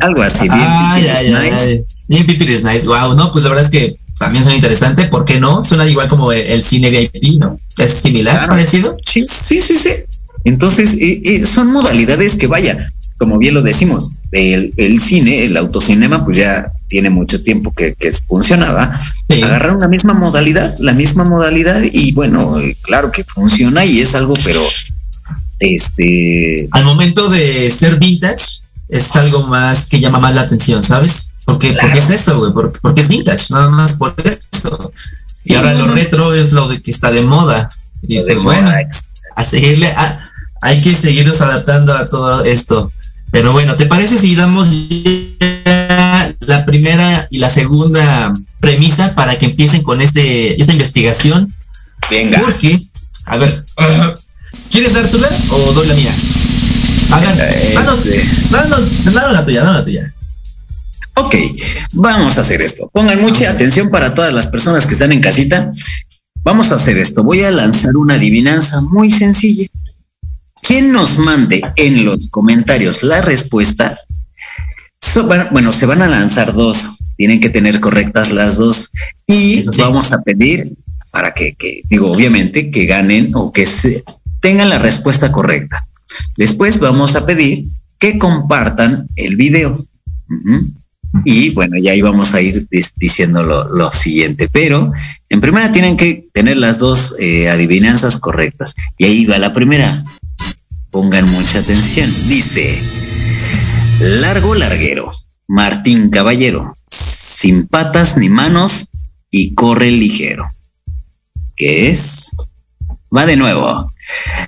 Algo 0.00 0.22
así, 0.22 0.48
bien. 0.48 0.60
Ay, 0.60 1.06
ay, 1.08 1.34
ay, 1.34 1.50
nice. 1.50 1.64
ay. 1.64 1.84
Bien 2.08 2.26
pipi 2.26 2.44
is 2.44 2.64
nice. 2.64 2.86
Wow, 2.86 3.14
no, 3.14 3.30
pues 3.30 3.44
la 3.44 3.50
verdad 3.50 3.64
es 3.64 3.70
que 3.70 3.96
también 4.20 4.44
suena 4.44 4.56
interesante. 4.56 5.06
¿Por 5.06 5.24
qué 5.24 5.40
no? 5.40 5.64
Suena 5.64 5.86
igual 5.86 6.06
como 6.06 6.30
el, 6.30 6.42
el 6.42 6.62
cine 6.62 6.90
VIP, 6.90 7.40
¿no? 7.40 7.58
Es 7.78 7.90
similar, 7.94 8.34
Claro. 8.34 8.50
parecido. 8.50 8.96
Sí, 9.04 9.24
sí, 9.26 9.62
sí, 9.62 9.76
sí. 9.78 9.90
Entonces, 10.44 10.94
eh, 11.00 11.22
eh, 11.24 11.46
son 11.46 11.72
modalidades 11.72 12.36
que 12.36 12.46
vaya, 12.46 12.90
como 13.16 13.38
bien 13.38 13.54
lo 13.54 13.62
decimos, 13.62 14.10
el, 14.30 14.74
el 14.76 15.00
cine, 15.00 15.46
el 15.46 15.56
autocinema, 15.56 16.22
pues 16.22 16.36
ya 16.36 16.70
tiene 16.88 17.08
mucho 17.08 17.42
tiempo 17.42 17.72
que, 17.72 17.94
que 17.94 18.12
funcionaba. 18.12 18.94
Sí. 19.30 19.42
Agarrar 19.42 19.74
una 19.74 19.88
misma 19.88 20.12
modalidad, 20.12 20.76
la 20.80 20.92
misma 20.92 21.24
modalidad, 21.24 21.82
y 21.90 22.12
bueno, 22.12 22.58
eh, 22.58 22.76
claro 22.82 23.10
que 23.10 23.24
funciona 23.24 23.86
y 23.86 24.00
es 24.02 24.14
algo, 24.14 24.34
pero 24.44 24.60
este 25.60 26.68
Al 26.72 26.84
momento 26.84 27.30
de 27.30 27.70
ser 27.70 27.98
vintage, 27.98 28.60
es 28.88 29.16
algo 29.16 29.46
más 29.46 29.88
que 29.88 29.98
llama 30.00 30.18
más 30.20 30.34
la 30.34 30.42
atención, 30.42 30.82
¿sabes? 30.82 31.32
Porque, 31.44 31.76
porque 31.80 31.98
es 31.98 32.10
eso, 32.10 32.38
güey, 32.38 32.52
porque, 32.52 32.78
porque 32.80 33.00
es 33.00 33.08
vintage, 33.08 33.46
nada 33.50 33.70
más 33.70 33.94
por 33.94 34.14
eso. 34.52 34.92
Y 35.44 35.54
ahora 35.54 35.72
lo 35.74 35.88
retro 35.92 36.32
es 36.34 36.52
lo 36.52 36.68
de 36.68 36.80
que 36.82 36.90
está 36.90 37.10
de 37.10 37.22
moda. 37.22 37.68
Y 38.02 38.18
lo 38.18 38.26
pues 38.26 38.42
bueno, 38.42 38.62
moda, 38.70 38.80
a 39.36 39.44
seguirle, 39.44 39.88
a- 39.88 40.30
hay 40.62 40.80
que 40.82 40.94
seguirnos 40.94 41.40
adaptando 41.40 41.94
a 41.94 42.08
todo 42.08 42.44
esto. 42.44 42.92
Pero 43.32 43.52
bueno, 43.52 43.76
¿te 43.76 43.86
parece 43.86 44.18
si 44.18 44.34
damos 44.36 44.68
ya 45.40 46.34
la 46.40 46.64
primera 46.66 47.26
y 47.30 47.38
la 47.38 47.48
segunda 47.48 48.32
premisa 48.60 49.14
para 49.14 49.38
que 49.38 49.46
empiecen 49.46 49.82
con 49.82 50.00
este 50.00 50.60
esta 50.60 50.72
investigación? 50.72 51.54
Venga, 52.10 52.40
Porque, 52.40 52.80
a 53.24 53.36
ver, 53.36 53.64
¿quieres 54.70 54.92
dar 54.94 55.04
la 55.14 55.28
o 55.50 55.72
doy 55.72 55.86
la 55.86 55.94
mía? 55.94 56.12
A 57.12 57.20
ver, 57.20 57.74
danos, 57.74 57.98
este. 58.06 58.24
danos, 58.50 59.04
danos 59.04 59.32
la 59.32 59.44
tuya, 59.44 59.60
danos 59.62 59.76
la 59.78 59.84
tuya. 59.84 60.14
Ok, 61.14 61.34
vamos 61.92 62.38
a 62.38 62.42
hacer 62.42 62.62
esto. 62.62 62.88
Pongan 62.92 63.20
mucha 63.20 63.50
atención 63.50 63.90
para 63.90 64.14
todas 64.14 64.32
las 64.32 64.46
personas 64.46 64.86
que 64.86 64.94
están 64.94 65.12
en 65.12 65.20
casita. 65.20 65.70
Vamos 66.42 66.72
a 66.72 66.76
hacer 66.76 66.96
esto. 66.98 67.22
Voy 67.24 67.42
a 67.42 67.50
lanzar 67.50 67.96
una 67.96 68.14
adivinanza 68.14 68.80
muy 68.80 69.10
sencilla. 69.10 69.66
Quien 70.62 70.92
nos 70.92 71.18
mande 71.18 71.62
en 71.76 72.04
los 72.04 72.28
comentarios 72.28 73.02
la 73.02 73.20
respuesta, 73.22 73.98
so- 75.00 75.28
bueno, 75.50 75.72
se 75.72 75.86
van 75.86 76.02
a 76.02 76.08
lanzar 76.08 76.54
dos. 76.54 76.96
Tienen 77.16 77.40
que 77.40 77.50
tener 77.50 77.80
correctas 77.80 78.30
las 78.30 78.56
dos. 78.56 78.90
Y 79.26 79.62
sí. 79.64 79.80
vamos 79.80 80.12
a 80.12 80.22
pedir 80.22 80.72
para 81.12 81.34
que, 81.34 81.54
que, 81.54 81.82
digo, 81.90 82.10
obviamente, 82.12 82.70
que 82.70 82.86
ganen 82.86 83.32
o 83.34 83.52
que 83.52 83.66
se, 83.66 84.02
tengan 84.40 84.70
la 84.70 84.78
respuesta 84.78 85.30
correcta. 85.32 85.82
Después 86.36 86.80
vamos 86.80 87.16
a 87.16 87.26
pedir 87.26 87.66
que 87.98 88.18
compartan 88.18 89.06
el 89.16 89.36
video. 89.36 89.76
Y 91.24 91.50
bueno, 91.50 91.76
ya 91.78 91.94
íbamos 91.94 92.34
a 92.34 92.40
ir 92.40 92.66
diciendo 92.96 93.42
lo, 93.42 93.68
lo 93.68 93.92
siguiente, 93.92 94.48
pero 94.50 94.92
en 95.28 95.40
primera 95.40 95.72
tienen 95.72 95.96
que 95.96 96.28
tener 96.32 96.56
las 96.56 96.78
dos 96.78 97.16
eh, 97.18 97.50
adivinanzas 97.50 98.18
correctas. 98.18 98.74
Y 98.96 99.04
ahí 99.04 99.26
va 99.26 99.38
la 99.38 99.52
primera. 99.52 100.04
Pongan 100.90 101.30
mucha 101.30 101.58
atención. 101.58 102.08
Dice, 102.28 102.78
largo 104.20 104.54
larguero, 104.54 105.10
Martín 105.46 106.10
Caballero, 106.10 106.74
sin 106.86 107.66
patas 107.66 108.16
ni 108.16 108.28
manos 108.28 108.88
y 109.30 109.54
corre 109.54 109.90
ligero. 109.90 110.48
¿Qué 111.56 111.90
es? 111.90 112.30
Va 113.14 113.26
de 113.26 113.36
nuevo. 113.36 113.92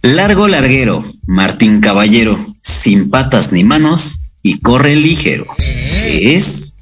Largo 0.02 0.48
larguero, 0.48 1.04
Martín 1.26 1.80
Caballero, 1.80 2.38
sin 2.60 3.10
patas 3.10 3.52
ni 3.52 3.64
manos 3.64 4.21
y 4.42 4.58
corre 4.58 4.96
ligero. 4.96 5.46
¿Qué 5.56 6.34
es? 6.34 6.74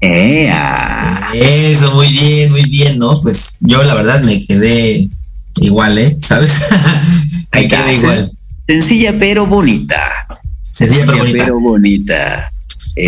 Eh, 0.00 0.50
ah, 0.52 1.30
Eso, 1.34 1.94
muy 1.94 2.08
bien, 2.08 2.50
muy 2.52 2.62
bien, 2.64 2.98
¿no? 2.98 3.20
Pues 3.22 3.58
yo 3.60 3.82
la 3.82 3.94
verdad 3.94 4.22
me 4.24 4.44
quedé 4.46 5.08
igual, 5.60 5.98
¿eh? 5.98 6.16
¿Sabes? 6.20 6.60
ahí 7.50 7.62
me 7.68 7.74
está. 7.74 7.84
quedé 7.84 7.94
igual. 7.94 8.18
Sen- 8.20 8.36
Sencilla 8.66 9.14
pero 9.18 9.46
bonita. 9.46 10.00
Sencilla 10.62 11.04
pero 11.06 11.18
bonita. 11.18 11.52
bonita. 11.52 12.50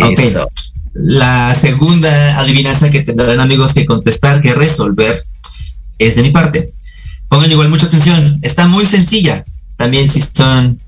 Ok. 0.03 0.19
Eso. 0.19 0.49
La 0.93 1.55
segunda 1.55 2.37
adivinanza 2.39 2.91
que 2.91 3.01
tendrán 3.01 3.39
amigos 3.39 3.73
que 3.73 3.85
contestar, 3.85 4.41
que 4.41 4.53
resolver, 4.53 5.23
es 5.97 6.15
de 6.15 6.21
mi 6.21 6.29
parte. 6.31 6.73
Pongan 7.29 7.49
igual 7.51 7.69
mucha 7.69 7.87
atención. 7.87 8.37
Está 8.43 8.67
muy 8.67 8.85
sencilla. 8.85 9.43
También 9.77 10.09
si 10.09 10.21
son... 10.21 10.79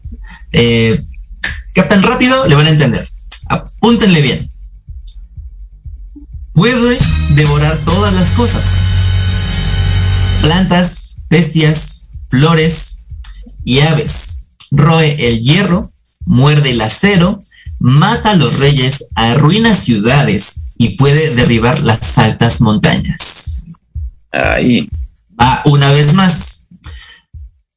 Eh, 0.52 1.02
captan 1.76 2.02
rápido, 2.02 2.48
le 2.48 2.56
van 2.56 2.66
a 2.68 2.72
entender. 2.72 3.08
Apúntenle 3.50 4.22
bien. 4.22 4.50
Puede 6.54 6.98
devorar 7.32 7.78
todas 7.80 8.14
las 8.14 8.32
cosas. 8.32 8.64
Plantas, 10.42 11.22
bestias, 11.30 12.08
flores 12.30 13.04
y 13.64 13.82
aves. 13.82 14.46
Roe 14.72 15.28
el 15.28 15.44
hierro, 15.44 15.92
muerde 16.26 16.72
el 16.72 16.82
acero, 16.82 17.42
mata 17.80 18.32
a 18.32 18.36
los 18.36 18.60
reyes, 18.60 19.10
arruina 19.16 19.76
ciudades 19.76 20.64
y 20.78 20.96
puede 20.96 21.36
derribar 21.36 21.82
las 21.82 22.18
altas 22.18 22.62
montañas. 22.62 23.66
Ahí. 24.32 24.90
Va 25.40 25.62
una 25.66 25.92
vez 25.92 26.14
más. 26.14 26.70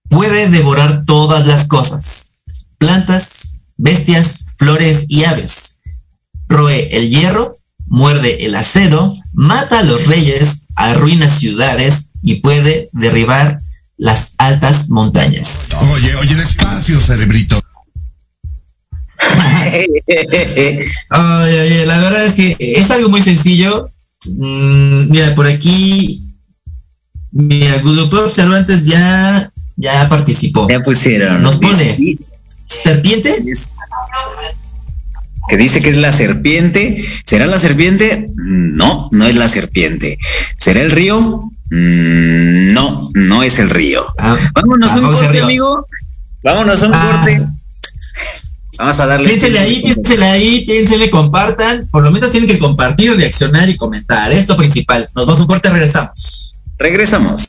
Puede 0.09 0.49
devorar 0.49 1.05
todas 1.05 1.47
las 1.47 1.67
cosas. 1.67 2.39
Plantas, 2.79 3.58
bestias, 3.79 4.55
flores 4.59 5.07
y 5.09 5.25
aves. 5.25 5.81
Roe 6.49 6.89
el 6.97 7.09
hierro, 7.09 7.55
muerde 7.87 8.45
el 8.45 8.55
acero, 8.55 9.15
mata 9.33 9.81
a 9.81 9.85
los 9.85 10.07
reyes, 10.07 10.67
arruina 10.77 11.29
ciudades 11.29 12.13
y 12.23 12.41
puede 12.41 12.89
derribar 12.93 13.61
las 13.97 14.35
altas 14.39 14.91
montañas. 14.91 15.75
Oye, 15.93 16.15
oye, 16.17 16.35
despacio, 16.35 16.99
cerebrito. 17.01 17.61
Ay, 21.11 21.59
oye, 21.59 21.87
la 21.87 21.99
verdad 21.99 22.25
es 22.25 22.35
que 22.35 22.57
es 22.59 22.91
algo 22.91 23.09
muy 23.09 23.23
sencillo. 23.23 23.87
Mm, 24.27 25.11
mira, 25.11 25.35
por 25.35 25.47
aquí, 25.47 26.23
mira, 27.33 27.79
Gudupop 27.79 28.31
Cervantes 28.31 28.85
ya, 28.85 29.51
ya 29.77 30.09
participó. 30.09 30.69
Ya 30.69 30.81
pusieron. 30.81 31.43
Nos 31.43 31.57
pone. 31.57 32.19
¿Serpiente? 32.69 33.43
que 35.49 35.57
dice 35.57 35.81
que 35.81 35.89
es 35.89 35.97
la 35.97 36.13
serpiente. 36.13 37.03
¿Será 37.25 37.47
la 37.47 37.59
serpiente? 37.59 38.27
No, 38.37 39.09
no 39.13 39.27
es 39.27 39.35
la 39.35 39.49
serpiente. 39.49 40.19
¿Será 40.59 40.83
el 40.83 40.91
río? 40.91 41.21
Mm, 41.71 42.73
No, 42.75 43.03
no 43.15 43.43
es 43.43 43.59
el 43.59 43.71
río. 43.71 44.05
Ah, 44.19 44.37
Vámonos 44.55 44.91
a 44.93 44.99
un 45.01 45.15
es 45.15 45.21
corte, 45.21 45.41
amigo. 45.41 45.87
Vámonos 46.45 46.83
a 46.83 46.87
un 46.87 46.93
Ah. 46.95 47.11
corte. 47.25 47.47
Vamos 48.79 49.01
a 49.01 49.07
darle. 49.07 49.29
Piénsele 49.31 49.59
ahí, 49.59 49.83
piénsele 49.83 50.27
ahí, 50.27 50.65
piénsele, 50.67 51.11
compartan. 51.11 51.89
Por 51.91 52.05
lo 52.05 52.11
menos 52.11 52.31
tienen 52.31 52.49
que 52.49 52.59
compartir, 52.59 53.17
reaccionar 53.17 53.69
y 53.71 53.77
comentar. 53.77 54.31
Esto 54.33 54.57
principal. 54.57 55.09
Nos 55.17 55.27
vamos 55.27 55.39
a 55.41 55.43
un 55.43 55.49
corte, 55.49 55.71
regresamos. 55.71 56.55
Regresamos. 56.79 57.49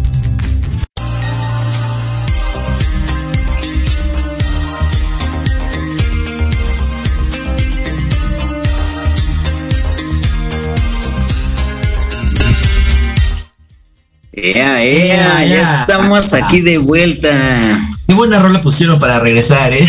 Ea, 14.33 14.81
ea, 14.83 15.45
ya 15.45 15.81
estamos 15.81 16.33
aquí 16.33 16.61
de 16.61 16.77
vuelta. 16.77 17.29
Qué 18.07 18.13
buena 18.13 18.39
rola 18.39 18.61
pusieron 18.61 18.97
para 18.99 19.19
regresar, 19.19 19.73
¿eh? 19.73 19.85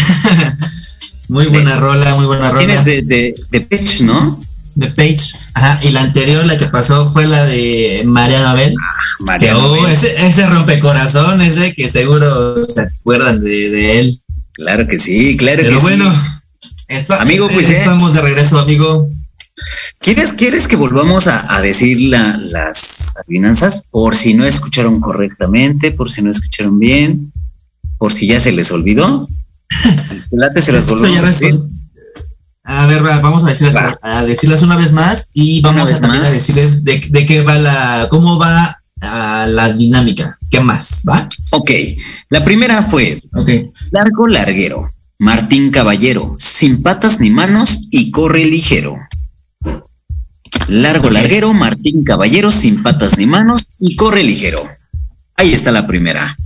muy 1.29 1.47
buena 1.47 1.77
rola, 1.77 2.15
muy 2.17 2.27
buena 2.27 2.51
rola. 2.51 2.59
Tienes 2.59 2.85
de, 2.85 3.03
de, 3.03 3.35
de 3.51 3.61
Page, 3.61 4.03
¿no? 4.03 4.41
De 4.75 4.89
Page. 4.89 5.33
Ajá, 5.55 5.79
y 5.83 5.91
la 5.91 6.01
anterior, 6.03 6.45
la 6.45 6.59
que 6.59 6.67
pasó, 6.67 7.11
fue 7.13 7.27
la 7.27 7.45
de 7.47 8.03
Mariano 8.05 8.49
Abel. 8.49 8.75
Mariano 9.21 9.61
que, 9.61 9.65
oh, 9.65 9.83
Abel. 9.85 9.93
ese, 9.93 10.27
ese 10.27 10.47
rompecorazón, 10.47 11.41
ese 11.41 11.73
que 11.75 11.89
seguro 11.89 12.65
se 12.65 12.81
acuerdan 12.81 13.43
de, 13.45 13.71
de 13.71 14.01
él. 14.01 14.21
Claro 14.55 14.87
que 14.89 14.99
sí, 14.99 15.37
claro 15.37 15.63
Pero 15.63 15.77
que 15.77 15.83
bueno, 15.83 16.13
sí. 16.61 16.67
está- 16.89 17.23
Amigo, 17.23 17.49
pues, 17.49 17.71
¿eh? 17.71 17.79
estamos 17.79 18.13
de 18.13 18.23
regreso, 18.23 18.59
amigo. 18.59 19.09
¿Quieres, 19.99 20.33
¿Quieres 20.33 20.67
que 20.67 20.77
volvamos 20.77 21.27
a, 21.29 21.55
a 21.55 21.61
decir 21.63 22.01
la- 22.09 22.37
las 22.39 23.15
adivinanzas? 23.19 23.85
Por 23.91 24.17
si 24.17 24.35
no 24.35 24.47
escucharon 24.47 25.01
correctamente, 25.01 25.93
por 25.93 26.11
si 26.11 26.23
no 26.23 26.31
escucharon 26.31 26.79
bien, 26.79 27.33
por 27.99 28.13
si 28.13 28.27
ya 28.27 28.41
se 28.41 28.53
les 28.53 28.71
olvidó. 28.73 29.29
Late, 30.31 30.61
se 30.63 30.73
las 30.73 30.87
volvemos 30.87 31.23
a 31.23 31.27
decir. 31.27 31.55
A 32.65 32.87
ver, 32.87 33.05
va, 33.05 33.19
vamos 33.21 33.45
a 33.45 33.49
decirlas, 33.49 33.97
a 34.03 34.25
decirlas 34.25 34.63
una 34.63 34.77
vez 34.77 34.93
más 34.93 35.31
y 35.35 35.61
vamos 35.63 35.89
a 35.89 35.93
vez 35.93 36.01
también 36.01 36.23
más. 36.23 36.31
a 36.31 36.35
decirles 36.35 36.85
de, 36.85 37.05
de 37.11 37.27
qué 37.27 37.43
va 37.43 37.57
la, 37.59 38.07
cómo 38.11 38.39
va 38.39 38.79
la 39.01 39.73
dinámica. 39.73 40.39
¿Qué 40.49 40.61
más? 40.61 41.03
¿Va? 41.09 41.29
Ok, 41.51 41.71
la 42.31 42.45
primera 42.45 42.83
fue 42.83 43.21
Ok. 43.35 43.49
Largo 43.91 44.29
Larguero, 44.29 44.89
Martín 45.19 45.71
Caballero, 45.71 46.35
sin 46.39 46.83
patas 46.83 47.19
ni 47.19 47.31
manos 47.31 47.89
y 47.91 48.11
corre 48.13 48.45
ligero. 48.45 48.97
Largo. 50.69 51.11
Larguero, 51.11 51.53
Martín 51.53 52.05
Caballero, 52.05 52.51
sin 52.51 52.83
patas 52.83 53.19
ni 53.19 53.27
manos 53.27 53.69
y 53.79 53.97
corre 53.97 54.23
ligero. 54.23 54.63
Ahí 55.37 55.53
está 55.53 55.73
la 55.73 55.87
primera. 55.87 56.37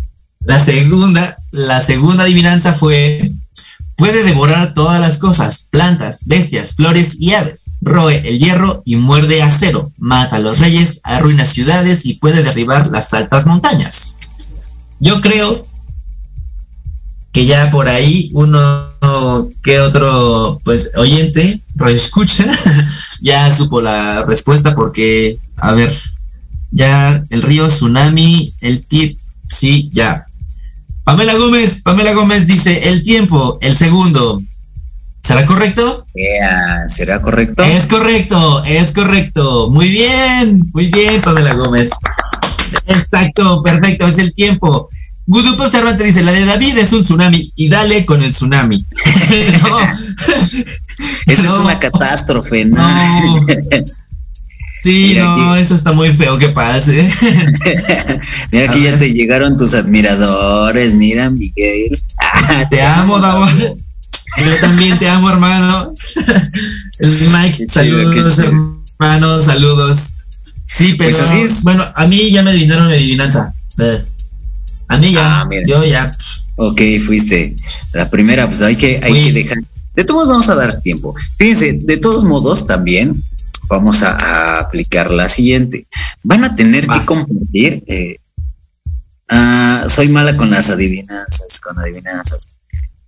La 0.40 0.60
segunda, 0.60 1.36
la 1.50 1.80
segunda 1.80 2.24
adivinanza 2.24 2.74
fue 2.74 3.32
puede 3.96 4.24
devorar 4.24 4.74
todas 4.74 5.00
las 5.00 5.18
cosas, 5.18 5.68
plantas, 5.70 6.26
bestias, 6.26 6.74
flores 6.74 7.16
y 7.18 7.34
aves. 7.34 7.70
Roe 7.80 8.16
el 8.28 8.38
hierro 8.38 8.82
y 8.84 8.96
muerde 8.96 9.42
acero. 9.42 9.92
Mata 9.96 10.36
a 10.36 10.40
los 10.40 10.58
reyes, 10.58 11.00
arruina 11.02 11.46
ciudades 11.46 12.04
y 12.06 12.14
puede 12.14 12.42
derribar 12.42 12.90
las 12.90 13.12
altas 13.14 13.46
montañas. 13.46 14.18
Yo 15.00 15.20
creo 15.20 15.64
que 17.32 17.46
ya 17.46 17.70
por 17.70 17.88
ahí 17.88 18.30
uno 18.32 18.90
que 19.62 19.80
otro 19.80 20.60
pues 20.64 20.92
oyente 20.96 21.62
escucha 21.88 22.46
ya 23.20 23.50
supo 23.50 23.80
la 23.80 24.24
respuesta 24.24 24.74
porque 24.74 25.38
a 25.56 25.72
ver 25.72 25.92
ya 26.70 27.22
el 27.30 27.42
río 27.42 27.66
tsunami 27.68 28.54
el 28.60 28.86
tip 28.86 29.18
sí 29.48 29.90
ya. 29.92 30.26
Pamela 31.04 31.34
Gómez 31.34 31.82
Pamela 31.82 32.12
Gómez 32.14 32.46
dice 32.46 32.88
el 32.88 33.02
tiempo 33.02 33.58
el 33.60 33.76
segundo. 33.76 34.42
Será 35.22 35.44
correcto 35.44 36.06
¿Será 36.86 37.20
correcto? 37.20 37.62
es 37.64 37.86
correcto 37.86 38.64
es 38.64 38.92
correcto. 38.92 39.70
Muy 39.70 39.90
bien 39.90 40.68
muy 40.72 40.88
bien 40.88 41.20
Pamela 41.20 41.54
Gómez. 41.54 41.90
Exacto 42.86 43.62
perfecto 43.62 44.06
es 44.06 44.18
el 44.18 44.34
tiempo 44.34 44.88
Gudupo 45.26 45.68
Cervantes 45.68 46.06
dice, 46.06 46.22
la 46.22 46.32
de 46.32 46.44
David 46.44 46.78
es 46.78 46.92
un 46.92 47.02
tsunami 47.02 47.52
y 47.56 47.68
dale 47.68 48.04
con 48.04 48.22
el 48.22 48.30
tsunami. 48.30 48.84
no, 49.62 49.78
Esa 51.26 51.42
no. 51.42 51.54
es 51.54 51.60
una 51.60 51.78
catástrofe, 51.80 52.64
¿no? 52.64 52.76
no. 52.78 53.46
Sí, 54.82 55.14
Mira 55.14 55.24
no, 55.24 55.52
aquí. 55.54 55.62
eso 55.62 55.74
está 55.74 55.90
muy 55.90 56.10
feo 56.12 56.38
que 56.38 56.50
pase. 56.50 57.10
Mira 58.52 58.70
A 58.70 58.72
que 58.72 58.82
ya 58.82 58.96
te 58.96 59.12
llegaron 59.12 59.56
tus 59.58 59.74
admiradores, 59.74 60.94
mira 60.94 61.28
Miguel. 61.28 62.00
Ah, 62.20 62.68
Te 62.70 62.80
amo, 62.82 63.18
Davo. 63.18 63.46
Yo 63.48 64.60
también 64.60 64.96
te 64.98 65.08
amo, 65.08 65.28
hermano. 65.30 65.92
El 67.00 67.10
Mike, 67.10 67.66
chido, 67.66 67.72
saludos, 67.72 68.38
hermanos, 68.38 69.44
saludos. 69.44 70.12
Sí, 70.62 70.94
pero 70.96 71.10
Pues 71.16 71.28
así 71.28 71.40
es. 71.40 71.62
bueno, 71.64 71.84
a 71.92 72.06
mí 72.06 72.30
ya 72.30 72.42
me 72.44 72.50
adivinaron 72.50 72.86
mi 72.86 72.94
adivinanza. 72.94 73.54
A 74.88 74.96
mí 74.98 75.12
ya, 75.12 75.40
Ah, 75.40 75.44
mira. 75.44 75.62
yo 75.66 75.84
ya. 75.84 76.16
Ok, 76.56 76.80
fuiste. 77.04 77.54
La 77.92 78.08
primera, 78.08 78.46
pues 78.46 78.62
hay 78.62 78.76
que, 78.76 79.00
hay 79.02 79.24
que 79.24 79.32
dejar. 79.32 79.58
De 79.94 80.04
todos 80.04 80.28
vamos 80.28 80.48
a 80.48 80.54
dar 80.54 80.80
tiempo. 80.80 81.14
Fíjense, 81.38 81.72
de 81.82 81.96
todos 81.96 82.24
modos 82.24 82.66
también 82.66 83.22
vamos 83.68 84.02
a, 84.02 84.12
a 84.12 84.60
aplicar 84.60 85.10
la 85.10 85.28
siguiente. 85.28 85.86
Van 86.22 86.44
a 86.44 86.54
tener 86.54 86.88
Va. 86.88 87.00
que 87.00 87.06
compartir. 87.06 87.82
eh, 87.86 88.16
ah, 89.28 89.84
soy 89.88 90.08
mala 90.08 90.36
con 90.36 90.50
las 90.50 90.70
adivinanzas, 90.70 91.60
con 91.60 91.78
adivinanzas. 91.78 92.46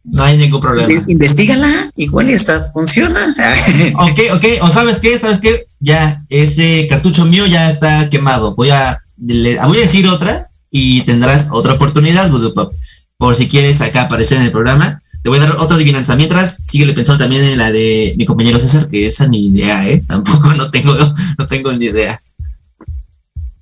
No 0.04 0.22
hay 0.24 0.38
ningún 0.38 0.60
problema. 0.60 0.92
In- 0.92 1.04
Investígala, 1.06 1.90
igual 1.96 2.30
y 2.30 2.34
hasta 2.34 2.70
funciona. 2.72 3.34
Ok, 3.98 4.20
ok, 4.34 4.44
o 4.62 4.70
sabes 4.70 5.00
qué, 5.00 5.18
sabes 5.18 5.40
qué, 5.40 5.66
ya 5.80 6.18
ese 6.30 6.86
cartucho 6.88 7.24
mío 7.26 7.46
ya 7.46 7.68
está 7.68 8.08
quemado. 8.10 8.54
Voy 8.54 8.70
a, 8.70 8.98
le- 9.18 9.58
voy 9.60 9.76
a 9.78 9.80
decir 9.80 10.06
otra 10.08 10.47
y 10.70 11.02
tendrás 11.02 11.48
otra 11.52 11.74
oportunidad, 11.74 12.30
Voodoo 12.30 12.54
Pop. 12.54 12.74
Por 13.16 13.34
si 13.34 13.48
quieres 13.48 13.80
acá 13.80 14.02
aparecer 14.02 14.38
en 14.38 14.44
el 14.44 14.52
programa, 14.52 15.02
te 15.22 15.28
voy 15.28 15.38
a 15.38 15.42
dar 15.42 15.56
otra 15.58 15.76
adivinanza. 15.76 16.16
Mientras, 16.16 16.62
síguele 16.64 16.92
pensando 16.92 17.24
también 17.24 17.44
en 17.44 17.58
la 17.58 17.72
de 17.72 18.14
mi 18.16 18.26
compañero 18.26 18.58
César, 18.60 18.88
que 18.88 19.06
esa 19.06 19.26
ni 19.26 19.46
idea, 19.48 19.88
¿eh? 19.88 20.04
Tampoco 20.08 20.54
no 20.54 20.70
tengo, 20.70 20.96
no 21.38 21.46
tengo 21.46 21.72
ni 21.72 21.86
idea. 21.86 22.20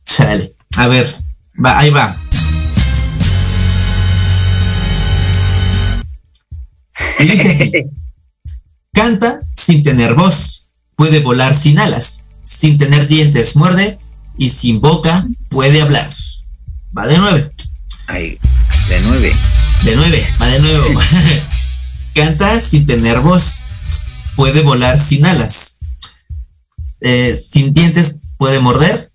Chale. 0.04 0.52
A 0.76 0.86
ver, 0.88 1.14
va, 1.64 1.78
ahí 1.78 1.90
va. 1.90 2.16
Y 7.18 7.24
dice 7.24 7.48
así. 7.48 7.72
Canta 8.92 9.40
sin 9.54 9.82
tener 9.82 10.14
voz, 10.14 10.70
puede 10.96 11.20
volar 11.20 11.54
sin 11.54 11.78
alas, 11.78 12.28
sin 12.44 12.78
tener 12.78 13.08
dientes 13.08 13.54
muerde 13.54 13.98
y 14.38 14.48
sin 14.48 14.80
boca 14.80 15.26
puede 15.50 15.82
hablar. 15.82 16.08
Va 16.96 17.06
de 17.06 17.18
nueve, 17.18 17.52
Ay, 18.06 18.38
de 18.88 19.00
nueve. 19.02 19.32
de 19.84 19.96
nueve, 19.96 20.26
va 20.40 20.46
de 20.48 20.60
nuevo. 20.60 21.00
Canta 22.14 22.60
sin 22.60 22.86
tener 22.86 23.20
voz, 23.20 23.64
puede 24.34 24.62
volar 24.62 24.98
sin 24.98 25.26
alas, 25.26 25.78
eh, 27.00 27.34
sin 27.34 27.72
dientes 27.74 28.20
puede 28.38 28.60
morder 28.60 29.10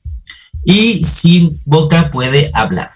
y 0.63 1.03
sin 1.03 1.59
boca 1.65 2.09
puede 2.11 2.51
hablar. 2.53 2.91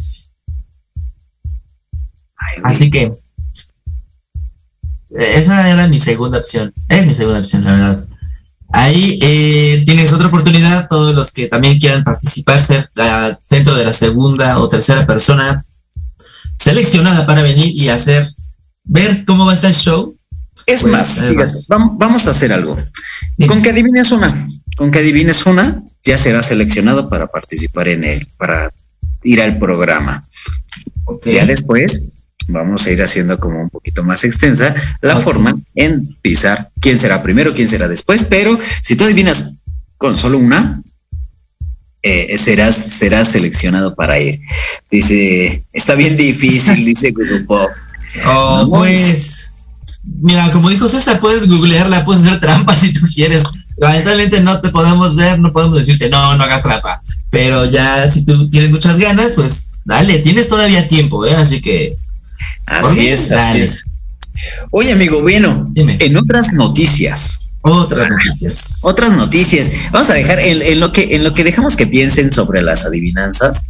Ay, 2.37 2.61
Así 2.63 2.91
que 2.91 3.11
eh, 5.17 5.33
esa 5.35 5.69
era 5.69 5.87
mi 5.87 5.99
segunda 5.99 6.37
opción. 6.37 6.73
Es 6.89 7.07
mi 7.07 7.13
segunda 7.13 7.39
opción, 7.39 7.63
la 7.63 7.71
verdad. 7.71 8.07
Ahí 8.71 9.19
eh, 9.21 9.83
tienes 9.85 10.11
otra 10.11 10.27
oportunidad, 10.27 10.87
todos 10.89 11.15
los 11.15 11.31
que 11.31 11.47
también 11.47 11.79
quieran 11.79 12.03
participar, 12.03 12.59
ser 12.59 12.89
la- 12.95 13.39
dentro 13.49 13.75
de 13.75 13.85
la 13.85 13.93
segunda 13.93 14.57
o 14.59 14.67
tercera 14.67 15.05
persona 15.05 15.63
seleccionada 16.57 17.25
para 17.25 17.41
venir 17.43 17.73
y 17.75 17.89
hacer, 17.89 18.27
ver 18.83 19.23
cómo 19.25 19.45
va 19.45 19.51
a 19.51 19.55
estar 19.55 19.69
el 19.69 19.75
show. 19.75 20.17
Es 20.65 20.81
Pues, 20.81 20.93
más, 20.93 21.07
fíjate, 21.19 21.53
vam- 21.69 21.95
vamos 21.97 22.27
a 22.27 22.31
hacer 22.31 22.51
algo. 22.51 22.77
Dime. 23.37 23.47
Con 23.47 23.61
que 23.61 23.69
adivines 23.69 24.11
una, 24.11 24.47
con 24.77 24.89
que 24.91 24.99
adivines 24.99 25.45
una, 25.45 25.83
ya 26.03 26.17
serás 26.17 26.47
seleccionado 26.47 27.07
para 27.07 27.27
participar 27.27 27.87
en 27.89 28.03
él, 28.03 28.27
para 28.37 28.73
ir 29.23 29.41
al 29.41 29.59
programa. 29.59 30.23
Ya 31.23 31.45
después 31.45 32.03
vamos 32.47 32.85
a 32.85 32.91
ir 32.91 33.01
haciendo 33.01 33.39
como 33.39 33.59
un 33.59 33.69
poquito 33.69 34.03
más 34.03 34.23
extensa 34.23 34.73
la 35.01 35.17
forma 35.17 35.55
en 35.73 36.05
pisar 36.21 36.69
quién 36.79 36.99
será 36.99 37.23
primero, 37.23 37.53
quién 37.53 37.67
será 37.67 37.87
después, 37.87 38.23
pero 38.23 38.57
si 38.81 38.95
tú 38.95 39.03
adivinas 39.03 39.55
con 39.97 40.17
solo 40.17 40.37
una, 40.37 40.81
eh, 42.07 42.37
serás, 42.37 42.75
serás 42.75 43.29
seleccionado 43.29 43.95
para 43.95 44.19
ir. 44.19 44.39
Dice, 44.91 45.65
está 45.73 45.95
bien 45.95 46.15
difícil, 46.15 46.85
dice 46.85 47.11
Grupo. 47.11 47.67
Oh, 48.25 48.57
Vamos. 48.57 48.69
pues, 48.69 49.53
mira, 50.21 50.51
como 50.51 50.69
dijo 50.69 50.87
César, 50.87 51.19
puedes 51.19 51.49
googlearla, 51.49 52.05
puedes 52.05 52.23
hacer 52.23 52.39
trampas 52.39 52.81
si 52.81 52.93
tú 52.93 53.07
quieres. 53.13 53.43
lamentablemente 53.77 54.39
no 54.41 54.61
te 54.61 54.69
podemos 54.69 55.15
ver, 55.15 55.39
no 55.39 55.51
podemos 55.51 55.79
decirte, 55.79 56.07
no, 56.09 56.37
no 56.37 56.43
hagas 56.43 56.61
trampa. 56.61 57.01
Pero 57.31 57.65
ya 57.65 58.07
si 58.07 58.23
tú 58.23 58.51
tienes 58.51 58.69
muchas 58.69 58.99
ganas, 58.99 59.31
pues 59.31 59.71
dale, 59.83 60.19
tienes 60.19 60.47
todavía 60.47 60.87
tiempo, 60.87 61.25
¿eh? 61.25 61.35
Así 61.35 61.59
que... 61.59 61.97
Así 62.65 63.07
es, 63.07 63.31
así 63.31 63.61
es. 63.61 63.83
Oye, 64.71 64.91
amigo, 64.93 65.21
bueno, 65.21 65.67
Dime. 65.73 65.97
en 65.99 66.17
otras 66.17 66.53
noticias, 66.53 67.39
Otras 67.61 68.09
noticias. 68.09 68.79
otras 68.83 69.13
noticias, 69.13 69.71
vamos 69.91 70.09
a 70.09 70.13
dejar 70.13 70.39
en, 70.39 70.61
en 70.61 70.79
lo 70.79 70.91
que 70.91 71.15
en 71.15 71.23
lo 71.23 71.33
que 71.33 71.43
dejamos 71.43 71.75
que 71.75 71.87
piensen 71.87 72.31
sobre 72.31 72.61
las 72.61 72.85
adivinanzas. 72.85 73.63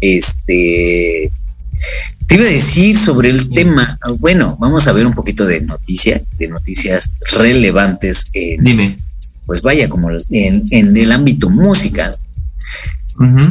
Este 0.00 1.32
te 2.26 2.34
iba 2.36 2.44
a 2.44 2.50
decir 2.50 2.96
sobre 2.96 3.30
el 3.30 3.48
tema. 3.50 3.98
Bueno, 4.18 4.56
vamos 4.60 4.86
a 4.88 4.92
ver 4.92 5.06
un 5.06 5.14
poquito 5.14 5.44
de 5.44 5.60
noticia, 5.62 6.22
de 6.38 6.48
noticias 6.48 7.10
relevantes 7.32 8.26
en, 8.32 8.62
Dime. 8.64 8.98
pues 9.46 9.62
vaya, 9.62 9.88
como 9.88 10.10
en, 10.10 10.64
en 10.70 10.96
el 10.96 11.12
ámbito 11.12 11.50
musical. 11.50 12.16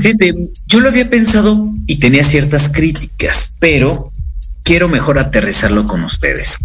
Fíjate, 0.02 0.34
yo 0.68 0.80
lo 0.80 0.90
había 0.90 1.10
pensado 1.10 1.72
y 1.88 1.98
tenía 1.98 2.24
ciertas 2.24 2.70
críticas, 2.70 3.54
pero 3.60 4.11
quiero 4.64 4.90
mejor 4.90 5.20
aterrizarlo 5.20 5.86
con 5.86 6.04
ustedes. 6.04 6.58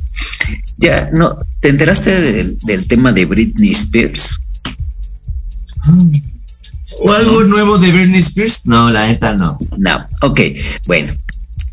Ya, 0.79 1.11
no, 1.13 1.39
¿te 1.61 1.69
enteraste 1.69 2.11
del, 2.21 2.59
del 2.63 2.87
tema 2.87 3.13
de 3.13 3.25
Britney 3.25 3.73
Spears? 3.73 4.41
¿O 7.01 7.13
algo 7.13 7.45
nuevo 7.45 7.79
de 7.79 7.93
Britney 7.93 8.21
Spears? 8.21 8.67
No, 8.67 8.91
la 8.91 9.07
neta 9.07 9.35
no. 9.35 9.59
No, 9.77 10.07
ok, 10.23 10.41
bueno, 10.87 11.13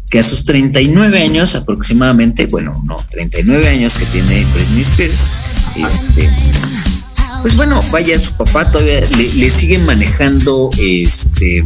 que 0.09 0.19
a 0.19 0.23
sus 0.23 0.45
39 0.45 1.21
años 1.21 1.55
aproximadamente, 1.55 2.45
bueno, 2.47 2.81
no, 2.85 2.97
39 3.11 3.67
años 3.67 3.97
que 3.97 4.05
tiene 4.05 4.45
Britney 4.53 4.81
Spears, 4.81 5.29
este, 5.75 6.29
pues 7.41 7.55
bueno, 7.55 7.81
vaya, 7.91 8.17
su 8.19 8.33
papá 8.33 8.71
todavía 8.71 9.01
le, 9.17 9.33
le 9.33 9.49
sigue 9.49 9.79
manejando, 9.79 10.69
este, 10.79 11.63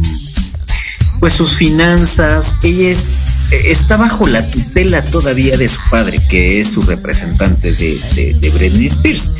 pues 1.20 1.32
sus 1.34 1.56
finanzas, 1.56 2.58
ella 2.62 2.90
es, 2.90 3.10
está 3.50 3.96
bajo 3.96 4.26
la 4.26 4.48
tutela 4.50 5.02
todavía 5.02 5.56
de 5.56 5.68
su 5.68 5.80
padre, 5.90 6.20
que 6.28 6.60
es 6.60 6.68
su 6.68 6.82
representante 6.82 7.72
de, 7.72 8.34
de, 8.40 8.50
Britney 8.50 8.86
Spears. 8.86 9.30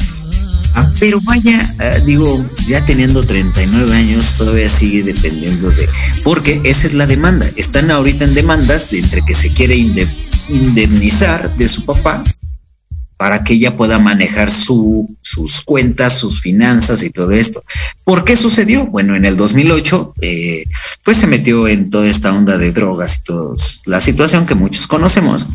Ah. 0.75 0.91
Pero 0.99 1.21
vaya, 1.23 1.75
ah, 1.79 1.99
digo, 2.05 2.45
ya 2.67 2.85
teniendo 2.85 3.25
39 3.25 3.95
años, 3.97 4.35
todavía 4.37 4.69
sigue 4.69 5.03
dependiendo 5.03 5.71
de. 5.71 5.89
Porque 6.25 6.61
esa 6.65 6.87
es 6.87 6.95
la 6.95 7.07
demanda. 7.07 7.49
Están 7.57 7.91
ahorita 7.91 8.25
en 8.25 8.35
demandas 8.35 8.91
de 8.91 8.99
entre 8.99 9.25
que 9.25 9.35
se 9.35 9.53
quiere 9.53 9.77
inde- 9.77 10.09
indemnizar 10.49 11.51
de 11.57 11.69
su 11.69 11.85
papá 11.85 12.23
para 13.19 13.43
que 13.43 13.55
ella 13.55 13.77
pueda 13.77 13.99
manejar 13.99 14.49
su, 14.51 15.15
sus 15.23 15.61
cuentas, 15.61 16.15
sus 16.15 16.41
finanzas 16.41 17.03
y 17.03 17.11
todo 17.11 17.33
esto. 17.33 17.63
¿Por 18.05 18.25
qué 18.25 18.37
sucedió? 18.37 18.87
Bueno, 18.87 19.17
en 19.17 19.25
el 19.25 19.37
2008, 19.37 20.15
eh, 20.21 20.65
pues 21.05 21.17
se 21.17 21.27
metió 21.27 21.67
en 21.67 21.91
toda 21.91 22.07
esta 22.07 22.33
onda 22.33 22.57
de 22.57 22.71
drogas 22.71 23.19
y 23.19 23.25
toda 23.25 23.55
la 23.87 24.01
situación 24.01 24.47
que 24.47 24.55
muchos 24.55 24.87
conocemos. 24.87 25.47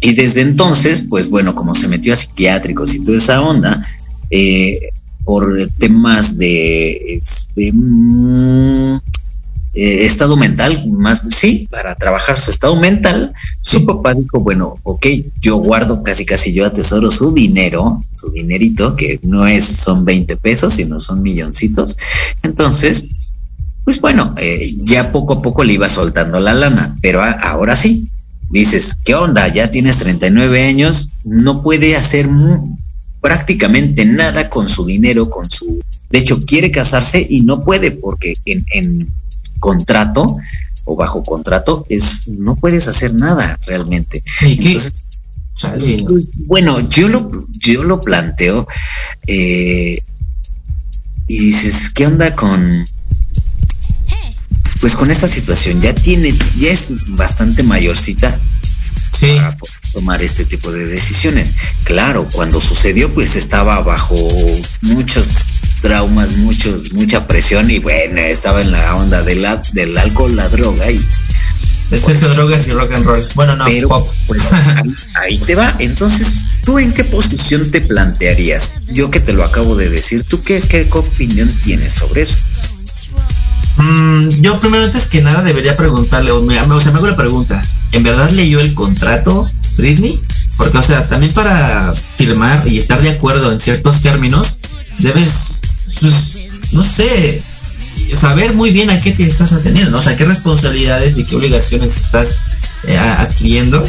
Y 0.00 0.14
desde 0.14 0.42
entonces, 0.42 1.06
pues 1.08 1.30
bueno, 1.30 1.54
como 1.54 1.74
se 1.74 1.88
metió 1.88 2.12
a 2.12 2.16
psiquiátricos 2.16 2.94
y 2.94 3.02
toda 3.02 3.16
esa 3.16 3.40
onda, 3.40 3.86
eh, 4.28 4.90
por 5.24 5.56
temas 5.78 6.36
de 6.36 7.16
este 7.16 7.72
mm, 7.72 9.00
eh, 9.74 10.04
estado 10.04 10.36
mental, 10.36 10.86
más 10.90 11.22
sí, 11.30 11.66
para 11.70 11.94
trabajar 11.96 12.38
su 12.38 12.50
estado 12.50 12.76
mental, 12.76 13.32
su 13.60 13.84
papá 13.84 14.14
dijo, 14.14 14.40
bueno, 14.40 14.78
ok, 14.82 15.06
yo 15.40 15.56
guardo 15.56 16.02
casi 16.02 16.24
casi 16.24 16.52
yo 16.52 16.64
atesoro 16.64 17.10
su 17.10 17.32
dinero, 17.34 18.00
su 18.12 18.30
dinerito, 18.30 18.94
que 18.96 19.18
no 19.22 19.46
es, 19.46 19.64
son 19.64 20.04
20 20.04 20.36
pesos, 20.36 20.74
sino 20.74 21.00
son 21.00 21.22
milloncitos. 21.22 21.96
Entonces, 22.42 23.08
pues 23.84 24.00
bueno, 24.00 24.30
eh, 24.38 24.74
ya 24.78 25.12
poco 25.12 25.34
a 25.34 25.42
poco 25.42 25.64
le 25.64 25.74
iba 25.74 25.88
soltando 25.88 26.40
la 26.40 26.54
lana, 26.54 26.96
pero 27.02 27.22
a- 27.22 27.32
ahora 27.32 27.76
sí, 27.76 28.08
dices, 28.50 28.96
¿qué 29.04 29.14
onda? 29.14 29.48
Ya 29.48 29.70
tienes 29.70 29.98
39 29.98 30.62
años, 30.66 31.10
no 31.24 31.62
puede 31.62 31.96
hacer 31.96 32.28
prácticamente 33.20 34.04
nada 34.04 34.48
con 34.48 34.68
su 34.68 34.84
dinero, 34.86 35.30
con 35.30 35.50
su... 35.50 35.80
De 36.10 36.18
hecho, 36.18 36.44
quiere 36.44 36.70
casarse 36.70 37.26
y 37.28 37.40
no 37.40 37.62
puede 37.62 37.90
porque 37.90 38.34
en, 38.44 38.64
en 38.72 39.08
contrato 39.60 40.36
o 40.84 40.96
bajo 40.96 41.22
contrato 41.22 41.86
es 41.88 42.28
no 42.28 42.56
puedes 42.56 42.88
hacer 42.88 43.14
nada 43.14 43.58
realmente. 43.66 44.22
¿Y 44.42 44.58
qué? 44.58 44.68
Entonces, 44.72 45.04
Chale. 45.56 46.04
pues, 46.06 46.28
bueno, 46.46 46.80
yo 46.88 47.08
lo, 47.08 47.30
yo 47.58 47.84
lo 47.84 48.00
planteo 48.00 48.66
eh, 49.26 50.02
y 51.26 51.38
dices, 51.38 51.90
¿qué 51.90 52.06
onda 52.06 52.34
con 52.34 52.84
pues 54.80 54.96
con 54.96 55.10
esta 55.10 55.26
situación? 55.26 55.80
Ya 55.80 55.94
tiene, 55.94 56.34
ya 56.58 56.70
es 56.70 56.92
bastante 57.16 57.62
mayorcita 57.62 58.38
Sí. 59.12 59.36
para 59.36 59.56
tomar 59.94 60.20
este 60.22 60.44
tipo 60.44 60.70
de 60.70 60.84
decisiones. 60.86 61.52
Claro, 61.84 62.28
cuando 62.32 62.60
sucedió, 62.60 63.14
pues 63.14 63.36
estaba 63.36 63.80
bajo 63.80 64.16
muchos 64.82 65.46
traumas, 65.80 66.32
muchos, 66.38 66.92
mucha 66.92 67.26
presión 67.26 67.70
y 67.70 67.78
bueno, 67.78 68.20
estaba 68.20 68.60
en 68.60 68.72
la 68.72 68.94
onda 68.96 69.22
del, 69.22 69.42
la- 69.42 69.62
del 69.72 69.96
alcohol, 69.96 70.34
la 70.36 70.48
droga 70.50 70.90
y 70.90 71.00
Exceso 71.90 72.28
de 72.30 72.34
drogas 72.34 72.66
y 72.66 72.72
rock 72.72 72.92
and 72.94 73.04
roll. 73.04 73.24
Bueno, 73.34 73.56
no, 73.56 73.64
pero 73.66 73.88
pop. 73.88 74.08
pues 74.26 74.52
ahí, 74.52 74.94
ahí 75.22 75.38
te 75.38 75.54
va. 75.54 75.72
Entonces, 75.78 76.38
¿tú 76.64 76.78
en 76.78 76.92
qué 76.92 77.04
posición 77.04 77.70
te 77.70 77.80
plantearías? 77.82 78.74
Yo 78.92 79.10
que 79.10 79.20
te 79.20 79.32
lo 79.32 79.44
acabo 79.44 79.76
de 79.76 79.90
decir, 79.90 80.24
¿tú 80.24 80.42
qué, 80.42 80.60
qué 80.62 80.88
opinión 80.90 81.48
tienes 81.62 81.94
sobre 81.94 82.22
eso? 82.22 82.36
Mm, 83.76 84.28
yo 84.40 84.58
primero 84.60 84.84
antes 84.84 85.06
que 85.06 85.20
nada 85.20 85.42
debería 85.42 85.74
preguntarle, 85.74 86.30
o, 86.32 86.42
me, 86.42 86.58
o 86.60 86.80
sea, 86.80 86.90
me 86.90 86.98
hago 86.98 87.08
la 87.08 87.16
pregunta, 87.16 87.62
¿en 87.92 88.02
verdad 88.02 88.30
leyó 88.30 88.60
el 88.60 88.72
contrato, 88.74 89.48
Britney? 89.76 90.20
Porque, 90.56 90.78
o 90.78 90.82
sea, 90.82 91.06
también 91.08 91.32
para 91.32 91.92
firmar 92.16 92.66
y 92.68 92.78
estar 92.78 93.00
de 93.02 93.10
acuerdo 93.10 93.50
en 93.52 93.58
ciertos 93.60 94.00
términos, 94.02 94.58
debes, 94.98 95.60
pues, 96.00 96.36
no 96.72 96.84
sé, 96.84 97.42
saber 98.12 98.54
muy 98.54 98.70
bien 98.70 98.90
a 98.90 99.00
qué 99.00 99.12
te 99.12 99.26
estás 99.26 99.52
atendiendo, 99.52 99.90
¿no? 99.90 99.98
O 99.98 100.02
sea, 100.02 100.16
qué 100.16 100.24
responsabilidades 100.24 101.16
y 101.18 101.24
qué 101.24 101.36
obligaciones 101.36 101.96
estás 101.96 102.36
eh, 102.86 102.96
adquiriendo. 102.98 103.84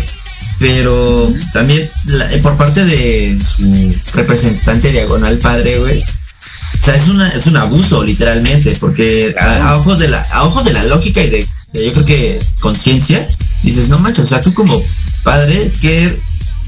Pero 0.57 1.31
también 1.53 1.87
la- 2.05 2.31
eh, 2.33 2.37
por 2.39 2.55
parte 2.55 2.85
de 2.85 3.37
su 3.43 3.93
representante 4.13 4.89
diagonal 4.91 5.37
padre, 5.39 5.79
güey, 5.79 6.01
o 6.01 6.83
sea, 6.83 6.95
es, 6.95 7.07
una, 7.09 7.27
es 7.29 7.45
un 7.47 7.57
abuso, 7.57 8.03
literalmente, 8.03 8.75
porque 8.79 9.35
a, 9.37 9.69
a 9.69 9.77
ojos 9.77 9.99
de 9.99 10.07
la, 10.07 10.21
a 10.31 10.43
ojos 10.43 10.63
de 10.63 10.71
la 10.73 10.83
lógica 10.85 11.21
y 11.21 11.29
de, 11.29 11.47
de 11.73 11.85
yo 11.85 11.91
creo 11.91 12.05
que 12.05 12.39
conciencia, 12.61 13.27
dices, 13.63 13.89
no 13.89 13.99
manches, 13.99 14.23
o 14.25 14.27
sea, 14.27 14.39
tú 14.41 14.53
como 14.53 14.81
padre, 15.25 15.73
¿qué, 15.81 16.17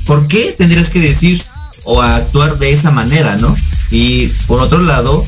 ¿por 0.06 0.28
qué 0.28 0.54
tendrías 0.58 0.90
que 0.90 1.00
decir 1.00 1.42
o 1.86 2.02
actuar 2.02 2.60
de 2.60 2.74
esa 2.74 2.92
manera, 2.92 3.38
no? 3.38 3.56
Y 3.92 4.28
por 4.48 4.60
otro 4.60 4.80
lado, 4.80 5.26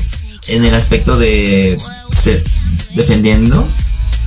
en 0.48 0.62
el 0.64 0.74
aspecto 0.74 1.16
de 1.16 1.78
ser 2.12 2.44
defendiendo 2.94 3.66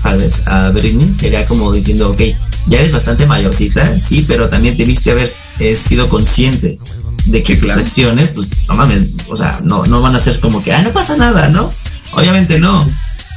a, 0.04 0.14
vez- 0.16 0.48
a 0.48 0.70
Britney, 0.72 1.14
sería 1.14 1.46
como 1.46 1.72
diciendo, 1.72 2.10
ok, 2.10 2.22
ya 2.68 2.80
eres 2.80 2.92
bastante 2.92 3.28
mayorcita, 3.28 4.00
sí, 4.00 4.26
pero 4.28 4.50
también 4.50 4.76
debiste 4.78 5.12
haber 5.12 5.30
eh, 5.60 5.76
sido 5.76 6.10
consciente 6.10 6.78
de 7.26 7.44
que 7.44 7.56
tus 7.56 7.66
claro. 7.66 7.82
acciones, 7.82 8.32
pues, 8.32 8.50
no 8.68 8.76
mames, 8.76 9.18
o 9.30 9.36
sea, 9.36 9.60
no, 9.64 9.86
no 9.86 10.02
van 10.02 10.16
a 10.16 10.20
ser 10.20 10.40
como 10.40 10.64
que, 10.64 10.74
ah, 10.74 10.82
no 10.82 10.92
pasa 10.92 11.16
nada, 11.18 11.50
¿no? 11.50 11.72
Obviamente 12.14 12.60
no. 12.60 12.84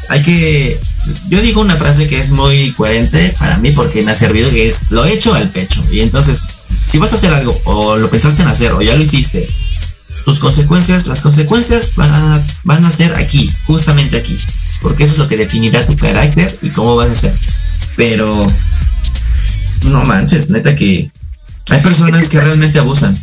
Hay 0.08 0.22
que, 0.22 0.78
yo 1.28 1.40
digo 1.42 1.60
una 1.60 1.76
frase 1.76 2.06
que 2.06 2.18
es 2.18 2.30
muy 2.30 2.72
coherente 2.72 3.34
para 3.38 3.58
mí 3.58 3.72
porque 3.72 4.02
me 4.02 4.12
ha 4.12 4.14
servido, 4.14 4.48
que 4.50 4.68
es, 4.68 4.90
lo 4.90 5.04
hecho 5.04 5.34
al 5.34 5.48
pecho. 5.50 5.82
Y 5.90 6.00
entonces, 6.00 6.40
si 6.84 6.98
vas 6.98 7.12
a 7.12 7.16
hacer 7.16 7.32
algo, 7.32 7.60
o 7.64 7.96
lo 7.96 8.08
pensaste 8.10 8.42
en 8.42 8.48
hacer, 8.48 8.72
o 8.72 8.80
ya 8.80 8.94
lo 8.94 9.02
hiciste, 9.02 9.48
tus 10.24 10.38
consecuencias, 10.38 11.06
las 11.06 11.22
consecuencias 11.22 11.94
van 11.96 12.10
a, 12.14 12.46
van 12.64 12.84
a 12.84 12.90
ser 12.90 13.14
aquí, 13.16 13.50
justamente 13.66 14.16
aquí. 14.16 14.38
Porque 14.82 15.04
eso 15.04 15.14
es 15.14 15.18
lo 15.18 15.28
que 15.28 15.36
definirá 15.36 15.86
tu 15.86 15.96
carácter 15.96 16.56
y 16.62 16.70
cómo 16.70 16.96
vas 16.96 17.10
a 17.10 17.16
ser. 17.16 17.38
Pero, 17.96 18.46
no 19.84 20.04
manches, 20.04 20.50
neta 20.50 20.76
que 20.76 21.10
hay 21.70 21.80
personas 21.80 22.28
que 22.28 22.40
realmente 22.40 22.78
abusan. 22.78 23.16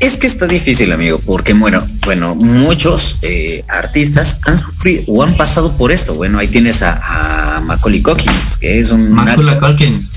Es 0.00 0.16
que 0.16 0.28
está 0.28 0.46
difícil, 0.46 0.92
amigo, 0.92 1.20
porque 1.26 1.54
bueno, 1.54 1.84
bueno, 2.04 2.36
muchos 2.36 3.18
eh, 3.22 3.64
artistas 3.66 4.40
han 4.44 4.56
sufrido 4.56 5.02
o 5.08 5.24
han 5.24 5.36
pasado 5.36 5.76
por 5.76 5.90
esto. 5.90 6.14
Bueno, 6.14 6.38
ahí 6.38 6.46
tienes 6.46 6.82
a, 6.82 7.56
a 7.56 7.60
Macaulay 7.60 8.00
Culkin, 8.00 8.30
que 8.60 8.78
es 8.78 8.90
un 8.92 9.10
Macula 9.10 9.52
actor, 9.52 9.70
Culkin. 9.70 10.08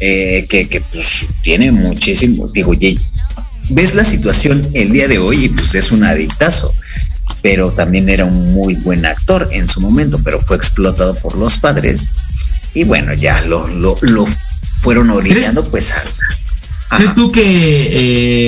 eh, 0.00 0.46
que, 0.48 0.68
que, 0.68 0.80
pues 0.80 1.28
tiene 1.42 1.70
muchísimo, 1.70 2.48
digo, 2.48 2.72
ves 3.70 3.94
la 3.94 4.02
situación 4.02 4.68
el 4.74 4.90
día 4.90 5.06
de 5.06 5.18
hoy 5.18 5.44
y 5.44 5.48
pues 5.48 5.76
es 5.76 5.92
un 5.92 6.02
adictazo, 6.02 6.74
pero 7.40 7.70
también 7.70 8.08
era 8.08 8.24
un 8.24 8.52
muy 8.52 8.74
buen 8.74 9.06
actor 9.06 9.48
en 9.52 9.68
su 9.68 9.80
momento, 9.80 10.18
pero 10.24 10.40
fue 10.40 10.56
explotado 10.56 11.14
por 11.14 11.36
los 11.36 11.58
padres 11.58 12.08
y 12.74 12.82
bueno, 12.82 13.14
ya 13.14 13.40
lo, 13.42 13.68
lo, 13.68 13.96
lo 14.02 14.26
fueron 14.82 15.10
orillando 15.10 15.64
pues 15.70 15.92
a... 15.92 16.02
¿Crees 16.96 17.14
tú 17.14 17.30
que 17.32 17.40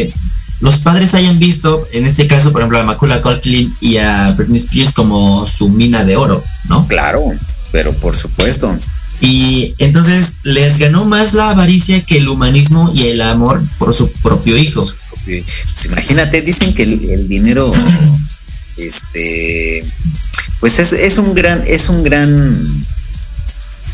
eh, 0.05 0.13
los 0.61 0.79
padres 0.79 1.15
hayan 1.15 1.39
visto, 1.39 1.87
en 1.93 2.07
este 2.07 2.27
caso, 2.27 2.53
por 2.53 2.63
ejemplo, 2.63 2.79
a 2.79 2.85
Macula 2.85 3.21
Culkin 3.21 3.75
y 3.81 3.99
a 3.99 4.27
Britney 4.33 4.59
Spears 4.59 4.95
como 4.95 5.47
su 5.47 5.69
mina 5.69 6.05
de 6.05 6.17
oro, 6.17 6.43
¿no? 6.69 6.87
Claro, 6.89 7.21
pero 7.73 7.93
por 7.93 8.17
supuesto. 8.17 8.75
Y 9.21 9.75
entonces 9.79 10.41
les 10.45 10.79
ganó 10.79 11.05
más 11.05 11.35
la 11.35 11.51
avaricia 11.51 12.01
que 12.03 12.19
el 12.19 12.29
humanismo 12.29 12.91
y 12.95 13.09
el 13.09 13.21
amor 13.21 13.63
por 13.79 13.95
su 13.95 14.11
propio 14.13 14.57
hijo. 14.57 14.87
Pues 15.25 15.85
imagínate, 15.87 16.43
dicen 16.43 16.75
que 16.75 16.85
el, 16.85 17.05
el 17.11 17.29
dinero, 17.29 17.73
este, 18.77 19.85
pues 20.61 20.79
es, 20.79 20.93
es 20.93 21.19
un 21.19 21.35
gran, 21.35 21.65
es 21.67 21.89
un 21.89 22.03
gran 22.03 22.87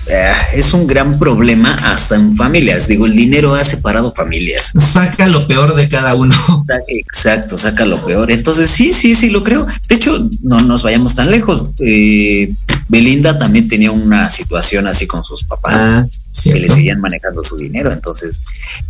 eh, 0.07 0.33
es 0.55 0.75
un 0.75 0.87
gran 0.87 1.19
problema 1.19 1.75
hasta 1.75 2.17
en 2.17 2.37
familias. 2.37 2.89
Digo, 2.89 3.07
el 3.07 3.15
dinero 3.15 3.55
ha 3.55 3.65
separado 3.65 4.13
familias. 4.13 4.73
Saca 4.79 5.27
lo 5.27 5.47
peor 5.47 5.75
de 5.75 5.89
cada 5.89 6.15
uno. 6.15 6.35
Exacto, 6.89 7.57
saca 7.57 7.85
lo 7.85 8.05
peor. 8.05 8.31
Entonces, 8.31 8.71
sí, 8.71 8.93
sí, 8.93 9.15
sí, 9.15 9.31
lo 9.31 9.45
creo. 9.45 9.67
De 9.89 9.95
hecho, 9.95 10.29
no 10.43 10.61
nos 10.61 10.83
vayamos 10.83 11.15
tan 11.15 11.31
lejos. 11.31 11.65
Eh, 11.79 12.53
Belinda 12.89 13.39
también 13.39 13.69
tenía 13.69 13.93
una 13.93 14.29
situación 14.29 14.87
así 14.87 15.07
con 15.07 15.25
sus 15.25 15.45
papás. 15.45 15.85
Ah, 15.87 16.07
que 16.43 16.55
le 16.55 16.69
seguían 16.69 17.01
manejando 17.01 17.43
su 17.43 17.57
dinero. 17.57 17.93
Entonces, 17.93 18.41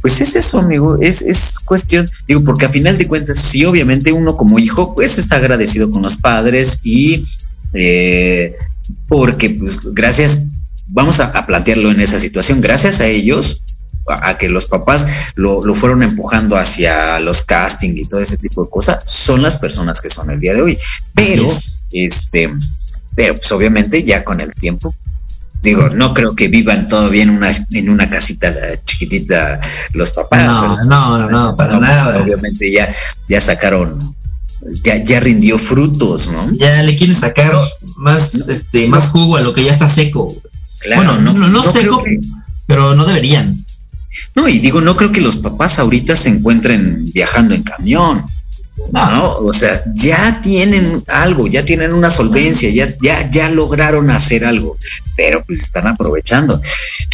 pues 0.00 0.20
es 0.20 0.36
eso, 0.36 0.60
amigo, 0.60 0.96
es, 1.00 1.22
es 1.22 1.58
cuestión, 1.58 2.08
digo, 2.26 2.42
porque 2.44 2.66
a 2.66 2.68
final 2.68 2.96
de 2.96 3.08
cuentas, 3.08 3.38
sí, 3.38 3.64
obviamente 3.64 4.12
uno 4.12 4.36
como 4.36 4.60
hijo, 4.60 4.94
pues 4.94 5.18
está 5.18 5.36
agradecido 5.36 5.90
con 5.90 6.02
los 6.02 6.16
padres 6.16 6.78
y 6.84 7.26
eh, 7.72 8.54
porque, 9.08 9.50
pues, 9.50 9.80
gracias 9.92 10.51
vamos 10.88 11.20
a, 11.20 11.26
a, 11.26 11.46
plantearlo 11.46 11.90
en 11.90 12.00
esa 12.00 12.18
situación. 12.18 12.60
Gracias 12.60 13.00
a 13.00 13.06
ellos, 13.06 13.62
a, 14.08 14.30
a 14.30 14.38
que 14.38 14.48
los 14.48 14.66
papás 14.66 15.06
lo, 15.34 15.64
lo, 15.64 15.74
fueron 15.74 16.02
empujando 16.02 16.56
hacia 16.56 17.18
los 17.20 17.42
casting 17.42 17.96
y 17.96 18.04
todo 18.04 18.20
ese 18.20 18.36
tipo 18.36 18.64
de 18.64 18.70
cosas, 18.70 19.00
son 19.04 19.42
las 19.42 19.58
personas 19.58 20.00
que 20.00 20.10
son 20.10 20.30
el 20.30 20.40
día 20.40 20.54
de 20.54 20.62
hoy. 20.62 20.78
Pero, 21.14 21.46
este, 21.92 22.52
pero 23.14 23.34
pues 23.34 23.50
obviamente 23.52 24.02
ya 24.04 24.24
con 24.24 24.40
el 24.40 24.52
tiempo. 24.54 24.94
Digo, 25.62 25.88
no 25.90 26.12
creo 26.12 26.34
que 26.34 26.48
vivan 26.48 26.88
todavía 26.88 27.22
en 27.22 27.30
una, 27.30 27.52
en 27.70 27.88
una 27.88 28.10
casita 28.10 28.52
chiquitita 28.84 29.60
los 29.92 30.10
papás. 30.10 30.44
No, 30.44 30.84
no, 30.84 31.18
no, 31.18 31.30
no, 31.30 31.56
para 31.56 31.78
nada. 31.78 32.20
Obviamente 32.20 32.68
ya, 32.68 32.92
ya 33.28 33.40
sacaron 33.40 34.16
ya, 34.84 35.02
ya 35.04 35.20
rindió 35.20 35.58
frutos, 35.58 36.30
¿no? 36.30 36.50
Ya 36.52 36.82
le 36.82 36.96
quieren 36.96 37.16
sacar 37.16 37.52
más, 37.96 38.34
este, 38.48 38.88
más 38.88 39.08
jugo 39.08 39.36
a 39.36 39.40
lo 39.40 39.52
que 39.52 39.64
ya 39.64 39.72
está 39.72 39.88
seco. 39.88 40.34
Claro, 40.82 41.02
bueno, 41.02 41.20
no, 41.20 41.32
no, 41.32 41.48
no, 41.48 41.62
seco, 41.62 42.02
que... 42.02 42.18
pero 42.66 42.94
no 42.94 43.04
deberían. 43.04 43.64
No, 44.34 44.48
y 44.48 44.58
digo, 44.58 44.80
no 44.80 44.96
creo 44.96 45.12
que 45.12 45.20
los 45.20 45.36
papás 45.36 45.78
ahorita 45.78 46.16
se 46.16 46.28
encuentren 46.28 47.04
viajando 47.12 47.54
en 47.54 47.62
camión. 47.62 48.24
No, 48.90 49.10
no 49.10 49.34
o 49.36 49.52
sea, 49.52 49.80
ya 49.94 50.40
tienen 50.40 51.02
algo, 51.06 51.46
ya 51.46 51.64
tienen 51.64 51.92
una 51.92 52.10
solvencia, 52.10 52.70
ya, 52.70 52.92
ya, 53.00 53.30
ya 53.30 53.48
lograron 53.48 54.10
hacer 54.10 54.44
algo, 54.44 54.76
pero 55.16 55.44
pues 55.44 55.62
están 55.62 55.86
aprovechando. 55.86 56.60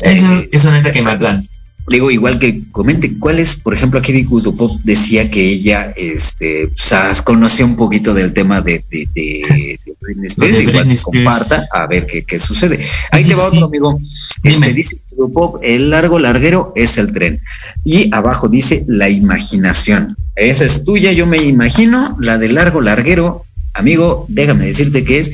Eso, 0.01 0.33
eh, 0.35 0.49
eso 0.53 0.71
neta 0.71 0.91
que 0.91 1.03
me 1.03 1.17
plan. 1.17 1.49
Digo, 1.91 2.11
igual 2.11 2.39
que 2.39 2.63
comente, 2.71 3.19
¿cuál 3.19 3.39
es, 3.39 3.57
por 3.57 3.75
ejemplo, 3.75 3.99
aquí 3.99 4.23
Pop 4.23 4.71
decía 4.85 5.31
que 5.31 5.43
ella, 5.43 5.93
este, 5.97 6.67
o 6.67 6.71
sea, 6.75 7.13
conoce 7.25 7.65
un 7.65 7.77
poquito 7.77 8.13
del 8.13 8.33
tema 8.33 8.61
de, 8.61 8.85
de, 8.91 9.09
de, 9.15 9.79
de 9.85 9.95
Britney 10.01 10.27
Spears, 10.27 10.61
igual 10.61 10.89
que 10.89 10.97
comparta, 10.97 11.63
a 11.73 11.87
ver 11.87 12.07
qué, 12.07 12.25
qué 12.25 12.39
sucede. 12.39 12.79
Ahí 13.11 13.25
te 13.25 13.35
va 13.35 13.47
otro 13.47 13.67
amigo, 13.67 13.99
este, 14.43 14.75
dice 14.75 14.99
Pop, 15.33 15.61
el 15.63 15.91
largo 15.91 16.19
larguero 16.19 16.73
es 16.77 16.99
el 16.99 17.13
tren, 17.13 17.41
y 17.85 18.15
abajo 18.15 18.49
dice 18.49 18.85
la 18.87 19.09
imaginación. 19.09 20.17
Esa 20.37 20.65
es 20.65 20.85
tuya, 20.85 21.13
yo 21.13 21.27
me 21.27 21.39
imagino, 21.39 22.17
la 22.21 22.39
de 22.39 22.49
largo 22.49 22.81
larguero, 22.81 23.45
amigo, 23.75 24.27
déjame 24.29 24.67
decirte 24.67 25.05
que 25.05 25.19
es 25.19 25.33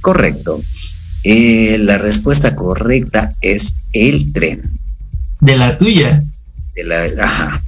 correcto. 0.00 0.60
Eh, 1.24 1.78
la 1.78 1.98
respuesta 1.98 2.56
correcta 2.56 3.32
es 3.40 3.74
el 3.92 4.32
tren. 4.32 4.62
De 5.42 5.56
la 5.56 5.76
tuya. 5.76 6.22
De 6.76 6.84
la, 6.84 7.02
ajá. 7.20 7.64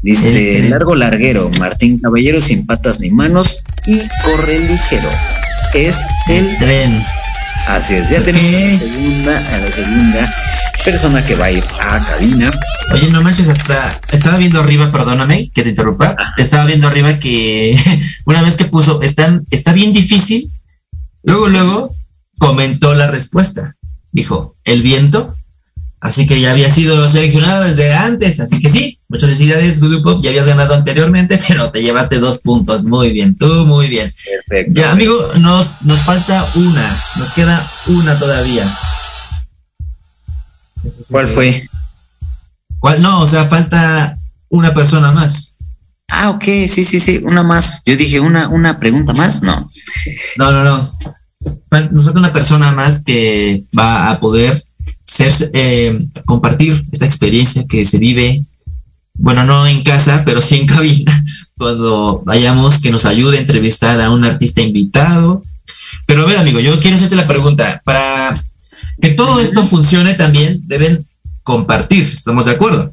Dice 0.00 0.58
el 0.58 0.70
largo 0.70 0.94
larguero, 0.94 1.50
Martín 1.58 1.98
Caballero 1.98 2.40
sin 2.40 2.64
patas 2.64 2.98
ni 2.98 3.10
manos 3.10 3.62
y 3.86 4.00
corre 4.24 4.58
ligero. 4.58 5.10
Es 5.74 5.98
el 6.30 6.48
tren. 6.58 6.98
Así 7.68 7.92
es, 7.92 8.08
ya 8.08 8.22
tenemos 8.22 8.54
a 8.54 8.56
la 8.56 8.78
segunda, 8.78 9.54
a 9.54 9.58
la 9.58 9.70
segunda 9.70 10.34
persona 10.82 11.22
que 11.22 11.34
va 11.34 11.44
a 11.44 11.52
ir 11.52 11.62
a 11.78 12.06
cabina. 12.06 12.50
Oye, 12.94 13.10
no 13.10 13.20
manches, 13.20 13.50
hasta 13.50 14.00
estaba 14.12 14.38
viendo 14.38 14.58
arriba, 14.58 14.90
perdóname 14.90 15.50
que 15.50 15.62
te 15.62 15.68
interrumpa. 15.68 16.16
Ah. 16.18 16.32
Estaba 16.38 16.64
viendo 16.64 16.88
arriba 16.88 17.18
que 17.18 17.78
una 18.24 18.40
vez 18.40 18.56
que 18.56 18.64
puso, 18.64 19.02
está, 19.02 19.42
está 19.50 19.74
bien 19.74 19.92
difícil. 19.92 20.50
Luego, 21.22 21.48
luego 21.48 21.94
comentó 22.38 22.94
la 22.94 23.10
respuesta. 23.10 23.76
Dijo, 24.10 24.54
el 24.64 24.80
viento 24.80 25.36
Así 26.00 26.26
que 26.26 26.40
ya 26.40 26.52
había 26.52 26.70
sido 26.70 27.06
seleccionado 27.08 27.64
desde 27.64 27.92
antes. 27.92 28.40
Así 28.40 28.58
que 28.60 28.70
sí, 28.70 28.98
muchas 29.08 29.28
felicidades, 29.28 29.80
Google 29.80 30.00
Pop. 30.00 30.22
Ya 30.22 30.30
habías 30.30 30.46
ganado 30.46 30.74
anteriormente, 30.74 31.38
pero 31.48 31.70
te 31.70 31.82
llevaste 31.82 32.18
dos 32.18 32.38
puntos. 32.38 32.84
Muy 32.84 33.12
bien, 33.12 33.36
tú 33.36 33.66
muy 33.66 33.88
bien. 33.88 34.12
Perfecto. 34.48 34.80
Ya, 34.80 34.92
amigo, 34.92 35.32
nos, 35.38 35.82
nos 35.82 36.00
falta 36.00 36.46
una. 36.54 36.96
Nos 37.16 37.32
queda 37.32 37.70
una 37.88 38.18
todavía. 38.18 38.66
¿Cuál 41.10 41.28
fue? 41.28 41.68
¿Cuál? 42.78 43.02
No, 43.02 43.20
o 43.20 43.26
sea, 43.26 43.44
falta 43.44 44.16
una 44.48 44.72
persona 44.72 45.12
más. 45.12 45.56
Ah, 46.08 46.30
ok, 46.30 46.44
sí, 46.66 46.84
sí, 46.84 46.98
sí, 46.98 47.20
una 47.22 47.42
más. 47.42 47.82
Yo 47.84 47.94
dije, 47.96 48.20
una, 48.20 48.48
una 48.48 48.80
pregunta 48.80 49.12
más, 49.12 49.42
no. 49.42 49.70
No, 50.36 50.50
no, 50.50 50.64
no. 50.64 50.98
Nos 51.90 52.04
falta 52.04 52.18
una 52.18 52.32
persona 52.32 52.72
más 52.72 53.04
que 53.04 53.62
va 53.78 54.10
a 54.10 54.18
poder 54.18 54.64
ser, 55.02 55.32
eh, 55.54 55.98
compartir 56.24 56.82
esta 56.92 57.06
experiencia 57.06 57.66
que 57.66 57.84
se 57.84 57.98
vive, 57.98 58.40
bueno, 59.14 59.44
no 59.44 59.66
en 59.66 59.82
casa, 59.82 60.22
pero 60.24 60.40
sí 60.40 60.56
en 60.56 60.66
cabina, 60.66 61.24
cuando 61.56 62.22
vayamos, 62.24 62.80
que 62.80 62.90
nos 62.90 63.04
ayude 63.04 63.38
a 63.38 63.40
entrevistar 63.40 64.00
a 64.00 64.10
un 64.10 64.24
artista 64.24 64.60
invitado. 64.60 65.42
Pero 66.06 66.22
a 66.22 66.26
ver, 66.26 66.38
amigo, 66.38 66.60
yo 66.60 66.78
quiero 66.80 66.96
hacerte 66.96 67.16
la 67.16 67.26
pregunta, 67.26 67.82
para 67.84 68.34
que 69.00 69.10
todo 69.10 69.40
esto 69.40 69.64
funcione 69.64 70.14
también 70.14 70.60
deben 70.64 71.06
compartir, 71.42 72.04
¿estamos 72.04 72.46
de 72.46 72.52
acuerdo? 72.52 72.90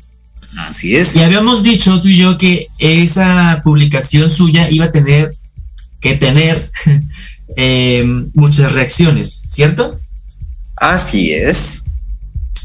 Así 0.57 0.95
es. 0.95 1.15
Y 1.15 1.21
habíamos 1.21 1.63
dicho 1.63 2.01
tú 2.01 2.07
y 2.07 2.17
yo 2.17 2.37
que 2.37 2.67
esa 2.79 3.61
publicación 3.63 4.29
suya 4.29 4.69
iba 4.69 4.85
a 4.85 4.91
tener 4.91 5.31
que 5.99 6.15
tener 6.15 6.71
eh, 7.57 8.05
muchas 8.33 8.71
reacciones, 8.71 9.29
¿cierto? 9.49 9.99
Así 10.75 11.31
es. 11.31 11.83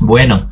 Bueno, 0.02 0.50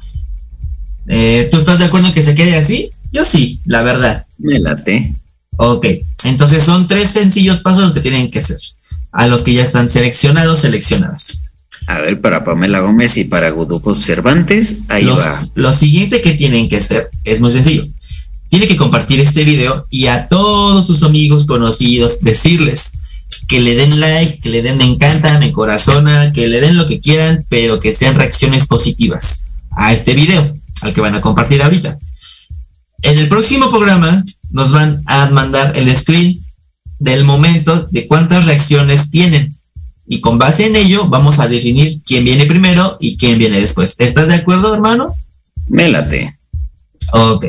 eh, 1.08 1.48
¿tú 1.50 1.58
estás 1.58 1.78
de 1.78 1.86
acuerdo 1.86 2.08
en 2.08 2.14
que 2.14 2.22
se 2.22 2.34
quede 2.34 2.56
así? 2.56 2.90
Yo 3.12 3.24
sí, 3.24 3.60
la 3.64 3.82
verdad. 3.82 4.26
Me 4.38 4.58
late. 4.60 5.14
Ok, 5.56 5.86
entonces 6.24 6.62
son 6.62 6.86
tres 6.88 7.10
sencillos 7.10 7.60
pasos 7.60 7.92
que 7.92 8.00
tienen 8.00 8.30
que 8.30 8.38
hacer. 8.38 8.58
A 9.12 9.26
los 9.26 9.42
que 9.42 9.52
ya 9.52 9.62
están 9.62 9.88
seleccionados, 9.88 10.60
seleccionadas. 10.60 11.42
A 11.86 11.98
ver, 11.98 12.20
para 12.20 12.44
Pamela 12.44 12.80
Gómez 12.80 13.16
y 13.16 13.24
para 13.24 13.50
Gudupo 13.50 13.96
Cervantes, 13.96 14.82
ahí 14.88 15.04
los, 15.04 15.18
va. 15.18 15.46
Lo 15.56 15.72
siguiente 15.72 16.22
que 16.22 16.34
tienen 16.34 16.68
que 16.68 16.76
hacer 16.76 17.10
es 17.24 17.40
muy 17.40 17.50
sencillo. 17.50 17.84
Tienen 18.48 18.68
que 18.68 18.76
compartir 18.76 19.20
este 19.20 19.44
video 19.44 19.86
y 19.90 20.06
a 20.06 20.28
todos 20.28 20.86
sus 20.86 21.02
amigos 21.02 21.46
conocidos 21.46 22.20
decirles 22.20 22.99
que 23.50 23.58
le 23.58 23.74
den 23.74 23.98
like, 23.98 24.38
que 24.38 24.48
le 24.48 24.62
den 24.62 24.78
me 24.78 24.84
encanta, 24.84 25.40
me 25.40 25.50
corazona, 25.50 26.32
que 26.32 26.46
le 26.46 26.60
den 26.60 26.76
lo 26.76 26.86
que 26.86 27.00
quieran, 27.00 27.44
pero 27.48 27.80
que 27.80 27.92
sean 27.92 28.14
reacciones 28.14 28.68
positivas 28.68 29.46
a 29.72 29.92
este 29.92 30.14
video, 30.14 30.54
al 30.82 30.94
que 30.94 31.00
van 31.00 31.16
a 31.16 31.20
compartir 31.20 31.60
ahorita. 31.60 31.98
En 33.02 33.18
el 33.18 33.28
próximo 33.28 33.68
programa 33.70 34.24
nos 34.50 34.70
van 34.70 35.02
a 35.06 35.30
mandar 35.30 35.76
el 35.76 35.94
screen 35.96 36.38
del 37.00 37.24
momento 37.24 37.88
de 37.90 38.06
cuántas 38.06 38.44
reacciones 38.44 39.10
tienen. 39.10 39.52
Y 40.06 40.20
con 40.20 40.38
base 40.38 40.66
en 40.66 40.76
ello 40.76 41.08
vamos 41.08 41.40
a 41.40 41.48
definir 41.48 42.02
quién 42.04 42.24
viene 42.24 42.46
primero 42.46 42.98
y 43.00 43.16
quién 43.16 43.36
viene 43.36 43.60
después. 43.60 43.96
¿Estás 43.98 44.28
de 44.28 44.34
acuerdo, 44.34 44.72
hermano? 44.72 45.16
Mélate. 45.66 46.38
Ok. 47.12 47.46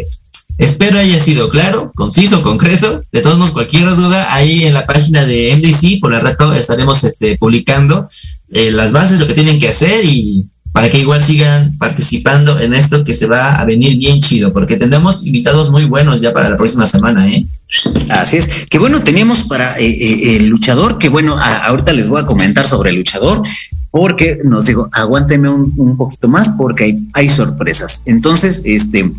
Espero 0.62 1.00
haya 1.00 1.18
sido 1.18 1.50
claro, 1.50 1.92
conciso, 1.96 2.44
concreto. 2.44 3.02
De 3.12 3.22
todos 3.22 3.40
modos, 3.40 3.52
cualquier 3.52 3.90
duda, 3.96 4.32
ahí 4.32 4.66
en 4.66 4.76
la 4.76 4.86
página 4.86 5.26
de 5.26 5.56
MDC, 5.58 6.00
por 6.00 6.14
el 6.14 6.22
rato 6.22 6.54
estaremos 6.54 7.04
este, 7.04 7.36
publicando 7.40 8.08
eh, 8.52 8.70
las 8.70 8.92
bases, 8.92 9.20
lo 9.20 9.26
que 9.26 9.34
tienen 9.34 9.60
que 9.60 9.70
hacer 9.70 10.06
y 10.06 10.48
para 10.72 10.92
que 10.92 11.00
igual 11.00 11.24
sigan 11.24 11.76
participando 11.80 12.60
en 12.60 12.76
esto 12.76 13.04
que 13.04 13.16
se 13.16 13.26
va 13.26 13.54
a 13.54 13.66
venir 13.66 13.98
bien 13.98 14.22
chido, 14.22 14.54
porque 14.54 14.78
tendremos 14.78 15.26
invitados 15.26 15.72
muy 15.72 15.86
buenos 15.86 16.22
ya 16.22 16.32
para 16.32 16.52
la 16.52 16.58
próxima 16.58 16.86
semana, 16.86 17.28
¿eh? 17.28 17.44
Así 18.10 18.38
es. 18.38 18.68
Que 18.70 18.78
bueno, 18.78 19.00
teníamos 19.00 19.46
para 19.46 19.80
eh, 19.80 19.88
eh, 19.88 20.36
el 20.36 20.46
luchador, 20.46 21.00
que 21.00 21.10
bueno, 21.10 21.40
a, 21.40 21.66
ahorita 21.66 21.92
les 21.92 22.08
voy 22.08 22.22
a 22.22 22.28
comentar 22.28 22.68
sobre 22.68 22.92
el 22.92 22.98
luchador, 22.98 23.42
porque 23.90 24.38
nos 24.46 24.68
digo, 24.68 24.90
aguántenme 24.92 25.50
un, 25.50 25.74
un 25.76 25.98
poquito 25.98 26.28
más 26.28 26.50
porque 26.50 26.84
hay, 26.84 27.08
hay 27.14 27.30
sorpresas. 27.30 28.04
Entonces, 28.06 28.62
este, 28.64 29.12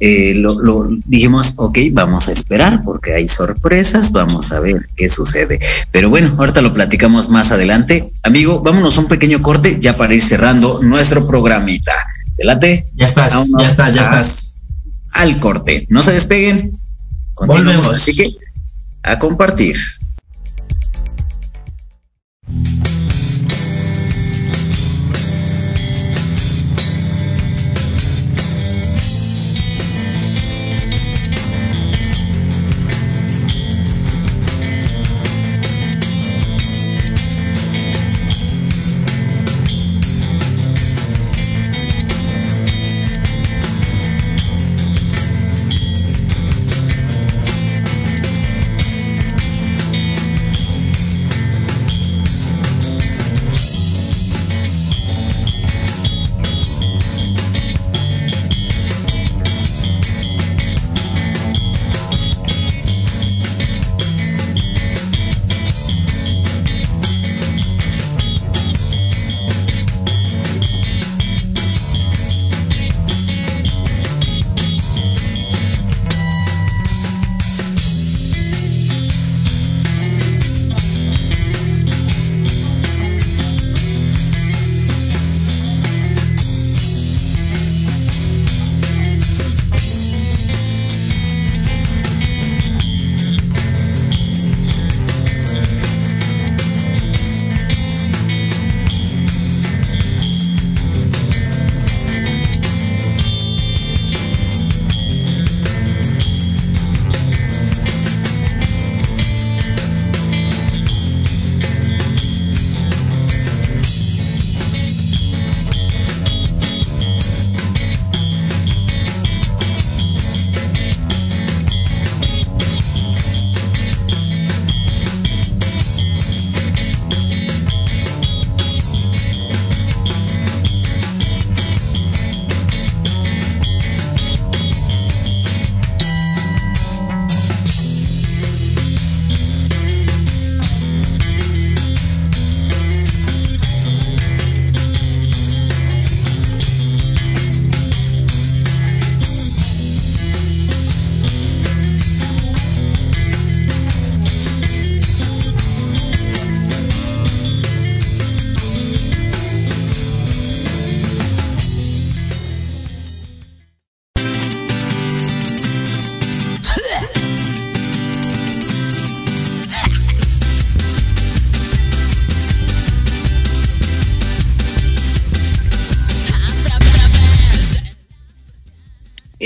eh, 0.00 0.34
lo, 0.36 0.60
lo, 0.60 0.88
dijimos, 1.06 1.54
ok, 1.56 1.78
vamos 1.92 2.28
a 2.28 2.32
esperar 2.32 2.82
porque 2.82 3.14
hay 3.14 3.28
sorpresas, 3.28 4.12
vamos 4.12 4.52
a 4.52 4.60
ver 4.60 4.88
qué 4.96 5.08
sucede. 5.08 5.58
Pero 5.90 6.10
bueno, 6.10 6.34
ahorita 6.38 6.62
lo 6.62 6.72
platicamos 6.72 7.28
más 7.28 7.50
adelante. 7.52 8.12
Amigo, 8.22 8.60
vámonos 8.60 8.96
a 8.96 9.00
un 9.00 9.08
pequeño 9.08 9.42
corte 9.42 9.78
ya 9.80 9.96
para 9.96 10.14
ir 10.14 10.22
cerrando 10.22 10.80
nuestro 10.82 11.26
programita. 11.26 11.94
Delate. 12.36 12.86
Ya 12.94 13.06
estás, 13.06 13.34
Vámonos 13.34 13.62
ya 13.62 13.68
estás, 13.68 13.94
ya 13.94 14.02
estás. 14.02 14.56
Al 15.10 15.40
corte. 15.40 15.86
No 15.90 16.02
se 16.02 16.12
despeguen. 16.12 16.78
Continuamos, 17.34 17.86
Volvemos. 17.86 18.02
Así 18.02 18.14
que 18.14 18.30
a 19.02 19.18
compartir. 19.18 19.76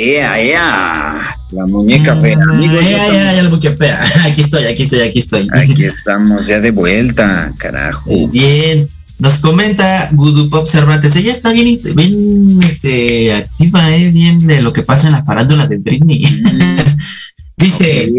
Ea, 0.04 0.40
ea, 0.40 1.36
la 1.52 1.66
muñeca 1.66 2.16
fea. 2.16 2.36
Amigos, 2.50 2.80
Ah, 2.80 2.90
ya, 2.90 2.96
estamos- 3.06 3.36
ya, 3.36 3.42
la 3.44 3.48
buquepea. 3.50 4.04
Aquí 4.26 4.40
estoy, 4.40 4.64
aquí 4.64 4.82
estoy, 4.82 5.00
aquí 5.00 5.18
estoy. 5.20 5.48
aquí 5.52 5.84
estamos 5.84 6.46
ya 6.48 6.60
de 6.60 6.72
vuelta, 6.72 7.52
carajo. 7.56 8.10
Bien. 8.28 8.88
Nos 9.20 9.38
comenta 9.38 10.08
Gudu 10.12 10.50
Pop 10.50 10.66
Cervantes. 10.66 11.14
Ella 11.14 11.30
está 11.30 11.52
bien, 11.52 11.78
bien 11.94 12.58
este, 12.64 13.32
activa, 13.32 13.94
eh, 13.94 14.10
bien 14.10 14.44
de 14.48 14.60
lo 14.60 14.72
que 14.72 14.82
pasa 14.82 15.06
en 15.06 15.12
la 15.12 15.24
farándula 15.24 15.68
de 15.68 15.78
Britney. 15.78 16.26
Dice, 17.56 18.10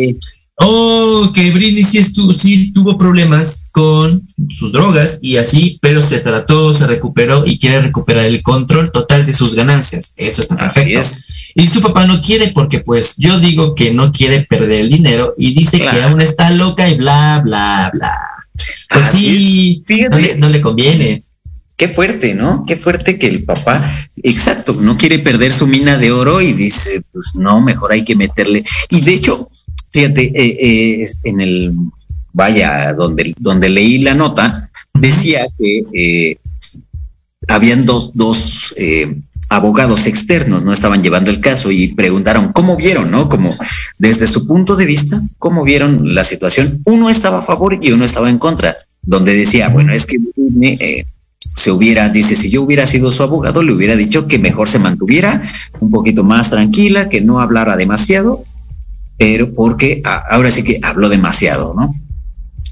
oh, 0.64 1.32
que 1.34 1.51
Britney 1.51 1.84
sí, 1.84 1.97
estuvo, 1.97 2.34
sí 2.34 2.72
tuvo 2.74 2.97
problemas 2.97 3.68
con 3.72 4.28
sus 4.49 4.72
drogas 4.72 5.20
y 5.22 5.38
así, 5.38 5.78
pero 5.82 6.01
se 6.01 6.20
trató, 6.20 6.74
se 6.74 6.88
recuperó 6.88 7.43
y 7.45 7.59
quiere 7.59 7.82
recuperar 7.82 8.26
el 8.26 8.41
control 8.41 8.91
total 8.91 9.26
de 9.26 9.34
sus 9.34 9.55
ganancias. 9.55 10.14
Eso 10.18 10.41
está 10.41 10.57
perfecto. 10.57 10.99
es. 10.99 11.26
Y 11.55 11.68
su 11.68 11.82
papá 11.82 12.07
no 12.07 12.22
quiere 12.22 12.51
porque 12.51 12.80
pues 12.80 13.16
yo 13.18 13.39
digo 13.39 13.76
que 13.76 13.93
no 13.93 14.11
quiere 14.11 14.41
perder 14.41 14.82
el 14.82 14.89
dinero 14.89 15.36
y 15.38 15.53
dice 15.53 15.80
que 15.80 16.01
aún 16.01 16.20
está 16.22 16.49
loca 16.51 16.89
y 16.89 16.95
bla, 16.95 17.41
bla, 17.43 17.91
bla. 17.93 18.18
Pues 18.89 19.05
Así 19.07 19.18
sí, 19.20 19.84
Fíjate. 19.86 20.09
no 20.09 20.18
le, 20.20 20.36
no 20.36 20.49
le 20.49 20.61
conviene. 20.61 21.24
Qué 21.76 21.88
fuerte, 21.89 22.34
¿no? 22.36 22.66
Qué 22.68 22.76
fuerte 22.76 23.18
que 23.18 23.28
el 23.28 23.43
papá, 23.43 23.84
exacto, 24.22 24.78
no 24.80 24.95
quiere 24.95 25.20
perder 25.20 25.51
su 25.51 25.66
mina 25.66 25.97
de 25.97 26.11
oro 26.11 26.39
y 26.39 26.53
dice, 26.53 27.01
pues 27.11 27.32
no, 27.34 27.61
mejor 27.61 27.91
hay 27.91 28.05
que 28.05 28.16
meterle. 28.16 28.64
Y 28.89 29.01
de 29.01 29.14
hecho, 29.16 29.49
fíjate, 29.94 30.24
eh, 30.34 30.58
eh, 30.60 31.08
en 31.24 31.39
el, 31.39 31.74
vaya, 32.34 32.94
donde, 32.94 33.34
donde 33.38 33.70
leí 33.70 34.00
la 34.00 34.16
nota, 34.16 34.70
decía 34.94 35.46
que 35.58 35.84
eh, 35.94 36.38
habían 37.48 37.86
dos, 37.86 38.14
dos 38.14 38.74
eh, 38.76 39.16
abogados 39.50 40.08
externos, 40.08 40.64
no 40.64 40.74
estaban 40.74 41.04
llevando 41.04 41.30
el 41.30 41.39
caso 41.39 41.72
y 41.72 41.89
preguntaron 41.89 42.52
cómo 42.52 42.76
vieron, 42.76 43.12
¿no? 43.12 43.30
Como 43.30 43.50
desde 44.00 44.28
su 44.28 44.48
punto 44.48 44.76
de 44.76 44.86
vista, 44.86 45.22
cómo 45.38 45.64
vieron 45.64 46.16
la 46.16 46.24
situación. 46.24 46.82
Uno 46.86 47.10
estaba 47.10 47.39
a 47.39 47.44
favor 47.44 47.78
y 47.80 47.91
uno 47.91 48.04
estaba 48.04 48.30
en 48.30 48.39
contra, 48.39 48.78
donde 49.02 49.36
decía, 49.36 49.70
bueno, 49.70 49.94
es 49.94 50.08
que 50.08 50.18
eh, 50.80 51.06
se 51.54 51.72
hubiera, 51.72 52.10
dice, 52.10 52.36
si 52.36 52.50
yo 52.50 52.64
hubiera 52.64 52.88
sido 52.88 53.12
su 53.12 53.22
abogado, 53.22 53.62
le 53.62 53.74
hubiera 53.74 53.96
dicho 53.96 54.28
que 54.28 54.39
mejor 54.39 54.68
se 54.68 54.80
mantuviera 54.80 55.44
un 55.80 55.91
poquito 55.91 56.24
más 56.24 56.50
tranquila, 56.50 57.10
que 57.10 57.22
no 57.22 57.39
hablara 57.39 57.78
demasiado, 57.78 58.44
pero 59.24 59.53
porque 59.53 60.01
a- 60.03 60.21
ahora 60.32 60.51
sí 60.51 60.65
que 60.65 60.80
habló 60.82 61.07
demasiado, 61.07 61.74
¿no? 61.74 61.89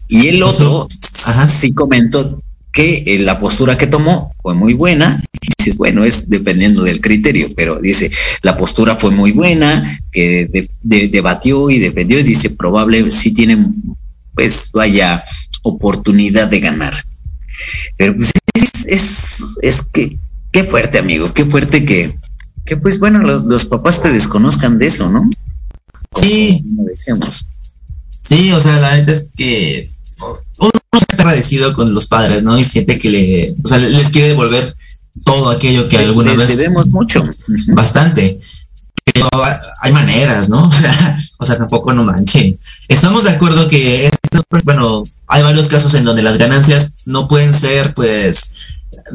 Y 0.10 0.28
el 0.28 0.44
otro, 0.44 0.86
Ajá. 1.28 1.48
sí 1.48 1.72
comentó 1.72 2.44
que 2.74 3.04
eh, 3.08 3.20
la 3.20 3.40
postura 3.40 3.78
que 3.78 3.88
tomó 3.88 4.34
fue 4.42 4.54
muy 4.54 4.74
buena. 4.74 5.24
Y 5.42 5.48
dice, 5.58 5.78
bueno, 5.78 6.04
es 6.04 6.30
dependiendo 6.30 6.84
del 6.84 7.00
criterio, 7.00 7.52
pero 7.56 7.80
dice, 7.80 8.12
la 8.42 8.58
postura 8.58 8.98
fue 8.98 9.12
muy 9.12 9.32
buena, 9.32 9.98
que 10.12 10.46
de- 10.52 10.70
de- 10.82 11.08
debatió 11.08 11.70
y 11.70 11.80
defendió 11.80 12.20
y 12.20 12.24
dice, 12.24 12.50
probable 12.50 13.10
sí 13.12 13.34
tiene, 13.34 13.66
pues, 14.36 14.72
vaya, 14.74 15.24
oportunidad 15.64 16.50
de 16.50 16.60
ganar. 16.60 16.94
Pero 17.96 18.18
pues 18.18 18.32
es, 18.56 18.86
es, 18.88 19.58
es 19.62 19.82
que, 19.84 20.18
qué 20.52 20.66
fuerte, 20.66 20.98
amigo, 20.98 21.34
qué 21.34 21.46
fuerte 21.46 21.86
que, 21.86 22.14
que 22.66 22.76
pues 22.76 23.00
bueno, 23.00 23.20
los, 23.20 23.46
los 23.46 23.66
papás 23.68 24.02
te 24.02 24.12
desconozcan 24.12 24.78
de 24.78 24.88
eso, 24.88 25.10
¿no? 25.10 25.30
Sí. 26.12 26.64
como 26.68 26.88
decíamos. 26.88 27.46
Sí, 28.22 28.52
o 28.52 28.60
sea, 28.60 28.80
la 28.80 28.96
neta 28.96 29.12
es 29.12 29.30
que 29.36 29.92
uno 30.60 30.72
está 30.94 31.16
agradecido 31.16 31.74
con 31.74 31.94
los 31.94 32.08
padres, 32.08 32.44
¿no? 32.44 32.58
Y 32.58 32.64
siente 32.64 33.00
que 33.00 33.10
le, 33.10 33.56
o 33.64 33.68
sea, 33.68 33.78
les 33.78 34.10
quiere 34.10 34.30
devolver 34.30 34.76
todo 35.26 35.50
aquello 35.50 35.90
que 35.90 35.98
alguna 35.98 36.32
Les 36.34 36.48
vez 36.48 36.58
debemos 36.58 36.88
mucho. 36.88 37.28
bastante. 37.70 38.40
pero 39.06 39.28
hay 39.82 39.92
maneras, 39.92 40.50
¿no? 40.50 40.68
O 40.70 40.72
sea, 40.72 41.20
o 41.40 41.46
sea, 41.46 41.58
tampoco 41.58 41.94
no 41.94 42.04
manchen. 42.04 42.58
Estamos 42.88 43.24
de 43.24 43.32
acuerdo 43.32 43.68
que 43.68 44.06
estos, 44.06 44.44
bueno, 44.64 45.04
hay 45.28 45.42
varios 45.42 45.68
casos 45.68 45.94
en 45.96 46.04
donde 46.04 46.22
las 46.22 46.38
ganancias 46.38 46.96
no 47.06 47.28
pueden 47.28 47.54
ser, 47.54 47.94
pues, 47.96 48.56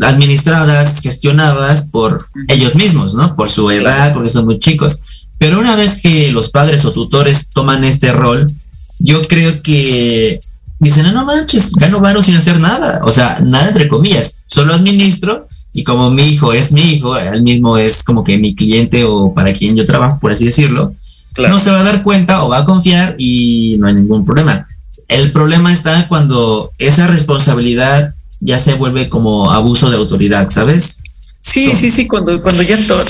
administradas, 0.02 1.00
gestionadas 1.00 1.88
por 1.90 2.26
ellos 2.48 2.74
mismos, 2.74 3.14
¿no? 3.14 3.36
Por 3.36 3.48
su 3.48 3.70
edad, 3.70 4.12
porque 4.12 4.30
son 4.30 4.44
muy 4.46 4.58
chicos. 4.58 5.02
Pero 5.38 5.60
una 5.60 5.76
vez 5.76 6.00
que 6.00 6.32
los 6.32 6.50
padres 6.50 6.84
o 6.84 6.92
tutores 6.92 7.50
toman 7.50 7.84
este 7.84 8.12
rol, 8.12 8.50
yo 8.98 9.22
creo 9.22 9.62
que 9.62 10.40
dicen, 10.78 11.04
no, 11.04 11.12
no 11.12 11.26
manches, 11.26 11.72
gano 11.74 12.00
varo 12.00 12.22
sin 12.22 12.36
hacer 12.36 12.58
nada. 12.60 13.00
O 13.04 13.12
sea, 13.12 13.40
nada 13.42 13.68
entre 13.68 13.88
comillas, 13.88 14.44
solo 14.46 14.74
administro 14.74 15.48
y 15.72 15.84
como 15.84 16.10
mi 16.10 16.22
hijo 16.22 16.52
es 16.52 16.72
mi 16.72 16.94
hijo, 16.94 17.16
él 17.18 17.42
mismo 17.42 17.76
es 17.76 18.02
como 18.02 18.24
que 18.24 18.38
mi 18.38 18.54
cliente 18.54 19.04
o 19.04 19.34
para 19.34 19.52
quien 19.52 19.76
yo 19.76 19.84
trabajo, 19.84 20.18
por 20.20 20.32
así 20.32 20.46
decirlo, 20.46 20.94
no 21.36 21.60
se 21.60 21.70
va 21.70 21.80
a 21.80 21.84
dar 21.84 22.02
cuenta 22.02 22.44
o 22.44 22.48
va 22.48 22.58
a 22.58 22.64
confiar 22.64 23.14
y 23.18 23.76
no 23.78 23.86
hay 23.86 23.94
ningún 23.94 24.24
problema. 24.24 24.66
El 25.08 25.32
problema 25.32 25.72
está 25.72 26.08
cuando 26.08 26.72
esa 26.78 27.06
responsabilidad 27.08 28.14
ya 28.40 28.58
se 28.58 28.74
vuelve 28.74 29.08
como 29.10 29.50
abuso 29.50 29.90
de 29.90 29.96
autoridad, 29.96 30.48
¿sabes? 30.50 31.02
Sí, 31.42 31.72
sí, 31.74 31.90
sí, 31.90 32.08
cuando, 32.08 32.40
cuando 32.42 32.62
ya 32.62 32.78
todo 32.86 33.04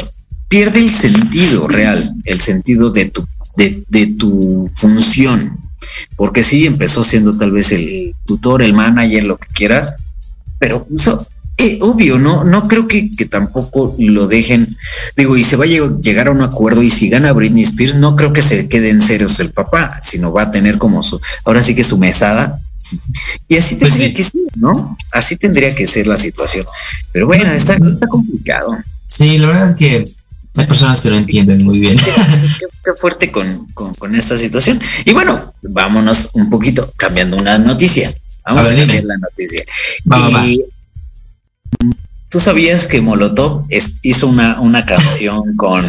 pierde 0.49 0.81
el 0.81 0.91
sentido 0.91 1.69
real, 1.69 2.15
el 2.25 2.41
sentido 2.41 2.91
de 2.91 3.07
tu, 3.07 3.27
de, 3.57 3.85
de 3.89 4.07
tu 4.07 4.71
función. 4.75 5.59
Porque 6.17 6.43
sí, 6.43 6.67
empezó 6.67 7.05
siendo 7.05 7.37
tal 7.37 7.53
vez 7.53 7.73
el 7.73 8.15
tutor, 8.25 8.63
el 8.63 8.73
manager, 8.73 9.25
lo 9.25 9.37
que 9.37 9.49
quieras, 9.49 9.93
pero 10.59 10.87
eso 10.93 11.27
eh, 11.59 11.79
obvio, 11.81 12.19
no, 12.19 12.45
no 12.45 12.69
creo 12.69 12.87
que, 12.87 13.11
que, 13.11 13.25
tampoco 13.25 13.95
lo 13.99 14.29
dejen. 14.29 14.77
Digo, 15.17 15.39
y 15.39 15.45
se 15.45 15.57
va 15.57 15.65
a 15.65 15.69
llegar 15.69 16.29
a 16.29 16.31
un 16.31 16.43
acuerdo 16.43 16.83
y 16.83 16.91
si 16.91 17.09
gana 17.09 17.33
Britney 17.33 17.63
Spears, 17.63 17.95
no 17.95 18.15
creo 18.15 18.33
que 18.33 18.43
se 18.43 18.69
quede 18.69 18.91
en 18.91 19.01
serios 19.01 19.41
el 19.41 19.51
papá, 19.51 19.99
sino 20.03 20.33
va 20.33 20.43
a 20.43 20.51
tener 20.51 20.77
como 20.77 21.03
su, 21.03 21.19
ahora 21.45 21.63
sí 21.63 21.75
que 21.75 21.83
su 21.83 21.97
mesada. 21.97 22.61
Y 23.49 23.57
así 23.57 23.77
pues 23.77 23.95
tendría 23.95 24.15
que 24.15 24.23
ser, 24.23 24.41
¿no? 24.55 24.97
Así 25.11 25.37
tendría 25.37 25.75
que 25.75 25.87
ser 25.87 26.07
la 26.07 26.19
situación. 26.19 26.67
Pero 27.11 27.27
bueno, 27.27 27.51
está, 27.53 27.75
está 27.77 28.07
complicado. 28.07 28.77
Sí, 29.07 29.39
la 29.39 29.47
verdad 29.47 29.71
es 29.71 29.77
que 29.77 30.16
hay 30.57 30.67
personas 30.67 31.01
que 31.01 31.11
lo 31.11 31.17
entienden 31.17 31.65
muy 31.65 31.79
bien. 31.79 31.97
Qué, 32.85 32.93
fuerte 32.99 33.31
con, 33.31 33.67
con, 33.75 34.15
esta 34.15 34.39
situación. 34.39 34.81
Y 35.05 35.13
bueno, 35.13 35.55
vámonos 35.63 36.31
un 36.35 36.51
poquito 36.51 36.93
cambiando 36.97 37.37
una 37.37 37.59
noticia. 37.59 38.15
Vamos 38.45 38.67
a, 38.67 38.71
ver, 38.71 39.05
la 39.05 39.17
noticia. 39.19 39.65
y, 40.47 40.63
¿Tú 42.29 42.41
sabías 42.41 42.87
que 42.87 43.01
Molotov 43.01 43.67
hizo 44.03 44.29
una, 44.29 44.61
una 44.61 44.85
canción 44.85 45.55
con 45.57 45.85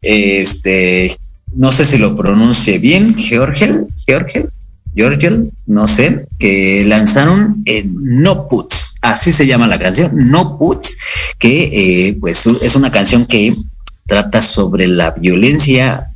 este, 0.00 1.16
no 1.54 1.72
sé 1.72 1.84
si 1.84 1.98
lo 1.98 2.16
pronuncie 2.16 2.78
bien, 2.78 3.16
Georgel, 3.16 3.86
Georgel, 4.06 4.48
Georgel, 4.94 5.50
no 5.66 5.86
sé, 5.86 6.26
que 6.38 6.84
lanzaron 6.86 7.62
en 7.64 7.94
No 7.94 8.46
Puts, 8.46 8.96
así 9.00 9.32
se 9.32 9.46
llama 9.46 9.66
la 9.66 9.78
canción, 9.78 10.10
No 10.14 10.58
Puts, 10.58 10.98
que 11.38 12.08
eh, 12.08 12.16
pues 12.20 12.46
es 12.46 12.74
una 12.74 12.90
canción 12.90 13.26
que 13.26 13.56
trata 14.06 14.42
sobre 14.42 14.86
la 14.86 15.12
violencia 15.12 16.10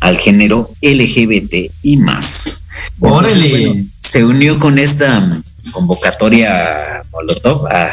al, 0.00 0.16
género 0.16 0.70
LGBT 0.82 1.72
y 1.82 1.96
más. 1.96 2.64
se 4.00 4.24
unió 4.24 4.58
con 4.58 4.78
esta 4.78 5.42
convocatoria 5.72 7.02
Molotov 7.12 7.66
a, 7.66 7.92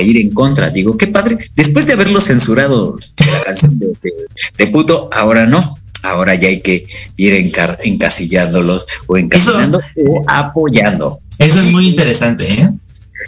ir 0.00 0.16
en 0.16 0.30
contra. 0.30 0.70
Digo, 0.70 0.96
qué 0.96 1.06
padre. 1.06 1.36
Después 1.54 1.86
de 1.86 1.92
haberlo 1.92 2.20
censurado 2.20 2.96
la 3.18 3.44
canción 3.44 3.78
de, 3.78 4.66
puto, 4.68 5.10
ahora 5.12 5.46
no. 5.46 5.76
Ahora 6.02 6.34
ya 6.34 6.48
hay 6.48 6.62
que 6.62 6.86
ir 7.18 7.34
encasillándolos 7.34 8.86
o 9.06 9.18
encasillando 9.18 9.78
o 10.06 10.22
apoyando. 10.26 11.20
Eso 11.38 11.60
es 11.60 11.70
muy 11.72 11.88
interesante, 11.88 12.50
¿eh? 12.50 12.70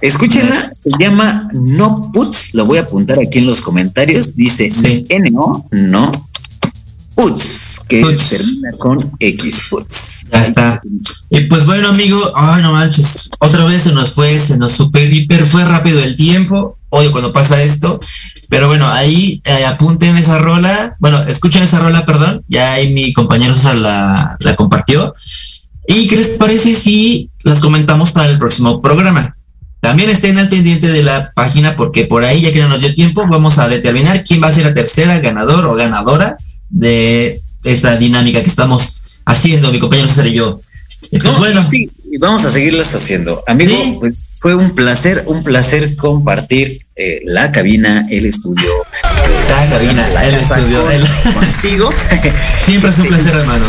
Escúchenla, 0.01 0.70
se 0.72 0.90
llama 0.99 1.49
No 1.53 2.11
Puts, 2.12 2.55
lo 2.55 2.64
voy 2.64 2.78
a 2.78 2.82
apuntar 2.82 3.18
aquí 3.20 3.38
en 3.38 3.47
los 3.47 3.61
comentarios. 3.61 4.34
Dice 4.34 4.70
N-O, 5.09 5.66
no 5.70 6.11
Puts, 7.14 7.80
que 7.88 8.01
termina 8.01 8.72
con 8.78 8.99
X 9.18 9.61
Puts. 9.68 10.24
Ya 10.32 10.43
está. 10.43 10.80
Y 11.30 11.43
pues 11.43 11.66
bueno, 11.66 11.88
amigo, 11.88 12.18
ay, 12.34 12.62
no 12.62 12.72
manches, 12.72 13.30
otra 13.38 13.64
vez 13.64 13.82
se 13.82 13.93
nos 13.93 14.12
fue, 14.12 14.38
se 14.38 14.57
nos 14.57 14.72
super 14.72 15.12
hiper 15.12 15.45
fue 15.45 15.64
rápido 15.64 16.01
el 16.01 16.16
tiempo. 16.16 16.78
Oye, 16.95 17.11
cuando 17.11 17.32
pasa 17.32 17.62
esto. 17.62 18.01
Pero 18.51 18.68
bueno, 18.68 18.86
ahí 18.86 19.40
eh, 19.47 19.64
apunten 19.64 20.16
esa 20.18 20.38
rola. 20.38 20.95
Bueno, 20.99 21.22
escuchen 21.22 21.62
esa 21.62 21.78
rola, 21.78 22.05
perdón. 22.05 22.45
Ya 22.49 22.74
ahí 22.74 22.93
mi 22.93 23.14
compañero 23.14 23.55
la, 23.76 24.36
la 24.38 24.57
compartió. 24.57 25.14
¿Y 25.86 26.07
qué 26.07 26.16
les 26.16 26.36
parece 26.36 26.74
si 26.74 27.30
las 27.45 27.61
comentamos 27.61 28.12
para 28.12 28.28
el 28.28 28.38
próximo 28.38 28.82
programa? 28.82 29.34
También 29.83 30.11
estén 30.11 30.39
al 30.39 30.49
pendiente 30.49 30.87
de 30.87 31.03
la 31.03 31.33
página 31.33 31.76
porque 31.76 32.07
por 32.07 32.22
ahí, 32.22 32.41
ya 32.41 32.53
que 32.53 32.61
no 32.61 32.68
nos 32.68 32.80
dio 32.80 32.95
tiempo, 32.95 33.26
vamos 33.28 33.59
a 33.59 33.68
determinar 33.68 34.22
quién 34.22 34.41
va 34.41 34.47
a 34.47 34.53
ser 34.53 34.64
la 34.64 34.74
tercera 34.74 35.18
ganador 35.18 35.66
o 35.66 35.74
ganadora 35.74 36.37
de 36.70 37.43
esta 37.64 37.97
dinámica 37.97 38.43
que 38.43 38.49
estamos 38.49 39.03
haciendo, 39.24 39.72
mi 39.72 39.80
compañero 39.80 40.07
César 40.07 40.28
y 40.28 40.35
yo. 40.35 40.61
Pues 41.11 41.37
bueno. 41.37 41.68
y 41.72 41.89
vamos 42.18 42.45
a 42.45 42.51
seguirlas 42.51 42.95
haciendo. 42.95 43.43
Amigo, 43.49 43.99
pues 43.99 44.30
fue 44.39 44.55
un 44.55 44.72
placer, 44.72 45.24
un 45.26 45.43
placer 45.43 45.97
compartir 45.97 46.87
eh, 46.95 47.20
la 47.24 47.51
cabina, 47.51 48.07
el 48.09 48.26
estudio. 48.26 48.70
La 49.49 49.68
cabina, 49.68 50.22
el 50.22 50.35
estudio. 50.37 50.78
Contigo. 51.35 51.91
Siempre 52.66 52.91
es 52.91 52.99
un 52.99 53.09
placer, 53.09 53.35
hermano. 53.35 53.66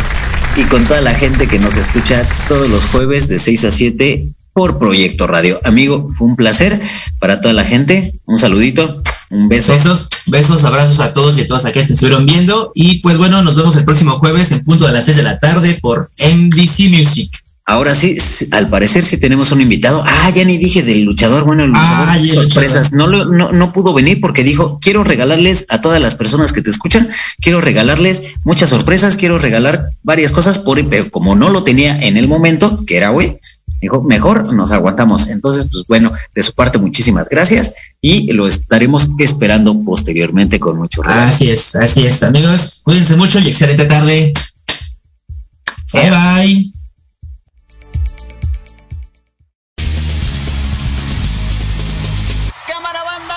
Y 0.57 0.61
con 0.65 0.85
toda 0.85 1.01
la 1.01 1.15
gente 1.15 1.47
que 1.47 1.57
nos 1.57 1.75
escucha 1.75 2.23
todos 2.47 2.69
los 2.69 2.85
jueves 2.85 3.29
de 3.29 3.39
6 3.39 3.65
a 3.65 3.71
7 3.71 4.27
por 4.53 4.79
Proyecto 4.79 5.27
Radio. 5.27 5.59
Amigo, 5.63 6.09
fue 6.15 6.27
un 6.27 6.35
placer 6.35 6.79
para 7.19 7.41
toda 7.41 7.53
la 7.53 7.65
gente. 7.65 8.13
Un 8.25 8.37
saludito. 8.37 9.01
Un 9.31 9.49
beso. 9.49 9.73
Besos, 9.73 10.09
besos, 10.27 10.63
abrazos 10.63 10.99
a 10.99 11.13
todos 11.13 11.37
y 11.37 11.41
a 11.41 11.47
todas 11.47 11.65
aquellas 11.65 11.87
que 11.87 11.93
estuvieron 11.93 12.25
viendo. 12.25 12.71
Y 12.75 12.99
pues 12.99 13.17
bueno, 13.17 13.41
nos 13.41 13.55
vemos 13.55 13.75
el 13.75 13.85
próximo 13.85 14.11
jueves 14.11 14.51
en 14.51 14.63
punto 14.63 14.85
de 14.85 14.93
las 14.93 15.05
6 15.05 15.17
de 15.17 15.23
la 15.23 15.39
tarde 15.39 15.79
por 15.81 16.11
MDC 16.19 16.89
Music. 16.89 17.43
Ahora 17.65 17.95
sí, 17.95 18.17
al 18.51 18.69
parecer 18.69 19.05
sí 19.05 19.17
tenemos 19.17 19.53
un 19.53 19.61
invitado. 19.61 20.03
Ah, 20.05 20.29
ya 20.35 20.43
ni 20.43 20.57
dije 20.57 20.83
del 20.83 21.03
luchador. 21.03 21.45
Bueno, 21.45 21.63
el 21.63 21.69
luchador 21.69 22.09
ah, 22.09 22.19
sorpresas. 22.33 22.91
No, 22.91 23.07
no, 23.07 23.53
no 23.53 23.73
pudo 23.73 23.93
venir 23.93 24.19
porque 24.19 24.43
dijo, 24.43 24.79
quiero 24.81 25.05
regalarles 25.05 25.65
a 25.69 25.79
todas 25.79 26.01
las 26.01 26.15
personas 26.15 26.51
que 26.51 26.61
te 26.61 26.69
escuchan, 26.69 27.09
quiero 27.39 27.61
regalarles 27.61 28.33
muchas 28.43 28.69
sorpresas, 28.69 29.15
quiero 29.15 29.39
regalar 29.39 29.91
varias 30.03 30.33
cosas, 30.33 30.59
por, 30.59 30.85
pero 30.89 31.09
como 31.09 31.37
no 31.37 31.49
lo 31.49 31.63
tenía 31.63 31.97
en 31.97 32.17
el 32.17 32.27
momento, 32.27 32.83
que 32.85 32.97
era 32.97 33.11
hoy, 33.13 33.37
Dijo, 33.83 34.01
mejor 34.01 34.53
nos 34.53 34.71
aguantamos. 34.71 35.27
Entonces, 35.27 35.67
pues 35.69 35.83
bueno, 35.89 36.13
de 36.33 36.41
su 36.41 36.53
parte, 36.53 36.77
muchísimas 36.77 37.27
gracias 37.27 37.73
y 37.99 38.31
lo 38.31 38.47
estaremos 38.47 39.09
esperando 39.19 39.77
posteriormente 39.83 40.57
con 40.57 40.77
mucho 40.77 41.01
Así 41.03 41.49
es, 41.49 41.75
así 41.75 42.05
es, 42.05 42.23
amigos. 42.23 42.81
Cuídense 42.85 43.17
mucho 43.17 43.39
y 43.39 43.49
excelente 43.49 43.85
tarde. 43.85 44.31
Bye 45.91 46.09
bye. 46.09 46.71
Cámara 52.65 53.03
banda. 53.03 53.35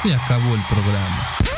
Se 0.00 0.14
acabó 0.14 0.54
el 0.54 0.62
programa. 0.70 1.57